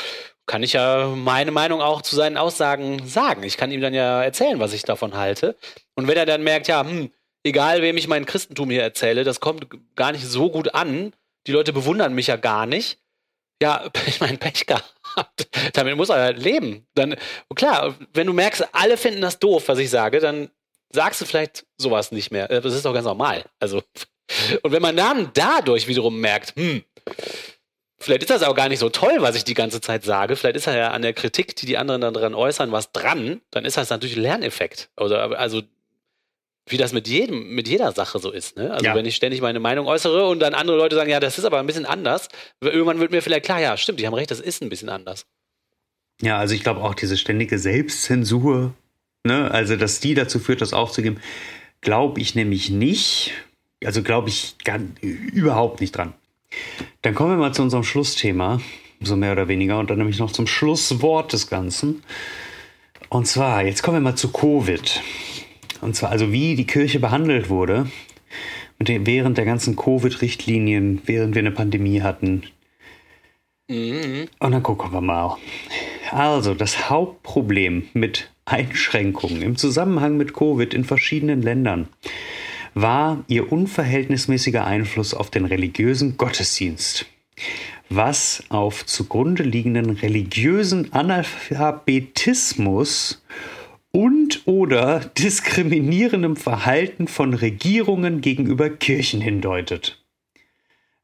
kann 0.46 0.62
ich 0.62 0.72
ja 0.72 1.09
meine 1.14 1.51
Meinung 1.51 1.83
auch 1.83 2.01
zu 2.03 2.16
seinen 2.16 2.38
Aussagen 2.38 3.07
sagen. 3.07 3.42
Ich 3.42 3.57
kann 3.57 3.70
ihm 3.70 3.83
dann 3.83 3.94
ja 3.94 4.22
erzählen, 4.22 4.61
was 4.61 4.72
ich 4.72 4.83
davon 4.83 5.14
halte. 5.14 5.57
Und 5.94 6.09
wenn 6.09 6.16
er 6.16 6.27
dann 6.27 6.42
merkt, 6.42 6.68
ja, 6.68 6.83
hm, 6.83 7.11
egal 7.44 7.83
wem 7.83 7.96
ich 7.96 8.09
mein 8.09 8.24
Christentum 8.24 8.70
hier 8.70 8.83
erzähle, 8.83 9.24
das 9.24 9.40
kommt 9.40 9.66
gar 9.94 10.12
nicht 10.12 10.24
so 10.24 10.51
gut 10.51 10.74
an, 10.74 11.12
die 11.46 11.53
Leute 11.53 11.72
bewundern 11.72 12.14
mich 12.14 12.29
ja 12.29 12.37
gar 12.37 12.64
nicht, 12.64 12.98
ja, 13.61 13.90
ich 14.07 14.20
meine, 14.20 14.38
Pech 14.38 14.66
gehabt. 14.66 15.48
Damit 15.74 15.96
muss 15.96 16.09
er 16.09 16.16
halt 16.16 16.38
leben. 16.38 16.87
Dann, 16.94 17.16
klar, 17.55 17.94
wenn 18.14 18.27
du 18.27 18.33
merkst, 18.33 18.68
alle 18.72 18.96
finden 18.96 19.20
das 19.20 19.38
doof, 19.38 19.64
was 19.66 19.79
ich 19.79 19.90
sage, 19.90 20.20
dann 20.20 20.51
sagst 20.90 21.20
du 21.20 21.24
vielleicht 21.24 21.66
sowas 21.77 22.12
nicht 22.12 22.31
mehr. 22.31 22.51
Äh, 22.51 22.61
das 22.61 22.74
ist 22.74 22.85
doch 22.85 22.94
ganz 22.94 23.05
normal. 23.05 23.44
Also, 23.61 23.83
und 24.62 24.72
wenn 24.72 24.83
man 24.83 24.96
dann 24.96 25.31
dadurch 25.35 25.88
wiederum 25.88 26.20
merkt, 26.20 26.55
hm, 26.57 26.83
vielleicht 27.98 28.22
ist 28.22 28.31
das 28.31 28.42
auch 28.42 28.55
gar 28.55 28.68
nicht 28.68 28.79
so 28.79 28.88
toll, 28.88 29.16
was 29.18 29.37
ich 29.37 29.44
die 29.44 29.55
ganze 29.55 29.81
Zeit 29.81 30.05
sage, 30.05 30.37
vielleicht 30.37 30.57
ist 30.57 30.66
ja 30.66 30.90
an 30.90 31.03
der 31.03 31.12
Kritik, 31.12 31.57
die 31.57 31.66
die 31.66 31.79
anderen 31.79 32.01
dann 32.01 32.14
dran 32.14 32.35
äußern, 32.35 32.72
was 32.72 32.92
dran, 32.92 33.40
dann 33.51 33.64
ist 33.64 33.77
das 33.77 33.90
natürlich 33.90 34.16
ein 34.16 34.22
Lerneffekt. 34.22 34.90
Also, 34.96 35.16
also 35.16 35.62
wie 36.70 36.77
das 36.77 36.92
mit 36.92 37.09
jedem, 37.09 37.55
mit 37.55 37.66
jeder 37.66 37.92
Sache 37.92 38.18
so 38.18 38.31
ist. 38.31 38.57
Ne? 38.57 38.70
Also 38.70 38.85
ja. 38.85 38.94
wenn 38.94 39.07
ich 39.07 39.16
ständig 39.16 39.40
meine 39.40 39.59
Meinung 39.61 39.87
äußere 39.87 40.27
und 40.29 40.40
dann 40.40 40.53
andere 40.53 40.77
Leute 40.77 40.96
sagen, 40.96 41.11
ja, 41.11 41.18
das 41.18 41.38
ist 41.38 41.44
aber 41.44 41.59
ein 41.59 41.66
bisschen 41.66 41.87
anders, 41.87 42.29
irgendwann 42.61 43.01
wird 43.01 43.11
mir 43.11 43.22
vielleicht 43.22 43.46
klar, 43.46 43.61
ja, 43.61 43.77
stimmt, 43.77 44.01
die 44.01 44.07
haben 44.07 44.14
recht, 44.14 44.31
das 44.31 44.40
ist 44.40 44.62
ein 44.62 44.68
bisschen 44.68 44.90
anders. 44.90 45.27
Ja, 46.20 46.38
also 46.38 46.55
ich 46.55 46.62
glaube 46.62 46.83
auch 46.83 46.94
diese 46.94 47.16
ständige 47.16 47.59
Selbstzensur 47.59 48.74
Ne? 49.24 49.50
Also, 49.50 49.76
dass 49.76 50.00
die 50.00 50.14
dazu 50.14 50.38
führt, 50.38 50.61
das 50.61 50.72
aufzugeben, 50.72 51.18
glaube 51.81 52.20
ich 52.20 52.35
nämlich 52.35 52.70
nicht. 52.70 53.33
Also 53.85 54.02
glaube 54.02 54.28
ich 54.28 54.57
gar, 54.64 54.81
überhaupt 55.00 55.81
nicht 55.81 55.92
dran. 55.92 56.14
Dann 57.02 57.14
kommen 57.14 57.31
wir 57.31 57.37
mal 57.37 57.54
zu 57.54 57.62
unserem 57.62 57.85
Schlussthema, 57.85 58.61
so 59.00 59.14
mehr 59.16 59.33
oder 59.33 59.46
weniger, 59.46 59.78
und 59.78 59.90
dann 59.90 59.98
nämlich 59.98 60.18
noch 60.18 60.33
zum 60.33 60.46
Schlusswort 60.46 61.33
des 61.33 61.48
Ganzen. 61.48 62.02
Und 63.09 63.26
zwar, 63.26 63.64
jetzt 63.64 63.83
kommen 63.83 63.98
wir 63.98 64.00
mal 64.00 64.16
zu 64.16 64.33
Covid. 64.33 65.00
Und 65.81 65.94
zwar 65.94 66.11
also, 66.11 66.33
wie 66.33 66.57
die 66.57 66.66
Kirche 66.66 66.98
behandelt 66.98 67.50
wurde 67.50 67.88
während 68.81 69.38
der 69.38 69.44
ganzen 69.44 69.76
Covid-Richtlinien, 69.76 71.02
während 71.04 71.35
wir 71.35 71.40
eine 71.40 71.50
Pandemie 71.50 72.02
hatten. 72.02 72.44
Mhm. 73.68 74.28
Und 74.38 74.52
dann 74.52 74.62
gucken 74.62 74.92
wir 74.92 75.00
mal. 75.00 75.37
Also, 76.11 76.54
das 76.54 76.88
Hauptproblem 76.88 77.88
mit 77.92 78.31
Einschränkungen 78.51 79.43
im 79.43 79.57
Zusammenhang 79.57 80.17
mit 80.17 80.35
Covid 80.35 80.75
in 80.75 80.85
verschiedenen 80.85 81.43
Ländern 81.43 81.89
war 82.75 83.25
ihr 83.29 83.53
unverhältnismäßiger 83.53 84.65
Einfluss 84.65 85.15
auf 85.15 85.31
den 85.31 85.45
religiösen 85.45 86.17
Gottesdienst, 86.17 87.07
was 87.89 88.43
auf 88.49 88.85
zugrunde 88.87 89.43
liegenden 89.43 89.91
religiösen 89.91 90.93
Analphabetismus 90.93 93.25
und 93.91 94.43
oder 94.47 95.01
diskriminierendem 95.01 96.37
Verhalten 96.37 97.09
von 97.09 97.35
Regierungen 97.35 98.21
gegenüber 98.21 98.71
Kirchen 98.71 99.21
hindeutet. 99.21 100.01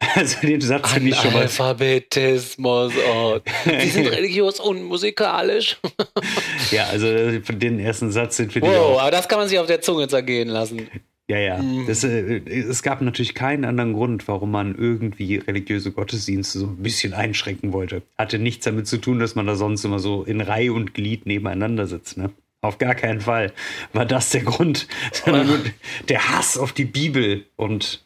Also 0.17 0.47
den 0.47 0.61
Satz 0.61 0.93
finde 0.93 1.11
ich 1.11 1.17
schon 1.17 1.33
mal. 1.33 1.43
Alphabetismus. 1.43 2.93
Oh. 3.13 3.39
Die 3.67 3.89
sind 3.89 4.07
religiös 4.13 4.61
und 4.61 4.83
musikalisch. 4.83 5.79
ja, 6.71 6.87
also 6.87 7.07
den 7.39 7.81
ersten 7.81 8.11
Satz 8.13 8.37
sind 8.37 8.55
wir 8.55 8.63
Wow, 8.63 9.01
aber 9.01 9.11
das 9.11 9.29
kann 9.29 9.39
man 9.39 9.49
sich 9.49 9.59
auf 9.59 9.67
der 9.67 9.81
Zunge 9.81 10.07
zergehen 10.09 10.49
lassen. 10.49 10.89
Ja, 11.27 11.39
ja. 11.39 11.59
Mhm. 11.59 11.87
Das, 11.87 12.05
äh, 12.05 12.43
es 12.47 12.83
gab 12.83 13.01
natürlich 13.01 13.35
keinen 13.35 13.65
anderen 13.65 13.95
Grund, 13.95 14.29
warum 14.29 14.51
man 14.51 14.75
irgendwie 14.75 15.37
religiöse 15.37 15.91
Gottesdienste 15.91 16.59
so 16.59 16.67
ein 16.67 16.83
bisschen 16.83 17.15
einschränken 17.15 17.73
wollte. 17.73 18.03
Hatte 18.19 18.39
nichts 18.39 18.65
damit 18.65 18.87
zu 18.87 18.99
tun, 18.99 19.19
dass 19.19 19.35
man 19.35 19.47
da 19.47 19.57
sonst 19.57 19.85
immer 19.85 19.99
so 19.99 20.23
in 20.25 20.41
Reihe 20.41 20.73
und 20.73 20.93
Glied 20.93 21.25
nebeneinander 21.25 21.87
sitzt. 21.87 22.19
Ne? 22.19 22.31
Auf 22.61 22.79
gar 22.79 22.95
keinen 22.95 23.23
Fall 23.23 23.53
war 23.95 24.05
das 24.05 24.31
der 24.31 24.43
Grund, 24.43 24.87
sondern 25.13 25.47
nur 25.47 25.61
der 26.09 26.29
Hass 26.29 26.59
auf 26.59 26.73
die 26.73 26.85
Bibel 26.85 27.45
und 27.57 28.05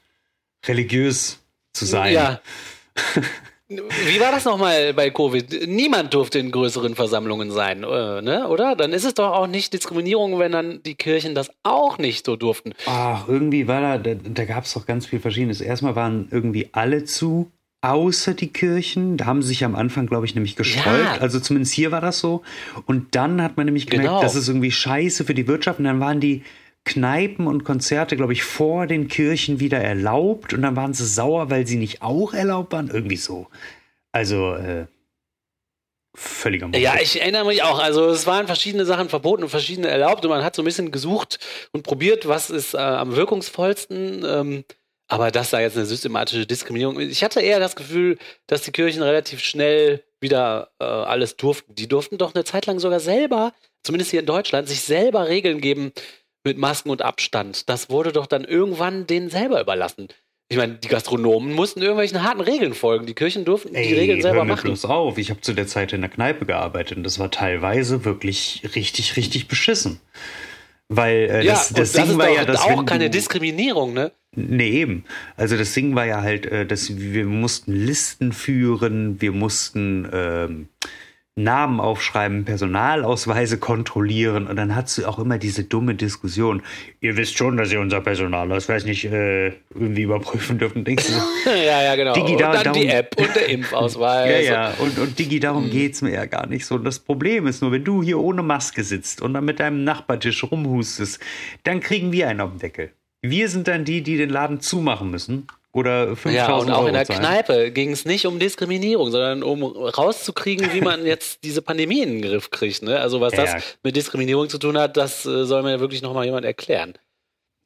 religiös 0.66 1.40
zu 1.78 1.86
sein. 1.86 2.12
Ja. 2.12 2.40
Wie 3.68 4.18
war 4.18 4.32
das 4.32 4.46
nochmal 4.46 4.94
bei 4.94 5.10
Covid? 5.10 5.68
Niemand 5.68 6.14
durfte 6.14 6.38
in 6.38 6.50
größeren 6.50 6.94
Versammlungen 6.94 7.50
sein, 7.50 7.84
äh, 7.84 8.22
ne? 8.22 8.48
oder? 8.48 8.74
Dann 8.74 8.94
ist 8.94 9.04
es 9.04 9.12
doch 9.12 9.30
auch 9.32 9.46
nicht 9.46 9.74
Diskriminierung, 9.74 10.38
wenn 10.38 10.52
dann 10.52 10.82
die 10.84 10.94
Kirchen 10.94 11.34
das 11.34 11.50
auch 11.64 11.98
nicht 11.98 12.24
so 12.24 12.36
durften. 12.36 12.72
Ach, 12.86 13.28
irgendwie 13.28 13.68
war 13.68 13.82
da, 13.82 13.98
da, 13.98 14.14
da 14.14 14.44
gab 14.46 14.64
es 14.64 14.72
doch 14.72 14.86
ganz 14.86 15.04
viel 15.04 15.20
Verschiedenes. 15.20 15.60
Erstmal 15.60 15.96
waren 15.96 16.28
irgendwie 16.30 16.70
alle 16.72 17.04
zu, 17.04 17.50
außer 17.82 18.32
die 18.32 18.48
Kirchen. 18.48 19.18
Da 19.18 19.26
haben 19.26 19.42
sie 19.42 19.48
sich 19.48 19.64
am 19.66 19.74
Anfang, 19.74 20.06
glaube 20.06 20.24
ich, 20.24 20.34
nämlich 20.34 20.56
gesträubt. 20.56 21.16
Ja. 21.16 21.20
Also 21.20 21.38
zumindest 21.38 21.74
hier 21.74 21.92
war 21.92 22.00
das 22.00 22.20
so. 22.20 22.40
Und 22.86 23.14
dann 23.14 23.42
hat 23.42 23.58
man 23.58 23.66
nämlich 23.66 23.86
gemerkt, 23.86 24.08
genau. 24.08 24.22
das 24.22 24.34
ist 24.34 24.48
irgendwie 24.48 24.72
scheiße 24.72 25.26
für 25.26 25.34
die 25.34 25.46
Wirtschaft. 25.46 25.78
Und 25.78 25.84
dann 25.84 26.00
waren 26.00 26.20
die 26.20 26.42
Kneipen 26.88 27.46
und 27.46 27.64
Konzerte, 27.64 28.16
glaube 28.16 28.32
ich, 28.32 28.42
vor 28.42 28.86
den 28.86 29.08
Kirchen 29.08 29.60
wieder 29.60 29.78
erlaubt 29.78 30.54
und 30.54 30.62
dann 30.62 30.74
waren 30.74 30.94
sie 30.94 31.06
sauer, 31.06 31.50
weil 31.50 31.66
sie 31.66 31.76
nicht 31.76 32.00
auch 32.00 32.32
erlaubt 32.32 32.72
waren. 32.72 32.88
Irgendwie 32.88 33.16
so. 33.16 33.46
Also, 34.10 34.54
äh, 34.54 34.86
völliger 36.14 36.68
Mord. 36.68 36.80
Ja, 36.80 36.94
ich 36.98 37.20
erinnere 37.20 37.44
mich 37.44 37.62
auch. 37.62 37.78
Also, 37.78 38.08
es 38.08 38.26
waren 38.26 38.46
verschiedene 38.46 38.86
Sachen 38.86 39.10
verboten 39.10 39.42
und 39.42 39.50
verschiedene 39.50 39.88
erlaubt 39.88 40.24
und 40.24 40.30
man 40.30 40.42
hat 40.42 40.56
so 40.56 40.62
ein 40.62 40.64
bisschen 40.64 40.90
gesucht 40.90 41.38
und 41.72 41.82
probiert, 41.82 42.26
was 42.26 42.48
ist 42.48 42.72
äh, 42.72 42.78
am 42.78 43.14
wirkungsvollsten. 43.14 44.24
Ähm, 44.26 44.64
aber 45.08 45.30
das 45.30 45.50
da 45.50 45.60
jetzt 45.60 45.76
eine 45.76 45.86
systematische 45.86 46.46
Diskriminierung. 46.46 47.00
Ich 47.00 47.22
hatte 47.22 47.40
eher 47.40 47.60
das 47.60 47.76
Gefühl, 47.76 48.18
dass 48.46 48.62
die 48.62 48.72
Kirchen 48.72 49.02
relativ 49.02 49.40
schnell 49.40 50.04
wieder 50.20 50.70
äh, 50.80 50.84
alles 50.84 51.36
durften. 51.36 51.74
Die 51.74 51.88
durften 51.88 52.18
doch 52.18 52.34
eine 52.34 52.44
Zeit 52.44 52.66
lang 52.66 52.78
sogar 52.78 53.00
selber, 53.00 53.52
zumindest 53.82 54.10
hier 54.10 54.20
in 54.20 54.26
Deutschland, 54.26 54.68
sich 54.68 54.80
selber 54.80 55.28
Regeln 55.28 55.60
geben, 55.60 55.92
mit 56.48 56.58
Masken 56.58 56.90
und 56.90 57.02
Abstand. 57.02 57.68
Das 57.68 57.90
wurde 57.90 58.10
doch 58.10 58.26
dann 58.26 58.44
irgendwann 58.44 59.06
denen 59.06 59.28
selber 59.28 59.60
überlassen. 59.60 60.08
Ich 60.50 60.56
meine, 60.56 60.74
die 60.76 60.88
Gastronomen 60.88 61.52
mussten 61.52 61.82
irgendwelchen 61.82 62.22
harten 62.22 62.40
Regeln 62.40 62.72
folgen. 62.72 63.04
Die 63.04 63.12
Kirchen 63.12 63.44
durften 63.44 63.74
Ey, 63.74 63.86
die 63.86 63.94
Regeln 63.94 64.22
selber 64.22 64.38
hör 64.38 64.44
mir 64.44 64.52
machen. 64.52 64.64
Bloß 64.64 64.86
auf. 64.86 65.18
Ich 65.18 65.28
habe 65.28 65.42
zu 65.42 65.52
der 65.52 65.66
Zeit 65.66 65.92
in 65.92 66.00
der 66.00 66.08
Kneipe 66.08 66.46
gearbeitet 66.46 66.96
und 66.96 67.04
das 67.04 67.18
war 67.18 67.30
teilweise 67.30 68.06
wirklich 68.06 68.62
richtig, 68.74 69.16
richtig 69.16 69.46
beschissen. 69.46 70.00
Weil 70.88 71.28
äh, 71.30 71.44
ja, 71.44 71.52
das, 71.52 71.74
das, 71.74 71.92
Ding 71.92 72.16
war 72.16 72.30
ja, 72.30 72.46
dass 72.46 72.62
auch 72.62 72.86
keine 72.86 73.10
Diskriminierung, 73.10 73.92
ne? 73.92 74.10
Nee, 74.34 74.70
eben. 74.70 75.04
Also 75.36 75.58
das 75.58 75.74
Ding 75.74 75.94
war 75.94 76.06
ja 76.06 76.22
halt, 76.22 76.46
äh, 76.46 76.64
dass 76.64 76.96
wir 76.96 77.26
mussten 77.26 77.74
Listen 77.74 78.32
führen, 78.32 79.20
wir 79.20 79.32
mussten 79.32 80.08
ähm, 80.10 80.68
Namen 81.42 81.80
aufschreiben, 81.80 82.44
Personalausweise 82.44 83.58
kontrollieren 83.58 84.46
und 84.46 84.56
dann 84.56 84.74
hast 84.74 84.98
du 84.98 85.06
auch 85.06 85.18
immer 85.18 85.38
diese 85.38 85.64
dumme 85.64 85.94
Diskussion. 85.94 86.62
Ihr 87.00 87.16
wisst 87.16 87.38
schon, 87.38 87.56
dass 87.56 87.72
ihr 87.72 87.80
unser 87.80 88.00
Personalausweis 88.00 88.84
nicht 88.84 89.04
äh, 89.04 89.52
irgendwie 89.74 90.02
überprüfen 90.02 90.58
dürfen. 90.58 90.84
Denkst 90.84 91.06
du 91.06 91.12
so, 91.12 91.20
ja, 91.50 91.82
ja, 91.82 91.96
genau. 91.96 92.12
Digi, 92.12 92.32
und 92.32 92.40
dann 92.40 92.64
darum, 92.64 92.80
die 92.80 92.88
App 92.88 93.14
und 93.18 93.34
der 93.34 93.48
Impfausweis. 93.48 94.44
ja, 94.46 94.52
ja, 94.52 94.74
und, 94.78 94.98
und 94.98 95.18
Digi, 95.18 95.40
darum 95.40 95.64
hm. 95.64 95.70
geht's 95.70 96.02
mir 96.02 96.12
ja 96.12 96.26
gar 96.26 96.46
nicht 96.46 96.66
so. 96.66 96.74
Und 96.74 96.84
das 96.84 96.98
Problem 96.98 97.46
ist 97.46 97.62
nur, 97.62 97.72
wenn 97.72 97.84
du 97.84 98.02
hier 98.02 98.18
ohne 98.18 98.42
Maske 98.42 98.82
sitzt 98.82 99.22
und 99.22 99.34
dann 99.34 99.44
mit 99.44 99.60
deinem 99.60 99.84
Nachbartisch 99.84 100.44
rumhustest, 100.44 101.20
dann 101.64 101.80
kriegen 101.80 102.12
wir 102.12 102.28
einen 102.28 102.40
auf 102.40 102.50
den 102.50 102.58
Deckel. 102.58 102.90
Wir 103.22 103.48
sind 103.48 103.66
dann 103.66 103.84
die, 103.84 104.02
die 104.02 104.16
den 104.16 104.30
Laden 104.30 104.60
zumachen 104.60 105.10
müssen 105.10 105.46
oder 105.72 106.16
5000 106.16 106.34
Ja, 106.34 106.54
und 106.56 106.70
auch 106.70 106.78
Euro 106.78 106.88
in 106.88 106.94
der 106.94 107.04
zahlen. 107.04 107.20
Kneipe 107.20 107.70
ging 107.70 107.92
es 107.92 108.04
nicht 108.04 108.26
um 108.26 108.38
Diskriminierung, 108.38 109.10
sondern 109.10 109.42
um 109.42 109.62
rauszukriegen, 109.62 110.72
wie 110.72 110.80
man 110.80 111.06
jetzt 111.06 111.44
diese 111.44 111.62
Pandemie 111.62 112.02
in 112.02 112.14
den 112.14 112.22
Griff 112.22 112.50
kriegt. 112.50 112.82
Ne? 112.82 112.98
Also 112.98 113.20
was 113.20 113.34
ja. 113.34 113.44
das 113.44 113.78
mit 113.82 113.96
Diskriminierung 113.96 114.48
zu 114.48 114.58
tun 114.58 114.78
hat, 114.78 114.96
das 114.96 115.26
äh, 115.26 115.44
soll 115.44 115.62
mir 115.62 115.80
wirklich 115.80 116.02
nochmal 116.02 116.24
jemand 116.24 116.44
erklären. 116.44 116.94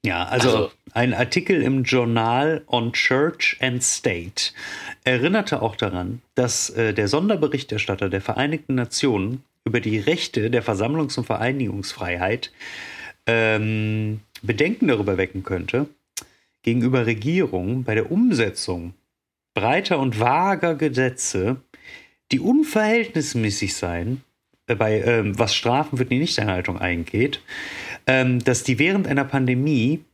Ja, 0.05 0.25
also, 0.25 0.49
also, 0.49 0.73
ein 0.95 1.15
Artikel 1.15 1.63
im 1.63 1.85
Journal 1.85 2.65
on 2.67 2.93
Church 2.93 3.57
and 3.61 3.85
State 3.85 4.53
erinnerte 5.05 5.63
auch 5.63 5.77
daran, 5.77 6.23
dass 6.35 6.71
äh, 6.71 6.93
der 6.93 7.07
Sonderberichterstatter 7.07 8.09
der 8.09 8.21
Vereinigten 8.21 8.75
Nationen 8.75 9.45
über 9.65 9.79
die 9.79 10.01
Rechte 10.01 10.51
der 10.51 10.65
Versammlungs- 10.65 11.17
und 11.19 11.25
Vereinigungsfreiheit 11.25 12.51
ähm, 13.27 14.21
Bedenken 14.43 14.89
darüber 14.89 15.17
wecken 15.19 15.45
könnte, 15.45 15.87
gegenüber 16.63 17.07
Regierungen 17.07 17.85
bei 17.85 17.95
der 17.95 18.11
Umsetzung 18.11 18.95
breiter 19.55 19.99
und 19.99 20.19
vager 20.19 20.75
Gesetze, 20.75 21.57
die 22.31 22.41
unverhältnismäßig 22.41 23.75
seien, 23.75 24.23
äh, 24.67 24.75
bei 24.75 25.01
äh, 25.01 25.39
was 25.39 25.55
Strafen 25.55 25.99
für 25.99 26.07
die 26.07 26.19
Nichteinhaltung 26.19 26.79
eingeht, 26.79 27.43
ähm, 28.07 28.43
dass 28.43 28.65
die 28.65 28.79
während 28.79 29.07
einer 29.07 29.25
Pandemie 29.25 30.05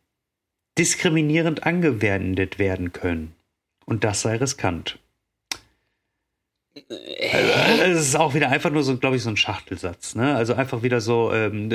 diskriminierend 0.79 1.65
angewendet 1.65 2.59
werden 2.59 2.93
können. 2.93 3.35
Und 3.85 4.05
das 4.05 4.23
sei 4.23 4.37
riskant. 4.37 4.99
Also, 6.89 7.83
es 7.83 8.01
ist 8.01 8.17
auch 8.17 8.35
wieder 8.35 8.51
einfach 8.51 8.71
nur 8.71 8.85
so, 8.85 8.97
glaube 8.99 9.17
ich, 9.17 9.23
so 9.23 9.31
ein 9.31 9.37
Schachtelsatz. 9.37 10.15
Ne? 10.15 10.37
Also 10.37 10.55
einfach 10.55 10.83
wieder 10.83 11.01
so, 11.01 11.33
ähm, 11.33 11.69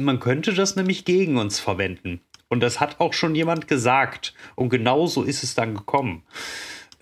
man 0.00 0.20
könnte 0.20 0.52
das 0.52 0.76
nämlich 0.76 1.06
gegen 1.06 1.38
uns 1.38 1.58
verwenden. 1.58 2.20
Und 2.50 2.60
das 2.60 2.80
hat 2.80 3.00
auch 3.00 3.14
schon 3.14 3.34
jemand 3.34 3.68
gesagt. 3.68 4.34
Und 4.56 4.68
genau 4.68 5.06
so 5.06 5.22
ist 5.22 5.42
es 5.42 5.54
dann 5.54 5.74
gekommen. 5.74 6.24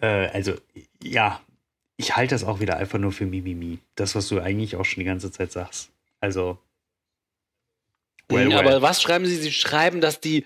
Äh, 0.00 0.28
also, 0.28 0.54
ja, 1.02 1.40
ich 1.96 2.16
halte 2.16 2.34
das 2.34 2.44
auch 2.44 2.60
wieder 2.60 2.76
einfach 2.76 2.98
nur 2.98 3.10
für 3.10 3.26
Mimimi. 3.26 3.78
Das, 3.96 4.14
was 4.14 4.28
du 4.28 4.40
eigentlich 4.40 4.76
auch 4.76 4.84
schon 4.84 5.00
die 5.00 5.06
ganze 5.06 5.32
Zeit 5.32 5.50
sagst. 5.50 5.90
Also. 6.20 6.58
Well, 8.28 8.48
well. 8.50 8.58
Aber 8.58 8.82
was 8.82 9.02
schreiben 9.02 9.26
Sie? 9.26 9.36
Sie 9.36 9.50
schreiben, 9.50 10.00
dass 10.00 10.20
die 10.20 10.44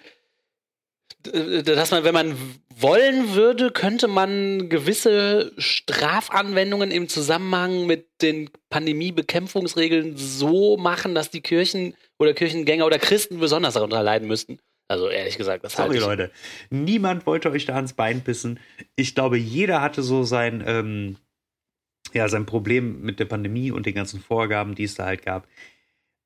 dass 1.23 1.91
man, 1.91 2.05
wenn 2.05 2.15
man 2.15 2.37
wollen 2.75 3.35
würde, 3.35 3.71
könnte 3.71 4.09
man 4.09 4.69
gewisse 4.69 5.53
Strafanwendungen 5.57 6.91
im 6.91 7.09
Zusammenhang 7.09 7.87
mit 7.87 8.09
den 8.23 8.51
Pandemiebekämpfungsregeln 8.71 10.17
so 10.17 10.77
machen, 10.77 11.15
dass 11.15 11.31
die 11.31 11.41
Kirchen 11.41 11.95
oder 12.19 12.35
Kirchengänger 12.35 12.87
oder 12.87 12.99
Christen 12.99 13.39
besonders 13.39 13.75
darunter 13.75 14.03
leiden 14.03 14.27
müssten. 14.27 14.59
Also 14.93 15.09
ehrlich 15.09 15.39
gesagt, 15.39 15.65
das 15.65 15.73
Sorry, 15.73 15.97
Leute. 15.97 16.31
Niemand 16.69 17.25
wollte 17.25 17.51
euch 17.51 17.65
da 17.65 17.77
ans 17.77 17.95
Bein 17.95 18.21
pissen. 18.21 18.61
Ich 18.95 19.15
glaube, 19.15 19.39
jeder 19.39 19.81
hatte 19.81 20.03
so 20.03 20.23
sein, 20.23 20.63
ähm, 20.67 21.17
ja, 22.13 22.29
sein 22.29 22.45
Problem 22.45 23.01
mit 23.01 23.19
der 23.19 23.25
Pandemie 23.25 23.71
und 23.71 23.87
den 23.87 23.95
ganzen 23.95 24.21
Vorgaben, 24.21 24.75
die 24.75 24.85
es 24.85 24.95
da 24.95 25.07
halt 25.07 25.25
gab. 25.25 25.49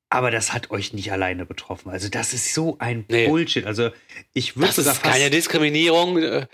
Aber 0.09 0.31
das 0.31 0.51
hat 0.51 0.69
euch 0.69 0.91
nicht 0.91 1.13
alleine 1.13 1.45
betroffen. 1.45 1.89
Also 1.89 2.09
das 2.09 2.33
ist 2.33 2.53
so 2.53 2.75
ein 2.79 3.05
nee. 3.07 3.27
Bullshit. 3.27 3.65
Also 3.65 3.91
ich 4.33 4.57
würde 4.57 4.73
sogar 4.73 4.95
fast 4.95 5.13
keine 5.13 5.29
Diskriminierung. 5.29 6.45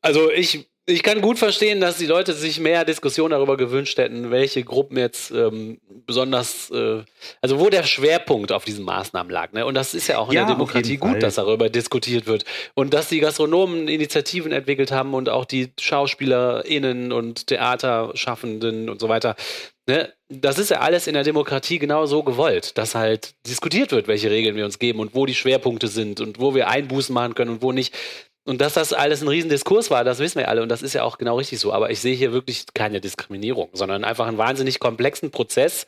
Also 0.00 0.30
ich 0.30 0.69
ich 0.90 1.02
kann 1.02 1.20
gut 1.20 1.38
verstehen, 1.38 1.80
dass 1.80 1.96
die 1.96 2.06
Leute 2.06 2.32
sich 2.32 2.60
mehr 2.60 2.84
Diskussion 2.84 3.30
darüber 3.30 3.56
gewünscht 3.56 3.96
hätten, 3.98 4.30
welche 4.30 4.62
Gruppen 4.62 4.98
jetzt 4.98 5.30
ähm, 5.30 5.80
besonders, 6.06 6.70
äh, 6.70 7.02
also 7.40 7.58
wo 7.58 7.70
der 7.70 7.84
Schwerpunkt 7.84 8.52
auf 8.52 8.64
diesen 8.64 8.84
Maßnahmen 8.84 9.32
lag. 9.32 9.52
Ne? 9.52 9.64
Und 9.64 9.74
das 9.74 9.94
ist 9.94 10.08
ja 10.08 10.18
auch 10.18 10.28
in 10.28 10.34
ja, 10.34 10.44
der 10.44 10.54
Demokratie 10.54 10.96
gut, 10.96 11.12
Fall. 11.12 11.20
dass 11.20 11.36
darüber 11.36 11.70
diskutiert 11.70 12.26
wird. 12.26 12.44
Und 12.74 12.92
dass 12.92 13.08
die 13.08 13.20
Gastronomen 13.20 13.88
Initiativen 13.88 14.52
entwickelt 14.52 14.92
haben 14.92 15.14
und 15.14 15.28
auch 15.28 15.44
die 15.44 15.72
SchauspielerInnen 15.80 17.12
und 17.12 17.46
Theaterschaffenden 17.46 18.90
und 18.90 19.00
so 19.00 19.08
weiter. 19.08 19.36
Ne? 19.86 20.12
Das 20.28 20.58
ist 20.58 20.70
ja 20.70 20.80
alles 20.80 21.06
in 21.06 21.14
der 21.14 21.24
Demokratie 21.24 21.78
genau 21.78 22.06
so 22.06 22.22
gewollt, 22.22 22.78
dass 22.78 22.94
halt 22.94 23.34
diskutiert 23.46 23.90
wird, 23.90 24.06
welche 24.06 24.30
Regeln 24.30 24.54
wir 24.54 24.64
uns 24.64 24.78
geben 24.78 25.00
und 25.00 25.14
wo 25.14 25.26
die 25.26 25.34
Schwerpunkte 25.34 25.88
sind 25.88 26.20
und 26.20 26.38
wo 26.38 26.54
wir 26.54 26.68
Einbußen 26.68 27.12
machen 27.12 27.34
können 27.34 27.50
und 27.50 27.62
wo 27.62 27.72
nicht. 27.72 27.94
Und 28.44 28.60
dass 28.60 28.72
das 28.74 28.92
alles 28.92 29.20
ein 29.20 29.28
Riesendiskurs 29.28 29.90
war, 29.90 30.02
das 30.02 30.18
wissen 30.18 30.38
wir 30.38 30.48
alle 30.48 30.62
und 30.62 30.70
das 30.70 30.82
ist 30.82 30.94
ja 30.94 31.02
auch 31.02 31.18
genau 31.18 31.36
richtig 31.36 31.60
so. 31.60 31.72
Aber 31.72 31.90
ich 31.90 32.00
sehe 32.00 32.14
hier 32.14 32.32
wirklich 32.32 32.64
keine 32.74 33.00
Diskriminierung, 33.00 33.68
sondern 33.74 34.02
einfach 34.02 34.26
einen 34.26 34.38
wahnsinnig 34.38 34.80
komplexen 34.80 35.30
Prozess, 35.30 35.86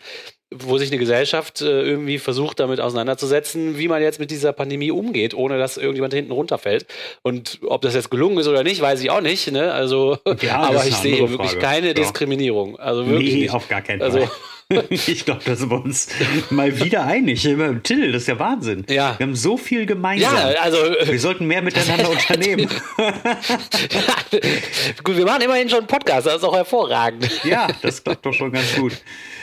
wo 0.55 0.77
sich 0.77 0.91
eine 0.91 0.99
Gesellschaft 0.99 1.63
äh, 1.63 1.83
irgendwie 1.83 2.19
versucht, 2.19 2.61
damit 2.61 2.79
auseinanderzusetzen, 2.79 3.79
wie 3.79 3.89
man 3.89 4.03
jetzt 4.03 4.21
mit 4.21 4.31
dieser 4.31 4.53
Pandemie 4.53 4.91
umgeht, 4.91 5.33
ohne 5.35 5.59
dass 5.59 5.79
irgendjemand 5.79 6.13
hinten 6.13 6.33
runterfällt. 6.33 6.87
Und 7.23 7.61
ob 7.67 7.81
das 7.83 7.95
jetzt 7.95 8.11
gelungen 8.11 8.39
ist 8.39 8.49
oder 8.49 8.63
nicht, 8.63 8.81
weiß 8.83 9.03
ich 9.03 9.11
auch 9.11 9.23
nicht. 9.23 9.51
Ne? 9.51 9.73
Also, 9.73 10.19
ja, 10.43 10.61
aber 10.61 10.85
ich 10.85 10.97
sehe 10.97 11.31
wirklich 11.31 11.59
keine 11.59 11.89
ja. 11.89 11.95
Diskriminierung. 11.95 12.79
Also 12.79 13.07
wirklich 13.07 13.35
nee, 13.35 13.41
nicht. 13.43 13.55
auf 13.55 13.69
gar 13.69 13.81
keinen 13.81 14.03
also 14.03 14.19
Fall. 14.19 14.27
Also, 14.27 14.37
ich 14.91 15.25
glaube, 15.25 15.43
da 15.45 15.57
sind 15.57 15.71
wir 15.71 15.83
uns 15.83 16.09
mal 16.51 16.79
wieder 16.81 17.05
einig. 17.05 17.43
Till, 17.43 18.13
das 18.13 18.23
ist 18.23 18.29
ja 18.29 18.39
Wahnsinn. 18.39 18.85
Ja. 18.89 19.19
Wir 19.19 19.27
haben 19.27 19.35
so 19.37 19.57
viel 19.57 19.87
gemeinsam. 19.87 20.35
Ja, 20.35 20.61
also, 20.61 20.79
wir 20.79 21.19
sollten 21.19 21.47
mehr 21.47 21.63
miteinander 21.63 22.11
unternehmen. 22.17 22.69
gut, 25.03 25.17
wir 25.17 25.25
machen 25.25 25.43
immerhin 25.43 25.69
schon 25.69 25.81
einen 25.81 25.87
Podcast, 25.87 26.27
das 26.27 26.37
ist 26.37 26.45
auch 26.45 26.55
hervorragend. 26.55 27.45
ja, 27.45 27.69
das 27.83 28.03
klappt 28.03 28.25
doch 28.27 28.33
schon 28.33 28.53
ganz 28.53 28.75
gut. 28.75 28.93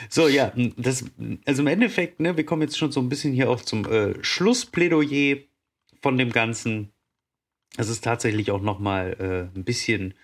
So, 0.10 0.28
ja, 0.28 0.52
das, 0.78 1.06
also 1.46 1.62
im 1.62 1.68
Endeffekt, 1.68 2.20
ne, 2.20 2.36
wir 2.36 2.46
kommen 2.46 2.64
jetzt 2.64 2.78
schon 2.78 2.92
so 2.92 3.00
ein 3.00 3.10
bisschen 3.10 3.32
hier 3.34 3.50
auch 3.50 3.62
zum 3.62 3.86
äh, 3.86 4.16
Schlussplädoyer 4.24 5.38
von 6.02 6.18
dem 6.18 6.32
Ganzen. 6.32 6.92
Es 7.78 7.90
ist 7.90 8.04
tatsächlich 8.04 8.50
auch 8.52 8.62
noch 8.62 8.80
mal 8.80 9.16
äh, 9.20 9.58
ein 9.58 9.64
bisschen 9.64 10.16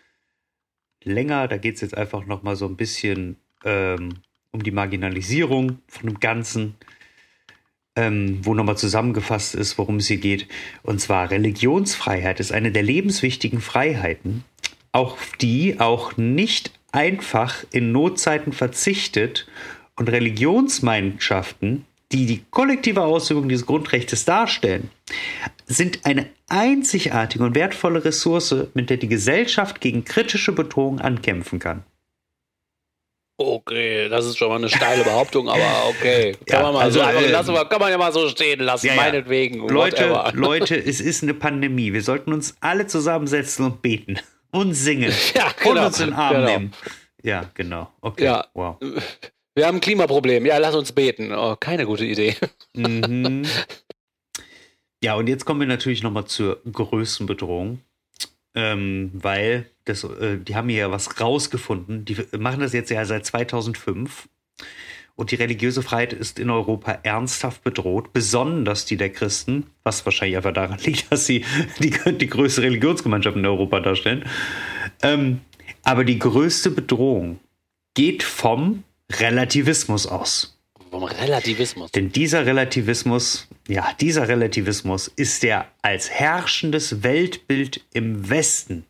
länger. 1.03 1.47
Da 1.47 1.58
geht 1.58 1.76
es 1.76 1.82
jetzt 1.82 1.95
einfach 1.95 2.26
noch 2.26 2.41
mal 2.41 2.56
so 2.56 2.66
ein 2.66 2.76
bisschen 2.76 3.38
ähm, 3.64 4.16
um 4.56 4.64
die 4.64 4.72
Marginalisierung 4.72 5.80
von 5.88 6.10
dem 6.10 6.20
Ganzen, 6.20 6.76
ähm, 7.95 8.39
wo 8.41 8.53
nochmal 8.53 8.78
zusammengefasst 8.78 9.53
ist, 9.53 9.78
worum 9.78 9.97
es 9.97 10.08
hier 10.08 10.18
geht. 10.18 10.47
Und 10.82 10.99
zwar 10.99 11.30
Religionsfreiheit 11.30 12.39
ist 12.39 12.51
eine 12.51 12.72
der 12.72 12.84
lebenswichtigen 12.84 13.62
Freiheiten, 13.62 14.43
auf 14.91 15.34
die 15.39 15.80
auch 15.80 16.18
nicht 16.18 16.72
einfach 16.91 17.66
in 17.72 17.91
Notzeiten 17.91 18.53
verzichtet 18.53 19.47
und 19.97 20.10
Religionsmeinschaften, 20.10 21.86
die 22.12 22.26
die 22.26 22.43
kollektive 22.49 23.01
Ausübung 23.01 23.49
dieses 23.49 23.66
Grundrechts 23.66 24.24
darstellen, 24.26 24.89
sind 25.66 26.06
eine 26.06 26.28
einzigartige 26.47 27.43
und 27.43 27.56
wertvolle 27.56 28.06
Ressource, 28.06 28.56
mit 28.74 28.89
der 28.89 28.97
die 28.97 29.10
Gesellschaft 29.10 29.82
gegen 29.82 30.06
kritische 30.06 30.53
Bedrohungen 30.53 31.01
ankämpfen 31.01 31.60
kann. 31.60 31.84
Okay, 33.38 34.07
das 34.07 34.25
ist 34.25 34.38
schon 34.38 34.47
mal 34.47 34.55
eine 34.55 34.69
steile 34.69 35.03
Behauptung, 35.03 35.49
aber 35.49 35.89
okay. 35.89 36.38
Kann, 36.45 36.59
ja, 36.59 36.63
man, 36.63 36.73
mal 36.73 36.81
also, 36.83 36.99
so, 37.01 37.05
äh, 37.05 37.29
lassen 37.29 37.53
wir, 37.53 37.65
kann 37.65 37.79
man 37.79 37.91
ja 37.91 37.97
mal 37.97 38.13
so 38.13 38.29
stehen 38.29 38.61
lassen, 38.61 38.88
ja, 38.88 38.95
meinetwegen. 38.95 39.67
Leute, 39.67 40.23
Leute, 40.33 40.77
es 40.77 41.01
ist 41.01 41.21
eine 41.21 41.33
Pandemie. 41.33 41.91
Wir 41.91 42.01
sollten 42.01 42.31
uns 42.31 42.55
alle 42.61 42.88
zusammensetzen 42.88 43.65
und 43.65 43.81
beten 43.81 44.19
und 44.51 44.73
singen 44.73 45.11
ja, 45.33 45.51
genau, 45.61 45.71
und 45.71 45.88
uns 45.88 45.99
in 45.99 46.05
den 46.07 46.15
Arm 46.15 46.36
genau. 46.36 46.47
nehmen. 46.47 46.73
Ja, 47.23 47.49
genau. 47.53 47.91
Okay. 48.01 48.23
Ja. 48.23 48.45
Wow. 48.53 48.77
Wir 49.53 49.67
haben 49.67 49.77
ein 49.77 49.81
Klimaproblem. 49.81 50.45
Ja, 50.45 50.57
lass 50.57 50.75
uns 50.75 50.91
beten. 50.91 51.33
Oh, 51.33 51.55
keine 51.59 51.86
gute 51.86 52.05
Idee. 52.05 52.36
Mhm. 52.73 53.45
Ja, 55.03 55.15
und 55.15 55.27
jetzt 55.27 55.45
kommen 55.45 55.59
wir 55.59 55.67
natürlich 55.67 56.03
nochmal 56.03 56.25
zur 56.25 56.61
größten 56.63 57.25
Bedrohung 57.25 57.79
ähm, 58.56 59.12
weil 59.14 59.70
das, 59.84 60.03
äh, 60.03 60.38
die 60.38 60.56
haben 60.56 60.70
hier 60.70 60.80
ja 60.80 60.91
was 60.91 61.20
rausgefunden. 61.20 62.06
Die 62.06 62.18
machen 62.38 62.62
das 62.62 62.74
jetzt 62.74 62.89
ja 62.89 63.06
seit 63.06 63.26
2005. 63.26 64.28
Und 65.18 65.32
die 65.32 65.36
religiöse 65.36 65.82
Freiheit 65.82 66.12
ist 66.12 66.39
in 66.39 66.49
Europa 66.49 66.99
ernsthaft 67.03 67.64
bedroht, 67.64 68.12
besonders 68.12 68.86
die 68.86 68.97
der 68.97 69.12
Christen, 69.12 69.68
was 69.84 70.06
wahrscheinlich 70.06 70.36
einfach 70.36 70.53
daran 70.53 70.80
liegt, 70.80 71.12
dass 71.12 71.26
sie 71.26 71.45
die, 71.80 71.91
die 71.91 72.28
größte 72.28 72.64
Religionsgemeinschaft 72.64 73.38
in 73.38 73.45
Europa 73.45 73.80
darstellen. 73.80 74.26
Ähm, 75.01 75.41
aber 75.84 76.03
die 76.03 76.20
größte 76.20 76.72
Bedrohung 76.72 77.39
geht 77.93 78.24
vom 78.24 78.84
Relativismus 79.12 80.08
aus. 80.08 80.55
Vom 80.96 81.04
Relativismus. 81.04 81.91
Denn 81.91 82.14
dieser 82.14 82.46
Relativismus, 82.46 83.50
ja, 83.68 83.91
dieser 84.00 84.30
Relativismus 84.30 85.10
ist 85.10 85.43
ja 85.43 85.68
als 85.82 86.10
herrschendes 86.10 87.04
Weltbild 87.04 87.82
im 87.91 88.30
Westen 88.30 88.86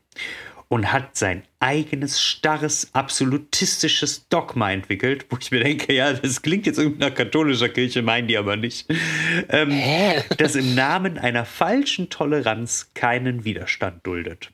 und 0.68 0.92
hat 0.94 1.18
sein 1.18 1.42
eigenes 1.60 2.22
starres, 2.22 2.94
absolutistisches 2.94 4.28
Dogma 4.30 4.72
entwickelt, 4.72 5.26
wo 5.32 5.38
ich 5.42 5.50
mir 5.50 5.64
denke, 5.64 5.94
ja, 5.94 6.14
das 6.14 6.44
klingt 6.44 6.68
jetzt 6.68 6.78
irgendwie 6.78 7.00
nach 7.00 7.16
katholischer 7.16 7.70
Kirche, 7.70 8.04
meinen 8.04 8.28
die 8.28 8.38
aber 8.38 8.56
nicht, 8.56 8.86
ähm, 9.50 9.82
das 10.38 10.56
im 10.56 10.76
Namen 10.76 11.18
einer 11.18 11.44
falschen 11.44 12.12
Toleranz 12.12 12.92
keinen 12.94 13.46
Widerstand 13.46 14.06
duldet. 14.06 14.52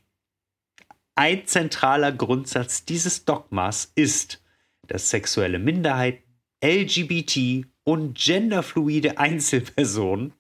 Ein 1.16 1.46
zentraler 1.48 2.14
Grundsatz 2.14 2.86
dieses 2.86 3.26
Dogmas 3.26 3.92
ist, 3.96 4.42
dass 4.88 5.10
sexuelle 5.10 5.60
Minderheiten 5.60 6.31
LGBT 6.64 7.66
und 7.84 8.18
genderfluide 8.18 9.18
Einzelpersonen 9.18 10.34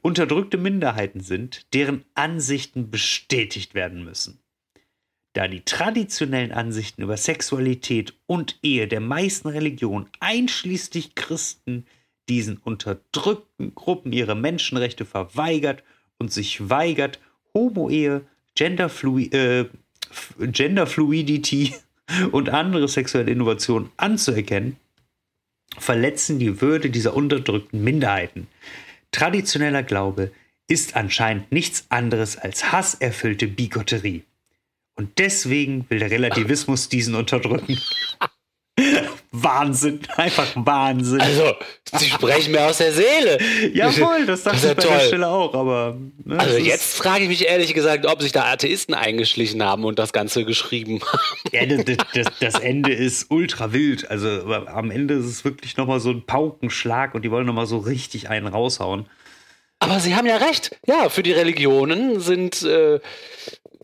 unterdrückte 0.00 0.58
Minderheiten 0.58 1.20
sind, 1.20 1.66
deren 1.74 2.04
Ansichten 2.14 2.90
bestätigt 2.90 3.74
werden 3.74 4.04
müssen. 4.04 4.38
Da 5.34 5.48
die 5.48 5.62
traditionellen 5.62 6.52
Ansichten 6.52 7.02
über 7.02 7.16
Sexualität 7.16 8.14
und 8.26 8.58
Ehe 8.62 8.86
der 8.86 9.00
meisten 9.00 9.48
Religionen, 9.48 10.08
einschließlich 10.20 11.14
Christen, 11.14 11.86
diesen 12.28 12.58
unterdrückten 12.58 13.74
Gruppen 13.74 14.12
ihre 14.12 14.34
Menschenrechte 14.34 15.04
verweigert 15.04 15.82
und 16.18 16.32
sich 16.32 16.68
weigert, 16.68 17.18
Homo-Ehe, 17.54 18.22
Genderflui 18.54 19.26
äh, 19.28 19.66
Genderfluidity 20.38 21.74
und 22.32 22.50
andere 22.50 22.88
sexuelle 22.88 23.30
Innovationen 23.30 23.90
anzuerkennen, 23.96 24.76
verletzen 25.78 26.38
die 26.38 26.60
Würde 26.60 26.90
dieser 26.90 27.14
unterdrückten 27.14 27.82
Minderheiten. 27.82 28.46
Traditioneller 29.10 29.82
Glaube 29.82 30.32
ist 30.68 30.96
anscheinend 30.96 31.52
nichts 31.52 31.86
anderes 31.88 32.38
als 32.38 32.72
hasserfüllte 32.72 33.46
Bigotterie. 33.46 34.22
Und 34.94 35.18
deswegen 35.18 35.86
will 35.88 35.98
der 35.98 36.10
Relativismus 36.10 36.88
diesen 36.88 37.14
unterdrücken. 37.14 37.78
Wahnsinn, 39.32 40.00
einfach 40.16 40.46
Wahnsinn. 40.54 41.20
Also, 41.20 41.54
sie 41.96 42.06
sprechen 42.10 42.52
mir 42.52 42.66
aus 42.66 42.78
der 42.78 42.92
Seele. 42.92 43.38
Ja, 43.74 43.90
voll, 43.90 44.26
das 44.26 44.42
dachte 44.42 44.56
Das 44.60 44.70
ich 44.70 44.76
bei 44.76 44.82
der 44.82 44.90
toll. 44.98 45.06
Stelle 45.08 45.28
auch, 45.28 45.54
aber. 45.54 45.96
Ne, 46.24 46.38
Also 46.38 46.58
jetzt 46.58 46.96
frage 46.96 47.22
ich 47.24 47.28
mich 47.28 47.46
ehrlich 47.48 47.72
gesagt, 47.74 48.04
ob 48.06 48.20
sich 48.20 48.32
da 48.32 48.44
Atheisten 48.44 48.94
eingeschlichen 48.94 49.62
haben 49.62 49.84
und 49.84 49.98
das 49.98 50.12
Ganze 50.12 50.44
geschrieben 50.44 51.00
haben. 51.00 51.18
Ja, 51.52 51.64
das, 51.66 51.96
das- 52.14 52.26
das, 52.40 52.54
Ende 52.62 52.92
ist 52.92 53.30
ultra 53.30 53.72
wild. 53.72 54.10
Also 54.10 54.28
am 54.28 54.90
Ende 54.90 55.14
ist 55.14 55.26
es 55.26 55.44
wirklich 55.44 55.76
nochmal 55.78 56.00
so 56.00 56.10
ein 56.10 56.26
Paukenschlag 56.26 57.14
und 57.14 57.22
die 57.24 57.30
wollen 57.30 57.46
nochmal 57.46 57.66
so 57.66 57.78
richtig 57.78 58.28
einen 58.28 58.46
raushauen. 58.48 59.06
Aber 59.78 59.98
sie 59.98 60.14
haben 60.14 60.26
ja 60.26 60.36
recht. 60.36 60.76
Ja, 60.86 61.08
für 61.08 61.22
die 61.24 61.32
Religionen 61.32 62.20
sind, 62.20 62.62
äh, 62.62 63.00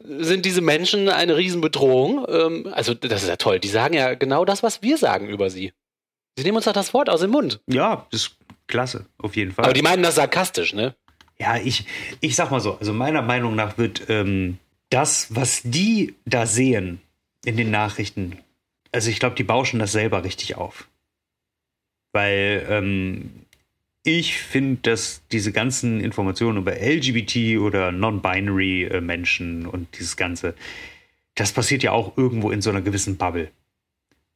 sind 0.09 0.45
diese 0.45 0.61
Menschen 0.61 1.09
eine 1.09 1.37
Riesenbedrohung. 1.37 2.27
Ähm, 2.29 2.69
also 2.73 2.95
das 2.95 3.23
ist 3.23 3.29
ja 3.29 3.37
toll. 3.37 3.61
Die 3.61 3.69
sagen 3.69 3.95
ja 3.95 4.15
genau 4.15 4.45
das, 4.45 4.63
was 4.63 4.83
wir 4.83 4.99
sagen 4.99 5.29
über 5.29 5.51
sie. 5.51 5.73
Sie 6.37 6.45
nehmen 6.45 6.57
uns 6.57 6.67
doch 6.67 6.73
das 6.73 6.95
Wort 6.95 7.11
aus 7.11 7.21
dem 7.21 7.31
Mund. 7.31 7.61
Ja, 7.67 8.07
das 8.11 8.23
ist 8.23 8.37
klasse, 8.67 9.07
auf 9.19 9.37
jeden 9.37 9.53
Fall. 9.53 9.65
Aber 9.65 9.75
die 9.75 9.83
meinen 9.83 10.03
das 10.03 10.15
sarkastisch, 10.15 10.73
ne? 10.73 10.95
Ja, 11.39 11.57
ich, 11.57 11.85
ich 12.21 12.37
sag 12.37 12.51
mal 12.51 12.61
so, 12.61 12.79
also 12.79 12.93
meiner 12.93 13.23
Meinung 13.23 13.55
nach 13.55 13.79
wird 13.79 14.09
ähm, 14.09 14.59
das, 14.91 15.35
was 15.35 15.63
die 15.63 16.15
da 16.25 16.47
sehen 16.47 17.01
in 17.45 17.57
den 17.57 17.71
Nachrichten, 17.71 18.39
also 18.93 19.11
ich 19.11 19.21
glaube, 19.21 19.37
die 19.37 19.45
bauschen 19.45 19.79
das 19.79 19.93
selber 19.93 20.25
richtig 20.25 20.57
auf. 20.57 20.89
Weil 22.13 22.67
ähm, 22.69 23.47
ich 24.03 24.39
finde, 24.39 24.81
dass 24.83 25.23
diese 25.33 25.53
ganzen 25.53 26.01
Informationen 26.01 26.59
über 26.59 26.73
LGBT 26.81 27.59
oder 27.59 27.93
non-binary 27.93 28.85
äh, 28.85 29.01
Menschen 29.01 29.67
und 29.67 29.99
dieses 29.99 30.17
Ganze, 30.17 30.55
das 31.35 31.53
passiert 31.53 31.83
ja 31.83 31.93
auch 31.93 32.17
irgendwo 32.17 32.51
in 32.51 32.63
so 32.63 32.71
einer 32.71 32.81
gewissen 32.81 33.17
Bubble. 33.17 33.51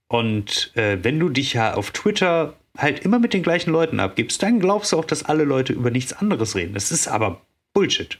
Und 0.08 0.72
äh, 0.76 0.98
wenn 1.02 1.18
du 1.18 1.30
dich 1.30 1.54
ja 1.54 1.74
auf 1.74 1.90
Twitter 1.90 2.54
halt 2.76 3.00
immer 3.00 3.18
mit 3.18 3.32
den 3.32 3.42
gleichen 3.42 3.70
Leuten 3.70 4.00
abgibst, 4.00 4.42
dann 4.42 4.60
glaubst 4.60 4.92
du 4.92 4.98
auch, 4.98 5.04
dass 5.04 5.24
alle 5.24 5.44
Leute 5.44 5.72
über 5.72 5.90
nichts 5.90 6.12
anderes 6.12 6.54
reden. 6.54 6.74
Das 6.74 6.90
ist 6.90 7.08
aber 7.08 7.40
Bullshit. 7.72 8.18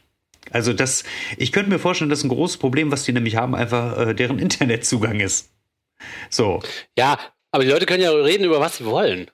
Also 0.51 0.73
das, 0.73 1.05
ich 1.37 1.53
könnte 1.53 1.71
mir 1.71 1.79
vorstellen, 1.79 2.11
dass 2.11 2.25
ein 2.25 2.29
großes 2.29 2.57
Problem, 2.57 2.91
was 2.91 3.05
die 3.05 3.13
nämlich 3.13 3.37
haben, 3.37 3.55
einfach 3.55 3.99
äh, 3.99 4.15
deren 4.15 4.39
Internetzugang 4.39 5.21
ist. 5.21 5.51
So. 6.31 6.63
Ja, 6.97 7.19
aber 7.51 7.65
die 7.65 7.71
Leute 7.71 7.87
können 7.87 8.03
ja 8.03 8.11
reden 8.11 8.45
über 8.45 8.61
was 8.61 8.79
sie 8.79 8.85
wollen. 8.85 9.31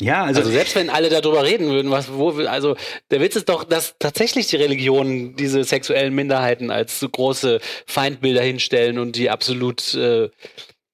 Ja, 0.00 0.24
also, 0.24 0.40
Also 0.40 0.52
selbst 0.52 0.74
wenn 0.76 0.90
alle 0.90 1.08
darüber 1.08 1.42
reden 1.44 1.68
würden, 1.68 1.90
was 1.90 2.12
wo 2.12 2.30
also 2.42 2.76
der 3.10 3.20
Witz 3.20 3.36
ist 3.36 3.48
doch, 3.48 3.64
dass 3.64 3.94
tatsächlich 3.98 4.46
die 4.48 4.56
Religionen 4.56 5.36
diese 5.36 5.64
sexuellen 5.64 6.14
Minderheiten 6.14 6.70
als 6.70 7.00
so 7.00 7.08
große 7.08 7.60
Feindbilder 7.86 8.42
hinstellen 8.42 8.98
und 8.98 9.16
die 9.16 9.30
absolut 9.30 9.94
äh, 9.94 10.28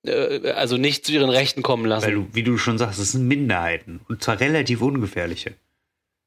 äh, 0.04 0.52
also 0.52 0.76
nicht 0.76 1.04
zu 1.06 1.12
ihren 1.12 1.30
Rechten 1.30 1.62
kommen 1.62 1.86
lassen. 1.86 2.06
weil 2.06 2.14
du, 2.14 2.28
wie 2.32 2.44
du 2.44 2.58
schon 2.58 2.78
sagst, 2.78 3.00
es 3.00 3.12
sind 3.12 3.26
Minderheiten 3.26 4.00
und 4.08 4.22
zwar 4.22 4.38
relativ 4.38 4.82
ungefährliche. 4.82 5.54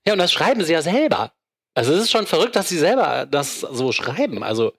Ja, 0.05 0.13
und 0.13 0.19
das 0.19 0.33
schreiben 0.33 0.63
sie 0.63 0.73
ja 0.73 0.81
selber. 0.81 1.31
Also 1.75 1.93
es 1.93 2.03
ist 2.03 2.11
schon 2.11 2.27
verrückt, 2.27 2.55
dass 2.55 2.69
sie 2.69 2.77
selber 2.77 3.25
das 3.29 3.61
so 3.61 3.91
schreiben. 3.91 4.43
Also 4.43 4.73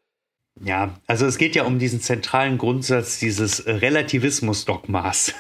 Ja, 0.62 0.98
also 1.06 1.26
es 1.26 1.38
geht 1.38 1.54
ja 1.56 1.64
um 1.64 1.78
diesen 1.78 2.00
zentralen 2.00 2.58
Grundsatz 2.58 3.18
dieses 3.18 3.66
Relativismus-Dogmas. 3.66 5.34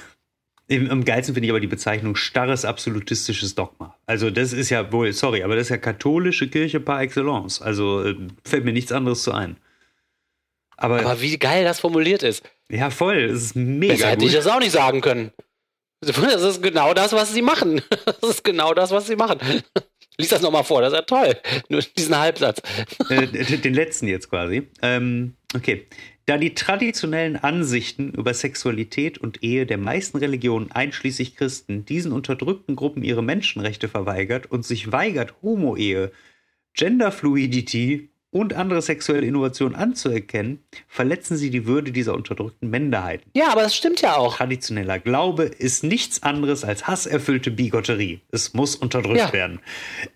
Im, 0.68 0.90
Am 0.90 1.04
geilsten 1.04 1.34
finde 1.34 1.46
ich 1.46 1.50
aber 1.50 1.60
die 1.60 1.68
Bezeichnung 1.68 2.16
starres 2.16 2.64
absolutistisches 2.64 3.54
Dogma. 3.54 3.96
Also 4.06 4.30
das 4.30 4.52
ist 4.52 4.70
ja 4.70 4.90
wohl, 4.90 5.12
sorry, 5.12 5.44
aber 5.44 5.54
das 5.54 5.66
ist 5.66 5.70
ja 5.70 5.76
katholische 5.76 6.48
Kirche 6.48 6.80
par 6.80 7.00
excellence. 7.02 7.62
Also 7.62 8.02
äh, 8.04 8.16
fällt 8.44 8.64
mir 8.64 8.72
nichts 8.72 8.90
anderes 8.90 9.22
zu 9.22 9.32
ein. 9.32 9.58
Aber, 10.76 11.00
aber 11.00 11.20
wie 11.20 11.38
geil 11.38 11.64
das 11.64 11.80
formuliert 11.80 12.22
ist. 12.22 12.42
ja, 12.68 12.90
voll, 12.90 13.16
es 13.16 13.44
ist 13.44 13.56
mega 13.56 13.94
Besser 13.94 14.08
hätte 14.08 14.24
ich 14.24 14.32
das 14.32 14.46
auch 14.46 14.58
nicht 14.58 14.72
sagen 14.72 15.00
können. 15.00 15.30
Das 16.00 16.42
ist 16.42 16.62
genau 16.62 16.92
das, 16.94 17.12
was 17.12 17.32
sie 17.32 17.42
machen. 17.42 17.80
Das 18.20 18.30
ist 18.30 18.44
genau 18.44 18.74
das, 18.74 18.90
was 18.90 19.06
sie 19.06 19.16
machen. 19.16 19.38
Lies 20.18 20.30
das 20.30 20.42
nochmal 20.42 20.64
vor, 20.64 20.80
das 20.80 20.92
ist 20.92 20.98
ja 20.98 21.02
toll. 21.02 21.36
Nur 21.68 21.80
diesen 21.80 22.16
Halbsatz. 22.18 22.60
äh, 23.10 23.26
den 23.26 23.74
letzten 23.74 24.08
jetzt 24.08 24.30
quasi. 24.30 24.68
Ähm, 24.82 25.34
okay. 25.54 25.86
Da 26.26 26.38
die 26.38 26.54
traditionellen 26.54 27.36
Ansichten 27.36 28.10
über 28.10 28.34
Sexualität 28.34 29.16
und 29.16 29.44
Ehe 29.44 29.64
der 29.64 29.78
meisten 29.78 30.18
Religionen, 30.18 30.72
einschließlich 30.72 31.36
Christen, 31.36 31.84
diesen 31.84 32.10
unterdrückten 32.10 32.74
Gruppen 32.74 33.04
ihre 33.04 33.22
Menschenrechte 33.22 33.88
verweigert 33.88 34.50
und 34.50 34.64
sich 34.64 34.90
weigert, 34.90 35.34
Homo-Ehe, 35.42 36.10
Genderfluidity 36.74 38.10
und 38.36 38.52
andere 38.54 38.82
sexuelle 38.82 39.26
Innovationen 39.26 39.74
anzuerkennen, 39.74 40.58
verletzen 40.88 41.36
sie 41.36 41.50
die 41.50 41.66
Würde 41.66 41.90
dieser 41.90 42.14
unterdrückten 42.14 42.68
Minderheiten. 42.70 43.30
Ja, 43.34 43.48
aber 43.50 43.62
das 43.62 43.74
stimmt 43.74 44.02
ja 44.02 44.16
auch. 44.16 44.36
Traditioneller 44.36 44.98
Glaube 44.98 45.44
ist 45.44 45.82
nichts 45.84 46.22
anderes 46.22 46.62
als 46.64 46.86
hasserfüllte 46.86 47.50
Bigotterie. 47.50 48.20
Es 48.30 48.52
muss 48.54 48.76
unterdrückt 48.76 49.18
Ja. 49.18 49.32
werden. 49.32 49.60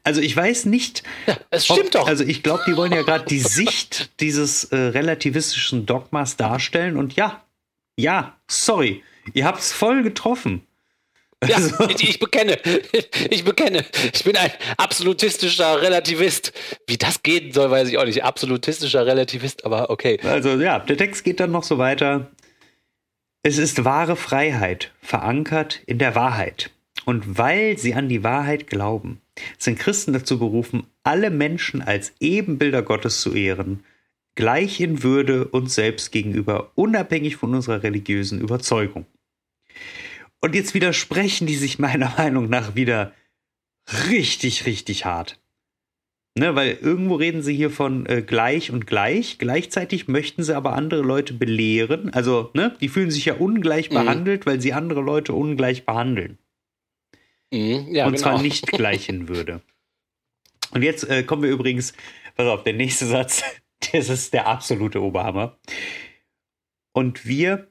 Also 0.05 0.21
ich 0.21 0.37
weiß 0.37 0.67
nicht, 0.67 1.03
Ja, 1.27 1.39
es 1.51 1.65
stimmt 1.65 1.87
ob- 1.97 2.03
doch. 2.03 2.07
Also 2.09 2.25
ich 2.25 2.43
glaube, 2.43 2.63
die 2.67 2.77
wollen 2.77 2.93
ja 2.93 3.03
gerade 3.03 3.25
die 3.25 3.39
Sicht 3.41 4.11
dieses 4.21 4.65
äh, 4.65 4.77
relativistischen 4.77 5.87
Dogmas 5.87 6.37
darstellen 6.37 6.97
und 6.99 7.17
ja, 7.17 7.43
ja, 7.99 8.37
sorry, 8.49 9.03
ihr 9.33 9.45
habt's 9.47 9.73
voll 9.73 10.03
getroffen. 10.03 10.63
Ja, 11.47 11.57
Also- 11.57 11.89
ich, 11.89 12.09
ich 12.09 12.19
bekenne. 12.19 12.59
Ich 13.31 13.45
bekenne. 13.45 13.85
Ich 14.13 14.25
bin 14.25 14.37
ein 14.37 14.51
absolutistischer 14.77 15.81
Relativist. 15.83 16.53
Wie 16.87 16.97
das 16.97 17.23
gehen 17.23 17.53
soll, 17.53 17.71
weiß 17.71 17.89
ich 17.89 17.99
auch 17.99 18.05
nicht. 18.05 18.25
Absolutistischer 18.25 19.07
Relativist, 19.07 19.65
aber 19.65 19.91
okay. 19.91 20.19
Also 20.25 20.51
ja, 20.61 20.79
der 20.81 20.97
Text 20.97 21.25
geht 21.25 21.41
dann 21.41 21.51
noch 21.53 21.63
so 21.65 21.79
weiter. 21.79 22.31
Es 23.43 23.57
ist 23.57 23.85
wahre 23.85 24.17
Freiheit, 24.17 24.93
verankert 25.01 25.81
in 25.87 25.99
der 25.99 26.15
Wahrheit. 26.15 26.71
Und 27.07 27.39
weil 27.39 27.79
sie 27.79 27.95
an 27.95 28.09
die 28.09 28.23
Wahrheit 28.23 28.67
glauben, 28.67 29.21
sind 29.59 29.79
Christen 29.79 30.13
dazu 30.13 30.39
berufen, 30.39 30.87
alle 31.05 31.31
Menschen 31.31 31.81
als 31.81 32.13
Ebenbilder 32.21 32.83
Gottes 32.83 33.23
zu 33.23 33.33
ehren, 33.35 33.85
gleich 34.35 34.81
in 34.81 35.03
Würde 35.03 35.47
uns 35.47 35.75
selbst 35.75 36.13
gegenüber, 36.13 36.71
unabhängig 36.75 37.37
von 37.37 37.55
unserer 37.55 37.83
religiösen 37.83 38.41
Überzeugung. 38.41 39.07
Und 40.41 40.55
jetzt 40.55 40.75
widersprechen 40.75 41.47
die 41.47 41.57
sich 41.57 41.79
meiner 41.79 42.15
Meinung 42.19 42.49
nach 42.49 42.75
wieder 42.75 43.13
richtig, 44.09 44.67
richtig 44.67 45.05
hart. 45.05 45.39
Ne, 46.39 46.55
weil 46.55 46.79
irgendwo 46.81 47.17
reden 47.17 47.43
sie 47.43 47.57
hier 47.57 47.71
von 47.71 48.07
äh, 48.07 48.23
gleich 48.23 48.71
und 48.71 48.87
gleich. 48.87 49.39
Gleichzeitig 49.39 50.07
möchten 50.07 50.45
sie 50.45 50.55
aber 50.57 50.75
andere 50.75 51.03
Leute 51.03 51.35
belehren. 51.35 52.15
Also, 52.15 52.51
ne, 52.55 52.77
die 52.81 52.89
fühlen 52.89 53.11
sich 53.11 53.25
ja 53.25 53.35
ungleich 53.35 53.91
Mhm. 53.91 53.95
behandelt, 53.95 54.47
weil 54.47 54.61
sie 54.61 54.73
andere 54.73 55.01
Leute 55.01 55.33
ungleich 55.35 55.85
behandeln. 55.85 56.39
Mhm, 57.53 57.89
ja, 57.93 58.07
und 58.07 58.13
genau. 58.13 58.23
zwar 58.23 58.43
nicht 58.43 58.67
gleich 58.69 59.09
in 59.09 59.27
Würde. 59.29 59.61
Und 60.71 60.83
jetzt 60.83 61.03
äh, 61.11 61.25
kommen 61.25 61.43
wir 61.43 61.51
übrigens, 61.51 61.95
pass 62.37 62.47
auf, 62.47 62.63
der 62.63 62.75
nächste 62.75 63.07
Satz, 63.07 63.43
das 63.93 64.09
ist 64.09 64.33
der 64.33 64.47
absolute 64.47 65.03
Oberhammer. 65.03 65.59
Und 66.93 67.27
wir 67.27 67.67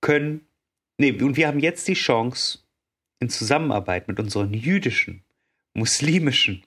können, 0.00 0.46
nee, 0.98 1.12
und 1.12 1.36
wir 1.36 1.48
haben 1.48 1.60
jetzt 1.60 1.88
die 1.88 1.94
Chance, 1.94 2.58
in 3.22 3.30
Zusammenarbeit 3.30 4.08
mit 4.08 4.18
unseren 4.18 4.52
jüdischen, 4.52 5.22
muslimischen 5.74 6.64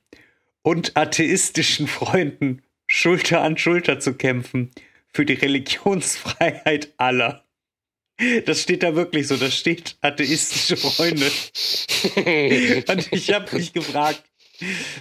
und 0.61 0.95
atheistischen 0.95 1.87
Freunden 1.87 2.61
Schulter 2.87 3.41
an 3.41 3.57
Schulter 3.57 3.99
zu 3.99 4.13
kämpfen 4.13 4.71
für 5.07 5.25
die 5.25 5.33
Religionsfreiheit 5.33 6.93
aller. 6.97 7.43
Das 8.45 8.61
steht 8.61 8.83
da 8.83 8.95
wirklich 8.95 9.27
so, 9.27 9.35
da 9.35 9.51
steht 9.51 9.97
atheistische 10.01 10.77
Freunde. 10.77 11.25
Und 12.87 13.11
ich 13.11 13.33
habe 13.33 13.57
mich 13.57 13.73
gefragt, 13.73 14.23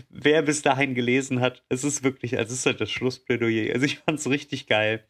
wer 0.09 0.43
bis 0.43 0.62
dahin 0.62 0.95
gelesen 0.95 1.41
hat. 1.41 1.62
Es 1.68 1.85
ist 1.85 2.03
wirklich, 2.03 2.37
also 2.37 2.53
es 2.53 2.61
ist 2.61 2.66
halt 2.66 2.81
das 2.81 2.91
Schlussplädoyer. 2.91 3.72
Also 3.72 3.87
ich 3.87 3.99
fand 3.99 4.18
es 4.18 4.29
richtig 4.29 4.66
geil. 4.66 5.07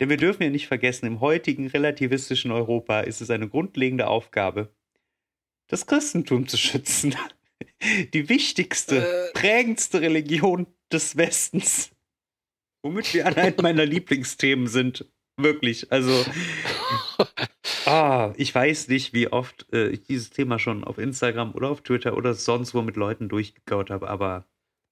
Denn 0.00 0.10
wir 0.10 0.16
dürfen 0.16 0.42
ja 0.42 0.50
nicht 0.50 0.66
vergessen, 0.66 1.06
im 1.06 1.20
heutigen 1.20 1.66
relativistischen 1.68 2.50
Europa 2.50 3.00
ist 3.00 3.20
es 3.20 3.30
eine 3.30 3.48
grundlegende 3.48 4.08
Aufgabe, 4.08 4.74
das 5.68 5.86
Christentum 5.86 6.46
zu 6.46 6.56
schützen. 6.56 7.14
Die 8.12 8.28
wichtigste, 8.28 9.30
prägendste 9.34 10.00
Religion 10.00 10.66
des 10.92 11.16
Westens. 11.16 11.90
Womit 12.82 13.14
wir 13.14 13.26
an 13.26 13.34
einem 13.34 13.56
meiner 13.62 13.86
Lieblingsthemen 13.86 14.66
sind. 14.66 15.06
Wirklich. 15.38 15.90
Also, 15.90 16.24
ah, 17.86 18.32
ich 18.36 18.54
weiß 18.54 18.88
nicht, 18.88 19.12
wie 19.12 19.28
oft 19.28 19.66
äh, 19.72 19.88
ich 19.88 20.02
dieses 20.02 20.30
Thema 20.30 20.58
schon 20.58 20.84
auf 20.84 20.98
Instagram 20.98 21.54
oder 21.54 21.70
auf 21.70 21.82
Twitter 21.82 22.16
oder 22.16 22.34
sonst 22.34 22.74
wo 22.74 22.82
mit 22.82 22.96
Leuten 22.96 23.28
durchgekaut 23.28 23.90
habe, 23.90 24.08
aber 24.08 24.46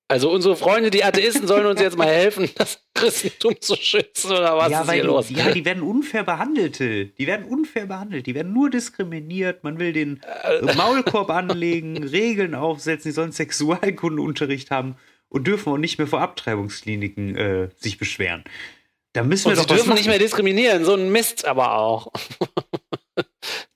Also 0.06 0.30
unsere 0.30 0.54
Freunde, 0.54 0.90
die 0.90 1.02
Atheisten, 1.02 1.46
sollen 1.46 1.64
uns 1.66 1.80
jetzt 1.80 1.96
mal 1.96 2.08
helfen, 2.08 2.50
das 2.56 2.78
Christentum 2.94 3.58
zu 3.60 3.74
schützen 3.76 4.32
oder 4.32 4.56
was 4.58 4.70
ja, 4.70 4.82
ist 4.82 4.86
weil 4.88 4.94
hier 4.96 5.02
die, 5.04 5.08
los? 5.08 5.30
Ja, 5.30 5.50
die 5.50 5.64
werden 5.64 5.82
unfair 5.82 6.24
behandelt. 6.24 6.78
Die 6.78 7.26
werden 7.26 7.46
unfair 7.46 7.86
behandelt. 7.86 8.26
Die 8.26 8.34
werden 8.34 8.52
nur 8.52 8.68
diskriminiert. 8.68 9.64
Man 9.64 9.78
will 9.78 9.92
den 9.94 10.20
Äh. 10.22 10.74
Maulkorb 10.74 11.30
anlegen, 11.30 12.04
Regeln 12.04 12.54
aufsetzen. 12.54 13.10
Die 13.10 13.14
sollen 13.14 13.32
Sexualkundenunterricht 13.32 14.70
haben 14.70 14.96
und 15.30 15.46
dürfen 15.46 15.72
auch 15.72 15.78
nicht 15.78 15.96
mehr 15.98 16.06
vor 16.06 16.20
Abtreibungskliniken 16.20 17.36
äh, 17.36 17.68
sich 17.76 17.96
beschweren. 17.98 18.44
Da 19.14 19.22
müssen 19.22 19.46
wir 19.46 19.52
Und 19.52 19.56
sie 19.56 19.62
doch 19.62 19.70
was 19.70 19.76
dürfen 19.84 19.94
nicht 19.96 20.06
mehr 20.08 20.18
diskriminieren, 20.18 20.84
so 20.84 20.94
ein 20.94 21.10
Mist 21.12 21.44
aber 21.46 21.78
auch. 21.78 22.08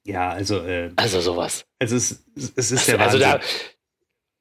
Ja, 0.04 0.30
also, 0.30 0.60
äh, 0.60 0.90
Also 0.96 1.20
sowas. 1.20 1.64
also 1.78 1.96
es, 1.96 2.24
es 2.56 2.70
ist 2.72 2.88
der 2.88 2.98
Also 3.00 3.20
Wahnsinn. 3.20 3.40
da, 3.40 3.46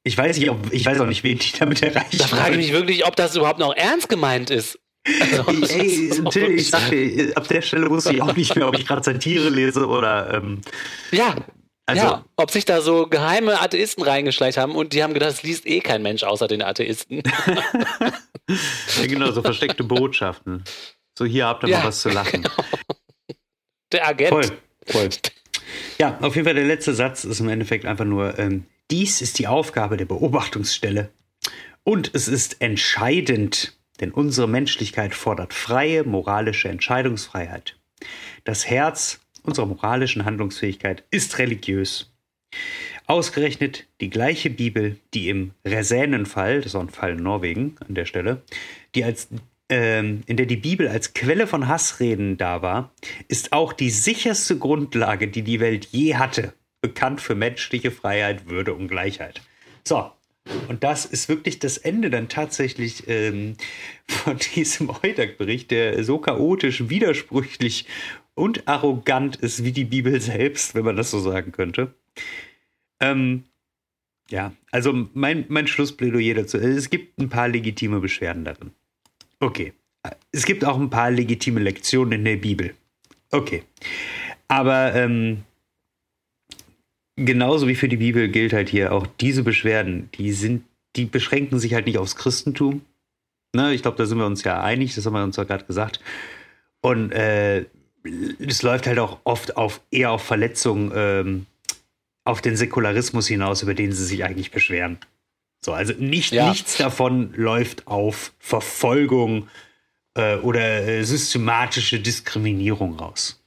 ich 0.08 0.18
weiß 0.18 0.38
nicht, 0.38 0.50
ob, 0.50 0.72
ich 0.72 0.86
weiß 0.86 1.00
auch 1.02 1.06
nicht, 1.06 1.24
wen 1.24 1.38
die 1.38 1.52
damit 1.60 1.84
erreichen. 1.84 2.18
da 2.18 2.28
frage 2.28 2.52
ich 2.52 2.58
mich 2.58 2.72
wirklich, 2.72 3.06
ob 3.06 3.16
das 3.16 3.36
überhaupt 3.36 3.60
noch 3.60 3.76
ernst 3.76 4.10
gemeint 4.10 4.50
ist. 4.50 4.80
Also, 5.22 5.44
Ey, 5.68 6.10
Till, 6.32 6.52
ich 6.52 6.70
sagte, 6.70 7.32
ab 7.36 7.48
der 7.48 7.62
Stelle 7.62 7.90
wusste 7.90 8.14
ich 8.14 8.22
auch 8.22 8.36
nicht 8.36 8.56
mehr, 8.56 8.68
ob 8.68 8.78
ich 8.78 8.86
gerade 8.86 9.04
Satire 9.04 9.50
lese 9.50 9.88
oder 9.88 10.34
ähm, 10.34 10.62
ja, 11.12 11.36
also 11.86 12.04
ja, 12.04 12.26
ob 12.36 12.52
sich 12.52 12.66
da 12.66 12.82
so 12.82 13.08
geheime 13.08 13.62
Atheisten 13.62 14.04
reingeschleicht 14.04 14.58
haben 14.58 14.76
und 14.76 14.92
die 14.92 15.04
haben 15.04 15.14
gedacht, 15.14 15.32
es 15.32 15.44
liest 15.44 15.66
eh 15.66 15.80
kein 15.80 16.02
Mensch 16.02 16.24
außer 16.24 16.50
den 16.50 16.62
Atheisten. 16.62 17.24
ja, 19.00 19.08
genau, 19.08 19.32
so 19.32 19.42
versteckte 19.42 19.86
Botschaften. 19.86 20.66
So, 21.18 21.24
hier 21.24 21.46
habt 21.46 21.64
ihr 21.64 21.70
Ja, 21.70 21.80
mal 21.80 21.88
was 21.88 22.02
zu 22.02 22.10
lachen. 22.10 22.48
Der 23.94 24.08
Agent. 24.08 24.30
Voll, 24.30 24.52
voll. 24.86 25.10
Ja, 25.98 26.18
auf 26.22 26.36
jeden 26.36 26.46
Fall 26.46 26.56
der 26.56 26.66
letzte 26.66 26.94
Satz 26.94 27.24
ist 27.24 27.40
im 27.40 27.48
Endeffekt 27.48 27.86
einfach 27.86 28.06
nur, 28.06 28.38
ähm, 28.38 28.66
dies 28.92 29.22
ist 29.22 29.40
die 29.40 29.48
Aufgabe 29.48 29.98
der 29.98 30.06
Beobachtungsstelle. 30.06 31.10
Und 31.84 32.12
es 32.14 32.28
ist 32.28 32.62
entscheidend, 32.62 33.78
denn 34.00 34.12
unsere 34.12 34.48
Menschlichkeit 34.48 35.16
fordert 35.16 35.54
freie 35.54 36.04
moralische 36.04 36.70
Entscheidungsfreiheit. 36.70 37.78
Das 38.44 38.70
Herz 38.70 39.20
unserer 39.44 39.66
moralischen 39.66 40.26
Handlungsfähigkeit 40.26 41.04
ist 41.10 41.38
religiös. 41.38 42.12
Ausgerechnet 43.06 43.86
die 44.02 44.10
gleiche 44.10 44.50
Bibel, 44.50 44.98
die 45.14 45.30
im 45.30 45.52
Resänenfall, 45.66 46.62
das 46.62 46.76
auch 46.76 46.82
ein 46.82 46.90
Fall 46.90 47.14
in 47.14 47.24
Norwegen 47.24 47.78
an 47.88 47.96
der 47.96 48.06
Stelle, 48.06 48.42
die 48.96 49.06
als, 49.06 49.30
ähm, 49.70 50.24
in 50.26 50.36
der 50.36 50.46
die 50.46 50.58
Bibel 50.58 50.90
als 50.90 51.14
Quelle 51.14 51.48
von 51.48 51.70
Hassreden 51.70 52.38
da 52.38 52.62
war, 52.62 52.92
ist 53.30 53.54
auch 53.54 53.72
die 53.72 53.90
sicherste 53.90 54.58
Grundlage, 54.58 55.30
die 55.30 55.44
die 55.44 55.62
Welt 55.62 55.86
je 55.86 56.16
hatte, 56.16 56.54
bekannt 56.88 57.20
für 57.20 57.36
menschliche 57.36 57.92
Freiheit, 57.92 58.50
Würde 58.50 58.74
und 58.74 58.88
Gleichheit. 58.88 59.42
So, 59.84 60.10
und 60.70 60.84
das 60.84 61.06
ist 61.06 61.28
wirklich 61.28 61.60
das 61.60 61.78
Ende 61.78 62.10
dann 62.10 62.30
tatsächlich 62.30 63.08
ähm, 63.08 63.56
von 64.08 64.38
diesem 64.56 64.90
Eudag-Bericht, 64.90 65.72
der 65.72 66.04
so 66.04 66.18
chaotisch, 66.18 66.90
widersprüchlich 66.90 67.86
und 68.36 68.68
arrogant 68.68 69.36
ist 69.36 69.64
wie 69.64 69.72
die 69.72 69.84
Bibel 69.84 70.22
selbst, 70.22 70.76
wenn 70.76 70.86
man 70.86 70.96
das 70.96 71.12
so 71.12 71.20
sagen 71.20 71.52
könnte. 71.52 71.94
Ähm, 73.00 73.44
ja, 74.30 74.54
also 74.72 75.08
mein, 75.14 75.46
mein 75.50 75.68
Schlussplädoyer 75.68 76.36
dazu. 76.36 76.58
Es 76.58 76.90
gibt 76.90 77.20
ein 77.20 77.30
paar 77.30 77.48
legitime 77.48 78.00
Beschwerden 78.00 78.46
darin. 78.46 78.72
Okay. 79.40 79.74
Es 80.32 80.46
gibt 80.46 80.64
auch 80.64 80.80
ein 80.80 80.90
paar 80.90 81.12
legitime 81.12 81.60
Lektionen 81.60 82.14
in 82.14 82.26
der 82.26 82.38
Bibel. 82.38 82.76
Okay. 83.32 83.64
Aber 84.48 84.96
ähm, 84.96 85.44
genauso 87.18 87.68
wie 87.68 87.76
für 87.76 87.90
die 87.90 87.98
Bibel 87.98 88.30
gilt 88.30 88.54
halt 88.54 88.70
hier 88.70 88.94
auch 88.94 89.06
diese 89.20 89.44
Beschwerden, 89.44 90.10
die 90.16 90.32
sind, 90.32 90.64
die 90.96 91.06
beschränken 91.06 91.60
sich 91.60 91.74
halt 91.74 91.86
nicht 91.86 91.98
aufs 91.98 92.16
Christentum. 92.16 92.82
Ne, 93.54 93.74
ich 93.74 93.82
glaube, 93.82 93.98
da 93.98 94.06
sind 94.06 94.18
wir 94.18 94.26
uns 94.26 94.44
ja 94.44 94.62
einig, 94.62 94.96
das 94.96 95.06
haben 95.06 95.14
wir 95.14 95.24
uns 95.24 95.38
ja 95.38 95.44
gerade 95.44 95.66
gesagt. 95.66 96.00
Und 96.82 97.12
äh, 97.12 97.66
es 98.40 98.62
läuft 98.62 98.88
halt 98.88 99.00
auch 99.00 99.20
oft 99.24 99.58
auf 99.58 99.82
eher 99.92 100.12
auf 100.12 100.24
Verletzungen 100.24 100.92
ähm, 100.96 101.46
auf 102.24 102.42
den 102.42 102.56
Säkularismus 102.56 103.28
hinaus, 103.28 103.64
über 103.64 103.74
den 103.74 103.92
sie 103.92 104.06
sich 104.06 104.24
eigentlich 104.24 104.52
beschweren. 104.52 104.98
So, 105.62 105.74
also 105.74 105.94
nicht, 105.98 106.34
Ja. 106.34 106.50
nichts 106.50 106.78
davon 106.78 107.34
läuft 107.36 107.88
auf 107.88 108.34
Verfolgung 108.38 109.48
äh, 110.14 110.36
oder 110.38 110.88
äh, 110.88 111.04
systematische 111.04 112.00
Diskriminierung 112.00 113.00
raus. 113.00 113.42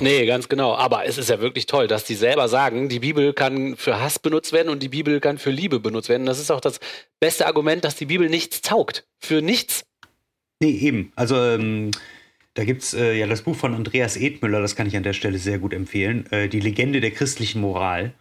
Nee, 0.00 0.26
ganz 0.26 0.48
genau. 0.48 0.74
Aber 0.74 1.06
es 1.06 1.18
ist 1.18 1.30
ja 1.30 1.40
wirklich 1.40 1.66
toll, 1.66 1.86
dass 1.86 2.04
die 2.04 2.16
selber 2.16 2.48
sagen, 2.48 2.88
die 2.88 2.98
Bibel 2.98 3.32
kann 3.32 3.76
für 3.76 4.00
Hass 4.00 4.18
benutzt 4.18 4.52
werden 4.52 4.68
und 4.68 4.82
die 4.82 4.88
Bibel 4.88 5.20
kann 5.20 5.38
für 5.38 5.50
Liebe 5.50 5.78
benutzt 5.78 6.08
werden. 6.08 6.26
Das 6.26 6.40
ist 6.40 6.50
auch 6.50 6.60
das 6.60 6.80
beste 7.20 7.46
Argument, 7.46 7.84
dass 7.84 7.94
die 7.94 8.06
Bibel 8.06 8.28
nichts 8.28 8.60
taugt. 8.60 9.06
Für 9.20 9.40
nichts. 9.40 9.84
Nee, 10.60 10.70
eben. 10.70 11.12
Also 11.14 11.36
ähm, 11.36 11.92
da 12.54 12.64
gibt 12.64 12.82
es 12.82 12.94
äh, 12.94 13.14
ja 13.14 13.26
das 13.26 13.42
Buch 13.42 13.56
von 13.56 13.74
Andreas 13.74 14.16
Edmüller, 14.16 14.60
das 14.60 14.76
kann 14.76 14.86
ich 14.86 14.96
an 14.96 15.02
der 15.02 15.12
Stelle 15.12 15.38
sehr 15.38 15.58
gut 15.58 15.72
empfehlen. 15.72 16.26
Äh, 16.30 16.48
die 16.48 16.60
Legende 16.60 17.00
der 17.00 17.10
christlichen 17.10 17.60
Moral. 17.60 18.14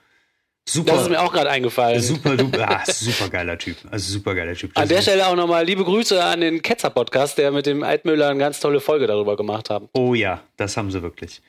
Super, 0.67 0.93
Das 0.93 1.01
ist 1.03 1.09
mir 1.09 1.21
auch 1.21 1.31
gerade 1.33 1.49
eingefallen. 1.49 2.01
super, 2.01 2.37
super, 2.37 2.69
ah, 2.69 2.83
super 2.85 3.29
geiler 3.29 3.57
Typ. 3.57 3.77
Also 3.91 4.13
super 4.13 4.33
geiler 4.33 4.55
Typ. 4.55 4.71
An 4.75 4.87
der 4.87 5.01
Stelle 5.01 5.27
auch 5.27 5.35
nochmal 5.35 5.65
liebe 5.65 5.83
Grüße 5.83 6.23
an 6.23 6.39
den 6.41 6.61
Ketzer-Podcast, 6.61 7.37
der 7.37 7.51
mit 7.51 7.65
dem 7.65 7.83
Altmüller 7.83 8.29
eine 8.29 8.39
ganz 8.39 8.59
tolle 8.61 8.79
Folge 8.79 9.05
darüber 9.05 9.35
gemacht 9.35 9.69
hat. 9.69 9.83
Oh 9.93 10.13
ja, 10.13 10.41
das 10.55 10.77
haben 10.77 10.89
sie 10.89 11.01
wirklich. 11.01 11.41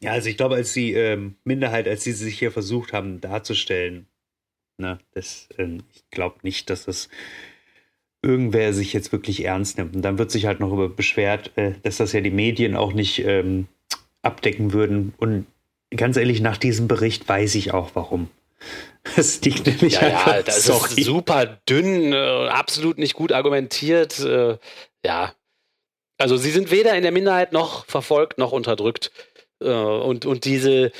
Ja, 0.00 0.12
also 0.12 0.28
ich 0.28 0.36
glaube, 0.36 0.56
als 0.56 0.74
die 0.74 0.92
ähm, 0.92 1.36
Minderheit, 1.44 1.88
als 1.88 2.04
sie 2.04 2.12
sich 2.12 2.38
hier 2.38 2.52
versucht 2.52 2.92
haben 2.92 3.22
darzustellen, 3.22 4.06
ne, 4.76 4.98
das, 5.12 5.48
ähm, 5.56 5.84
ich 5.94 6.04
glaube 6.10 6.36
nicht, 6.42 6.68
dass 6.68 6.84
das 6.84 7.08
irgendwer 8.20 8.74
sich 8.74 8.92
jetzt 8.92 9.12
wirklich 9.12 9.44
ernst 9.44 9.78
nimmt. 9.78 9.96
Und 9.96 10.02
dann 10.02 10.18
wird 10.18 10.30
sich 10.30 10.44
halt 10.44 10.60
noch 10.60 10.72
über 10.72 10.90
beschwert, 10.90 11.52
äh, 11.56 11.72
dass 11.82 11.96
das 11.98 12.12
ja 12.12 12.20
die 12.20 12.30
Medien 12.30 12.76
auch 12.76 12.92
nicht 12.92 13.24
ähm, 13.24 13.66
abdecken 14.22 14.72
würden. 14.74 15.14
Und 15.16 15.46
ganz 15.96 16.16
ehrlich, 16.16 16.40
nach 16.40 16.56
diesem 16.56 16.88
Bericht 16.88 17.28
weiß 17.28 17.54
ich 17.56 17.72
auch 17.72 17.90
warum. 17.94 18.30
Das 19.16 19.42
liegt 19.42 19.66
nämlich 19.66 19.94
Ja, 19.94 20.08
ja, 20.08 20.16
einfach, 20.16 20.42
das 20.44 20.64
sorry. 20.64 20.98
ist 20.98 21.04
super 21.04 21.60
dünn, 21.68 22.14
äh, 22.14 22.48
absolut 22.48 22.96
nicht 22.96 23.12
gut 23.12 23.32
argumentiert. 23.32 24.18
Äh, 24.18 24.56
ja. 25.04 25.34
Also 26.16 26.38
sie 26.38 26.50
sind 26.50 26.70
weder 26.70 26.94
in 26.94 27.02
der 27.02 27.12
Minderheit 27.12 27.52
noch 27.52 27.84
verfolgt 27.84 28.38
noch 28.38 28.52
unterdrückt. 28.52 29.12
Äh, 29.60 29.68
und, 29.68 30.24
und 30.24 30.46
diese, 30.46 30.90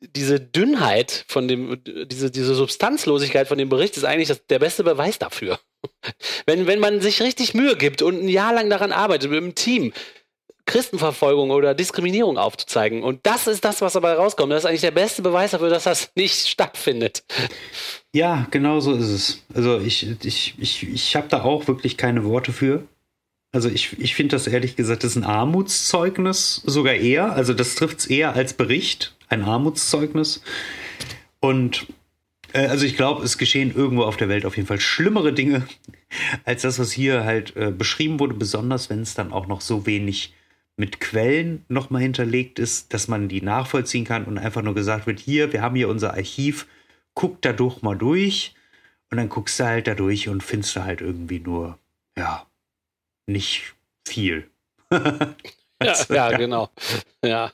diese 0.00 0.40
Dünnheit 0.40 1.26
von 1.28 1.46
dem, 1.46 1.82
diese, 2.06 2.30
diese 2.30 2.54
Substanzlosigkeit 2.54 3.48
von 3.48 3.58
dem 3.58 3.68
Bericht 3.68 3.98
ist 3.98 4.04
eigentlich 4.04 4.28
das, 4.28 4.46
der 4.46 4.58
beste 4.58 4.82
Beweis 4.82 5.18
dafür. 5.18 5.60
Wenn, 6.46 6.66
wenn 6.68 6.78
man 6.78 7.00
sich 7.00 7.20
richtig 7.22 7.54
Mühe 7.54 7.76
gibt 7.76 8.02
und 8.02 8.22
ein 8.22 8.28
Jahr 8.28 8.54
lang 8.54 8.70
daran 8.70 8.92
arbeitet, 8.92 9.30
mit 9.30 9.38
einem 9.38 9.56
Team, 9.56 9.92
Christenverfolgung 10.66 11.50
oder 11.50 11.74
Diskriminierung 11.74 12.38
aufzuzeigen. 12.38 13.02
Und 13.02 13.20
das 13.26 13.46
ist 13.46 13.64
das, 13.64 13.80
was 13.80 13.94
dabei 13.94 14.14
rauskommt. 14.14 14.52
Das 14.52 14.62
ist 14.62 14.66
eigentlich 14.68 14.80
der 14.82 14.90
beste 14.92 15.22
Beweis 15.22 15.50
dafür, 15.50 15.70
dass 15.70 15.84
das 15.84 16.10
nicht 16.16 16.48
stattfindet. 16.48 17.24
Ja, 18.12 18.46
genau 18.50 18.80
so 18.80 18.92
ist 18.92 19.08
es. 19.08 19.42
Also 19.54 19.78
ich, 19.78 20.06
ich, 20.24 20.54
ich, 20.58 20.88
ich 20.88 21.16
habe 21.16 21.28
da 21.28 21.42
auch 21.42 21.66
wirklich 21.66 21.96
keine 21.96 22.24
Worte 22.24 22.52
für. 22.52 22.84
Also 23.52 23.68
ich, 23.68 23.98
ich 23.98 24.14
finde 24.14 24.36
das 24.36 24.46
ehrlich 24.46 24.76
gesagt, 24.76 25.04
das 25.04 25.12
ist 25.12 25.16
ein 25.16 25.24
Armutszeugnis 25.24 26.62
sogar 26.64 26.94
eher. 26.94 27.32
Also 27.32 27.52
das 27.52 27.74
trifft 27.74 27.98
es 28.00 28.06
eher 28.06 28.34
als 28.34 28.54
Bericht, 28.54 29.14
ein 29.28 29.42
Armutszeugnis. 29.42 30.42
Und 31.40 31.86
äh, 32.52 32.66
also 32.66 32.86
ich 32.86 32.96
glaube, 32.96 33.24
es 33.24 33.36
geschehen 33.36 33.74
irgendwo 33.74 34.04
auf 34.04 34.16
der 34.16 34.28
Welt 34.28 34.46
auf 34.46 34.56
jeden 34.56 34.68
Fall 34.68 34.80
schlimmere 34.80 35.32
Dinge 35.32 35.66
als 36.44 36.62
das, 36.62 36.78
was 36.78 36.92
hier 36.92 37.24
halt 37.24 37.56
äh, 37.56 37.70
beschrieben 37.70 38.20
wurde, 38.20 38.34
besonders 38.34 38.88
wenn 38.90 39.02
es 39.02 39.14
dann 39.14 39.32
auch 39.32 39.46
noch 39.46 39.60
so 39.60 39.86
wenig 39.86 40.32
mit 40.76 41.00
Quellen 41.00 41.64
nochmal 41.68 42.02
hinterlegt 42.02 42.58
ist, 42.58 42.92
dass 42.94 43.08
man 43.08 43.28
die 43.28 43.42
nachvollziehen 43.42 44.04
kann 44.04 44.24
und 44.24 44.38
einfach 44.38 44.62
nur 44.62 44.74
gesagt 44.74 45.06
wird, 45.06 45.20
hier, 45.20 45.52
wir 45.52 45.62
haben 45.62 45.76
hier 45.76 45.88
unser 45.88 46.14
Archiv, 46.14 46.66
guck 47.14 47.42
da 47.42 47.52
doch 47.52 47.82
mal 47.82 47.96
durch 47.96 48.54
und 49.10 49.18
dann 49.18 49.28
guckst 49.28 49.60
du 49.60 49.64
halt 49.64 49.86
da 49.86 49.94
durch 49.94 50.28
und 50.28 50.42
findest 50.42 50.74
du 50.76 50.84
halt 50.84 51.00
irgendwie 51.00 51.40
nur, 51.40 51.78
ja, 52.16 52.46
nicht 53.26 53.74
viel. 54.06 54.50
Ja, 55.82 55.96
ja, 56.08 56.36
genau. 56.36 56.70
Ja. 57.24 57.50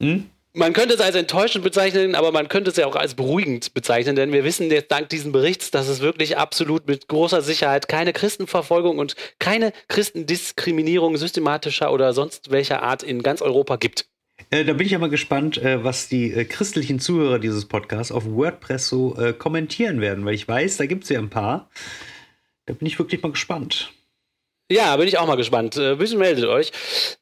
Hm? 0.00 0.30
Man 0.54 0.72
könnte 0.72 0.94
es 0.94 1.00
als 1.00 1.14
enttäuschend 1.14 1.62
bezeichnen, 1.62 2.14
aber 2.14 2.32
man 2.32 2.48
könnte 2.48 2.70
es 2.70 2.76
ja 2.76 2.86
auch 2.86 2.96
als 2.96 3.14
beruhigend 3.14 3.74
bezeichnen, 3.74 4.16
denn 4.16 4.32
wir 4.32 4.44
wissen 4.44 4.70
jetzt 4.70 4.90
dank 4.90 5.08
diesen 5.10 5.30
Berichts, 5.30 5.70
dass 5.70 5.88
es 5.88 6.00
wirklich 6.00 6.38
absolut 6.38 6.86
mit 6.88 7.06
großer 7.06 7.42
Sicherheit 7.42 7.86
keine 7.86 8.14
Christenverfolgung 8.14 8.98
und 8.98 9.14
keine 9.38 9.72
Christendiskriminierung 9.88 11.18
systematischer 11.18 11.92
oder 11.92 12.14
sonst 12.14 12.50
welcher 12.50 12.82
Art 12.82 13.02
in 13.02 13.22
ganz 13.22 13.42
Europa 13.42 13.76
gibt. 13.76 14.08
Äh, 14.50 14.64
da 14.64 14.72
bin 14.72 14.86
ich 14.86 14.94
aber 14.94 15.10
gespannt, 15.10 15.58
äh, 15.58 15.84
was 15.84 16.08
die 16.08 16.32
äh, 16.32 16.44
christlichen 16.44 16.98
Zuhörer 16.98 17.38
dieses 17.38 17.66
Podcasts 17.66 18.10
auf 18.10 18.24
WordPress 18.24 18.88
so 18.88 19.16
äh, 19.16 19.34
kommentieren 19.34 20.00
werden, 20.00 20.24
weil 20.24 20.34
ich 20.34 20.48
weiß, 20.48 20.78
da 20.78 20.86
gibt 20.86 21.04
es 21.04 21.10
ja 21.10 21.18
ein 21.18 21.30
paar. 21.30 21.68
Da 22.64 22.72
bin 22.72 22.86
ich 22.86 22.98
wirklich 22.98 23.22
mal 23.22 23.32
gespannt. 23.32 23.92
Ja, 24.70 24.94
bin 24.96 25.08
ich 25.08 25.16
auch 25.16 25.26
mal 25.26 25.36
gespannt. 25.36 25.78
Äh, 25.78 25.94
bitte 25.94 26.18
meldet 26.18 26.44
euch 26.44 26.72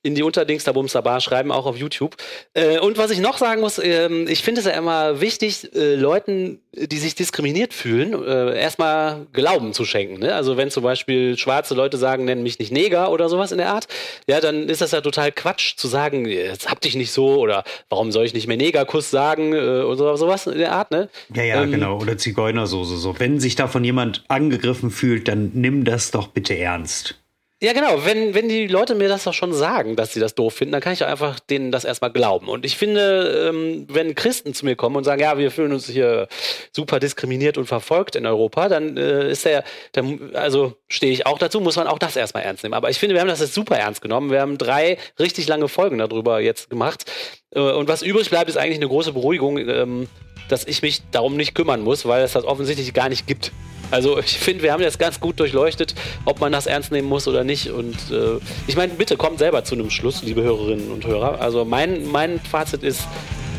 in 0.03 0.17
die 0.17 0.25
Unterdings 0.25 0.65
der 0.65 0.73
Bumster 0.73 1.01
Bar, 1.03 1.21
schreiben 1.21 1.53
auch 1.53 1.67
auf 1.67 1.77
YouTube. 1.77 2.17
Äh, 2.55 2.81
und 2.81 2.99
was 2.99 3.13
ich 3.13 3.21
noch 3.21 3.39
sagen 3.39 3.61
muss, 3.61 3.79
äh, 3.79 4.09
ich 4.25 4.43
finde 4.43 4.61
es 4.61 4.67
ja 4.67 4.73
immer 4.73 5.21
wichtig, 5.21 5.73
äh, 5.77 5.95
Leuten, 5.95 6.61
die 6.73 6.99
sich 6.99 7.15
diskriminiert 7.15 7.73
fühlen, 7.73 8.21
äh, 8.27 8.59
erstmal 8.61 9.27
Glauben 9.33 9.73
zu 9.75 9.85
schenken. 9.85 10.19
Ne? 10.19 10.35
Also 10.35 10.57
wenn 10.57 10.73
zum 10.73 10.83
Beispiel 10.83 11.39
schwarze 11.39 11.75
Leute 11.75 11.99
sagen, 11.99 12.25
nennen 12.25 12.43
mich 12.43 12.59
nicht 12.59 12.73
Neger 12.73 13.13
oder 13.13 13.29
sowas 13.29 13.53
in 13.53 13.59
der 13.59 13.71
Art, 13.71 13.87
ja, 14.27 14.41
dann 14.41 14.69
ist 14.69 14.81
das 14.81 14.91
ja 14.91 15.01
total 15.01 15.31
Quatsch 15.31 15.77
zu 15.77 15.87
sagen, 15.87 16.27
jetzt 16.27 16.69
hab 16.69 16.81
dich 16.81 16.97
nicht 16.97 17.13
so 17.13 17.37
oder 17.37 17.63
warum 17.89 18.11
soll 18.11 18.25
ich 18.25 18.35
nicht 18.35 18.49
mehr 18.49 18.57
Negerkuss 18.57 19.11
sagen 19.11 19.53
äh, 19.53 19.83
oder 19.83 20.17
sowas 20.17 20.49
in 20.49 20.59
der 20.59 20.73
Art, 20.73 20.91
ne? 20.91 21.09
Ja, 21.33 21.45
ja, 21.45 21.63
ähm, 21.63 21.71
genau. 21.71 22.01
Oder 22.01 22.19
Zigeunersoße. 22.19 22.97
So. 22.97 23.19
Wenn 23.21 23.39
sich 23.39 23.55
davon 23.55 23.85
jemand 23.85 24.25
angegriffen 24.27 24.91
fühlt, 24.91 25.29
dann 25.29 25.53
nimm 25.55 25.85
das 25.85 26.11
doch 26.11 26.27
bitte 26.27 26.59
ernst. 26.59 27.15
Ja, 27.63 27.73
genau. 27.73 28.05
Wenn, 28.05 28.35
wenn 28.35 28.51
die 28.51 28.67
Leute 28.67 28.95
mir 28.95 29.09
das 29.09 29.25
doch 29.25 29.33
schon 29.33 29.55
sagen, 29.55 29.97
dass 29.97 30.13
sie 30.13 30.21
das 30.21 30.35
doof 30.35 30.53
finden, 30.53 30.73
dann 30.73 30.83
kann 30.83 30.93
ich 30.93 30.99
doch 30.99 31.07
einfach 31.07 31.41
denen 31.41 31.73
das 31.73 31.87
erstmal 31.87 32.13
glauben. 32.13 32.49
Und 32.49 32.67
ich 32.67 32.77
finde, 32.77 33.49
ähm, 33.49 33.87
wenn 33.89 34.15
Christen 34.15 34.53
zu 34.53 34.67
mir 34.67 34.77
kommen 34.77 34.97
und 34.97 35.05
sagen, 35.05 35.23
ja, 35.23 35.39
wir 35.39 35.51
fühlen 35.51 35.73
uns 35.73 35.89
hier 35.89 36.29
super 36.71 37.01
diskriminiert 37.01 37.57
und 37.57 37.65
verfolgt 37.65 38.15
in 38.15 38.27
Europa, 38.27 38.69
dann 38.69 38.99
äh, 38.99 39.31
ist 39.31 39.47
der, 39.47 39.65
dann, 39.93 40.35
also 40.35 40.75
stehe 40.89 41.13
ich 41.13 41.25
auch 41.25 41.39
dazu, 41.39 41.63
muss 41.63 41.77
man 41.77 41.87
auch 41.87 41.99
das 41.99 42.17
erstmal 42.17 42.43
ernst 42.43 42.63
nehmen. 42.63 42.75
Aber 42.75 42.91
ich 42.91 42.99
finde, 42.99 43.15
wir 43.15 43.23
haben 43.23 43.29
das 43.29 43.41
jetzt 43.41 43.55
super 43.55 43.79
ernst 43.79 44.03
genommen. 44.03 44.31
Wir 44.31 44.43
haben 44.43 44.59
drei 44.59 44.99
richtig 45.19 45.49
lange 45.49 45.69
Folgen 45.69 45.97
darüber 45.97 46.41
jetzt 46.41 46.69
gemacht. 46.69 47.11
Äh, 47.55 47.61
und 47.61 47.89
was 47.89 48.03
übrig 48.03 48.29
bleibt, 48.29 48.51
ist 48.51 48.59
eigentlich 48.59 48.77
eine 48.77 48.89
große 48.89 49.15
Beruhigung, 49.15 49.57
ähm, 49.57 50.09
dass 50.49 50.65
ich 50.65 50.83
mich 50.83 51.03
darum 51.11 51.37
nicht 51.37 51.55
kümmern 51.55 51.83
muss, 51.83 52.07
weil 52.07 52.23
es 52.23 52.33
das 52.33 52.45
offensichtlich 52.45 52.93
gar 52.95 53.09
nicht 53.09 53.27
gibt. 53.27 53.53
Also 53.91 54.19
ich 54.19 54.39
finde, 54.39 54.63
wir 54.63 54.73
haben 54.73 54.83
das 54.83 54.99
ganz 54.99 55.21
gut 55.21 55.41
durchleuchtet, 55.41 55.95
ob 56.25 56.41
man 56.41 56.53
das 56.53 56.67
ernst 56.67 56.93
nehmen 56.93 57.09
muss 57.09 57.27
oder 57.29 57.45
nicht. 57.45 57.71
Und 57.71 57.95
äh, 58.11 58.39
ich 58.67 58.77
meine, 58.77 58.93
bitte 58.95 59.17
kommt 59.17 59.39
selber 59.39 59.65
zu 59.65 59.75
einem 59.75 59.89
Schluss, 59.91 60.23
liebe 60.23 60.43
Hörerinnen 60.43 60.91
und 60.91 61.07
Hörer. 61.07 61.41
Also 61.41 61.65
mein, 61.65 62.05
mein 62.11 62.41
Fazit 62.41 62.83
ist, 62.83 63.07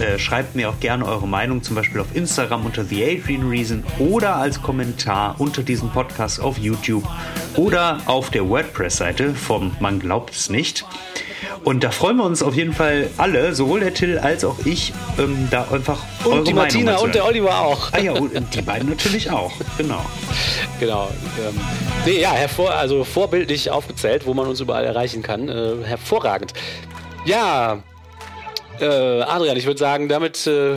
Äh, 0.00 0.18
schreibt 0.18 0.54
mir 0.54 0.68
auch 0.68 0.78
gerne 0.80 1.06
eure 1.06 1.26
Meinung, 1.26 1.62
zum 1.62 1.76
Beispiel 1.76 2.00
auf 2.00 2.14
Instagram 2.14 2.66
unter 2.66 2.84
The 2.84 3.02
Adrian 3.04 3.48
Reason 3.48 3.82
oder 3.98 4.36
als 4.36 4.60
Kommentar 4.60 5.36
unter 5.38 5.62
diesem 5.62 5.90
Podcast 5.90 6.40
auf 6.40 6.58
YouTube 6.58 7.04
oder 7.56 8.00
auf 8.06 8.30
der 8.30 8.48
WordPress-Seite 8.48 9.34
vom 9.34 9.74
Man 9.80 10.00
glaubt 10.00 10.34
es 10.34 10.50
nicht. 10.50 10.84
Und 11.64 11.84
da 11.84 11.90
freuen 11.90 12.16
wir 12.16 12.24
uns 12.24 12.42
auf 12.42 12.54
jeden 12.54 12.72
Fall 12.72 13.10
alle, 13.16 13.54
sowohl 13.54 13.80
der 13.80 13.94
Till 13.94 14.18
als 14.18 14.44
auch 14.44 14.56
ich, 14.64 14.92
ähm, 15.18 15.48
da 15.50 15.66
einfach 15.70 15.98
und 16.24 16.32
eure 16.32 16.44
die 16.44 16.54
Martina 16.54 16.92
Meinung 16.92 17.04
und 17.04 17.14
der 17.14 17.24
Oliver 17.26 17.60
auch. 17.60 17.92
Ah 17.92 17.98
ja, 17.98 18.12
und 18.12 18.54
die 18.54 18.62
beiden 18.62 18.88
natürlich 18.88 19.30
auch, 19.30 19.52
genau. 19.76 20.04
Genau. 20.78 21.08
Ähm, 21.38 21.60
nee, 22.04 22.20
ja, 22.20 22.32
hervor, 22.32 22.72
also 22.72 23.04
vorbildlich 23.04 23.70
aufgezählt, 23.70 24.26
wo 24.26 24.34
man 24.34 24.46
uns 24.46 24.60
überall 24.60 24.84
erreichen 24.84 25.22
kann. 25.22 25.48
Äh, 25.48 25.84
hervorragend. 25.84 26.52
Ja, 27.24 27.78
äh, 28.80 29.22
Adrian, 29.22 29.56
ich 29.56 29.66
würde 29.66 29.78
sagen, 29.78 30.08
damit 30.08 30.46
äh, 30.46 30.76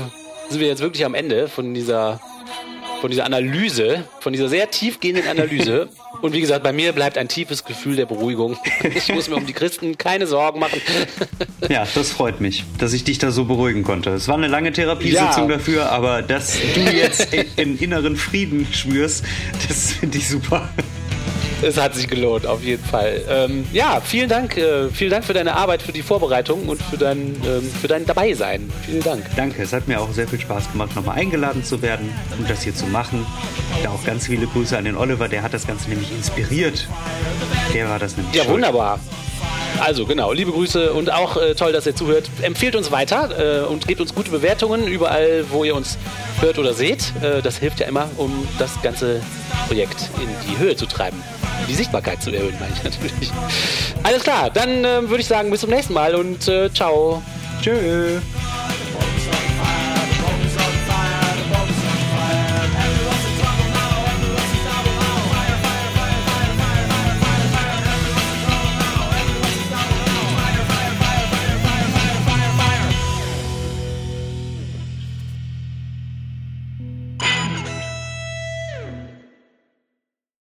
sind 0.50 0.60
wir 0.60 0.68
jetzt 0.68 0.82
wirklich 0.82 1.06
am 1.06 1.14
Ende 1.14 1.48
von 1.48 1.74
dieser 1.74 2.20
von 3.02 3.10
dieser 3.10 3.26
Analyse, 3.26 4.04
von 4.20 4.34
dieser 4.34 4.50
sehr 4.50 4.70
tiefgehenden 4.70 5.28
Analyse. 5.28 5.90
Und 6.22 6.34
wie 6.34 6.42
gesagt, 6.42 6.64
bei 6.64 6.74
mir 6.74 6.92
bleibt 6.92 7.18
ein 7.18 7.28
tiefes 7.28 7.64
Gefühl 7.64 7.96
der 7.96 8.06
Beruhigung. 8.06 8.58
Ich 9.00 9.14
muss 9.14 9.30
mir 9.30 9.36
um 9.36 9.46
die 9.46 9.54
Christen 9.54 9.98
keine 9.98 10.28
Sorgen 10.28 10.60
machen. 10.60 10.82
Ja, 11.70 11.86
das 11.94 12.12
freut 12.12 12.42
mich, 12.42 12.64
dass 12.80 12.94
ich 12.94 13.04
dich 13.04 13.20
da 13.20 13.30
so 13.30 13.46
beruhigen 13.46 13.84
konnte. 13.84 14.10
Es 14.12 14.28
war 14.28 14.36
eine 14.36 14.48
lange 14.48 14.72
Therapiesitzung 14.72 15.50
ja. 15.50 15.58
dafür, 15.58 15.92
aber 15.92 16.24
dass 16.24 16.58
du 16.74 16.80
jetzt 16.80 17.32
in 17.58 17.78
inneren 17.78 18.16
Frieden 18.16 18.68
schwörst, 18.72 19.24
das 19.68 19.92
finde 19.94 20.18
ich 20.18 20.30
super 20.30 20.70
es 21.62 21.78
hat 21.78 21.96
sich 21.96 22.08
gelohnt, 22.08 22.46
auf 22.46 22.64
jeden 22.64 22.84
Fall. 22.84 23.22
Ähm, 23.30 23.66
ja, 23.72 24.02
vielen 24.02 24.30
Dank, 24.30 24.58
äh, 24.58 24.90
vielen 24.90 25.12
Dank 25.12 25.26
für 25.26 25.34
deine 25.34 25.56
Arbeit, 25.56 25.82
für 25.82 25.92
die 25.92 26.02
Vorbereitung 26.02 26.68
und 26.68 26.82
für 26.82 26.98
dein, 26.98 27.36
ähm, 27.46 27.70
für 27.82 27.88
dein 27.88 28.06
Dabeisein. 28.06 28.70
Vielen 28.86 29.04
Dank. 29.04 29.26
Danke, 29.36 29.64
es 29.64 29.74
hat 29.74 29.88
mir 29.88 30.00
auch 30.00 30.12
sehr 30.12 30.28
viel 30.28 30.40
Spaß 30.40 30.72
gemacht, 30.72 30.96
nochmal 30.96 31.18
eingeladen 31.18 31.64
zu 31.64 31.82
werden 31.82 32.10
und 32.38 32.50
das 32.50 32.64
hier 32.64 32.74
zu 32.74 32.86
machen. 32.88 33.26
Da 33.84 33.90
auch 33.90 34.04
ganz 34.04 34.28
viele 34.28 34.48
Grüße 34.48 34.78
an 34.78 34.86
den 34.86 34.96
Oliver, 34.96 35.28
der 35.28 35.44
hat 35.44 35.54
das 35.54 35.68
Ganze 35.68 35.90
nämlich 35.90 36.12
inspiriert. 36.12 36.88
Der 37.74 37.90
war 37.90 38.00
das 38.00 38.18
nämlich. 38.18 38.36
Ja, 38.36 38.44
schuld. 38.44 38.56
wunderbar. 38.56 39.00
Also 39.80 40.06
genau, 40.06 40.34
liebe 40.34 40.52
Grüße 40.52 40.94
und 40.94 41.12
auch 41.12 41.38
äh, 41.38 41.56
toll, 41.56 41.72
dass 41.72 41.86
ihr 41.86 41.96
zuhört. 41.96 42.30
Empfehlt 42.42 42.76
uns 42.76 42.92
weiter 42.92 43.64
äh, 43.64 43.66
und 43.66 43.88
gebt 43.88 44.02
uns 44.02 44.14
gute 44.14 44.32
Bewertungen 44.32 44.88
überall, 44.88 45.46
wo 45.50 45.64
ihr 45.64 45.76
uns 45.76 45.98
hört 46.42 46.60
oder 46.60 46.74
seht. 46.74 47.14
Äh, 47.22 47.42
das 47.42 47.58
hilft 47.58 47.80
ja 47.80 47.88
immer, 47.88 48.10
um 48.18 48.48
das 48.58 48.82
ganze 48.82 49.22
Projekt 49.68 50.10
in 50.22 50.30
die 50.52 50.58
Höhe 50.58 50.76
zu 50.76 50.86
treiben 50.86 51.22
die 51.68 51.76
Sichtbarkeit 51.76 52.22
zu 52.22 52.32
erhöhen, 52.32 52.56
meine 52.60 52.74
ich 52.74 52.84
natürlich. 52.84 53.32
Alles 54.04 54.24
klar, 54.24 54.50
dann 54.50 54.84
äh, 54.84 55.08
würde 55.10 55.22
ich 55.22 55.28
sagen, 55.28 55.52
bis 55.52 55.62
zum 55.62 55.70
nächsten 55.70 55.94
Mal 55.94 56.16
und 56.16 56.48
äh, 56.48 56.72
ciao. 56.74 57.22
Tschö. 57.62 58.20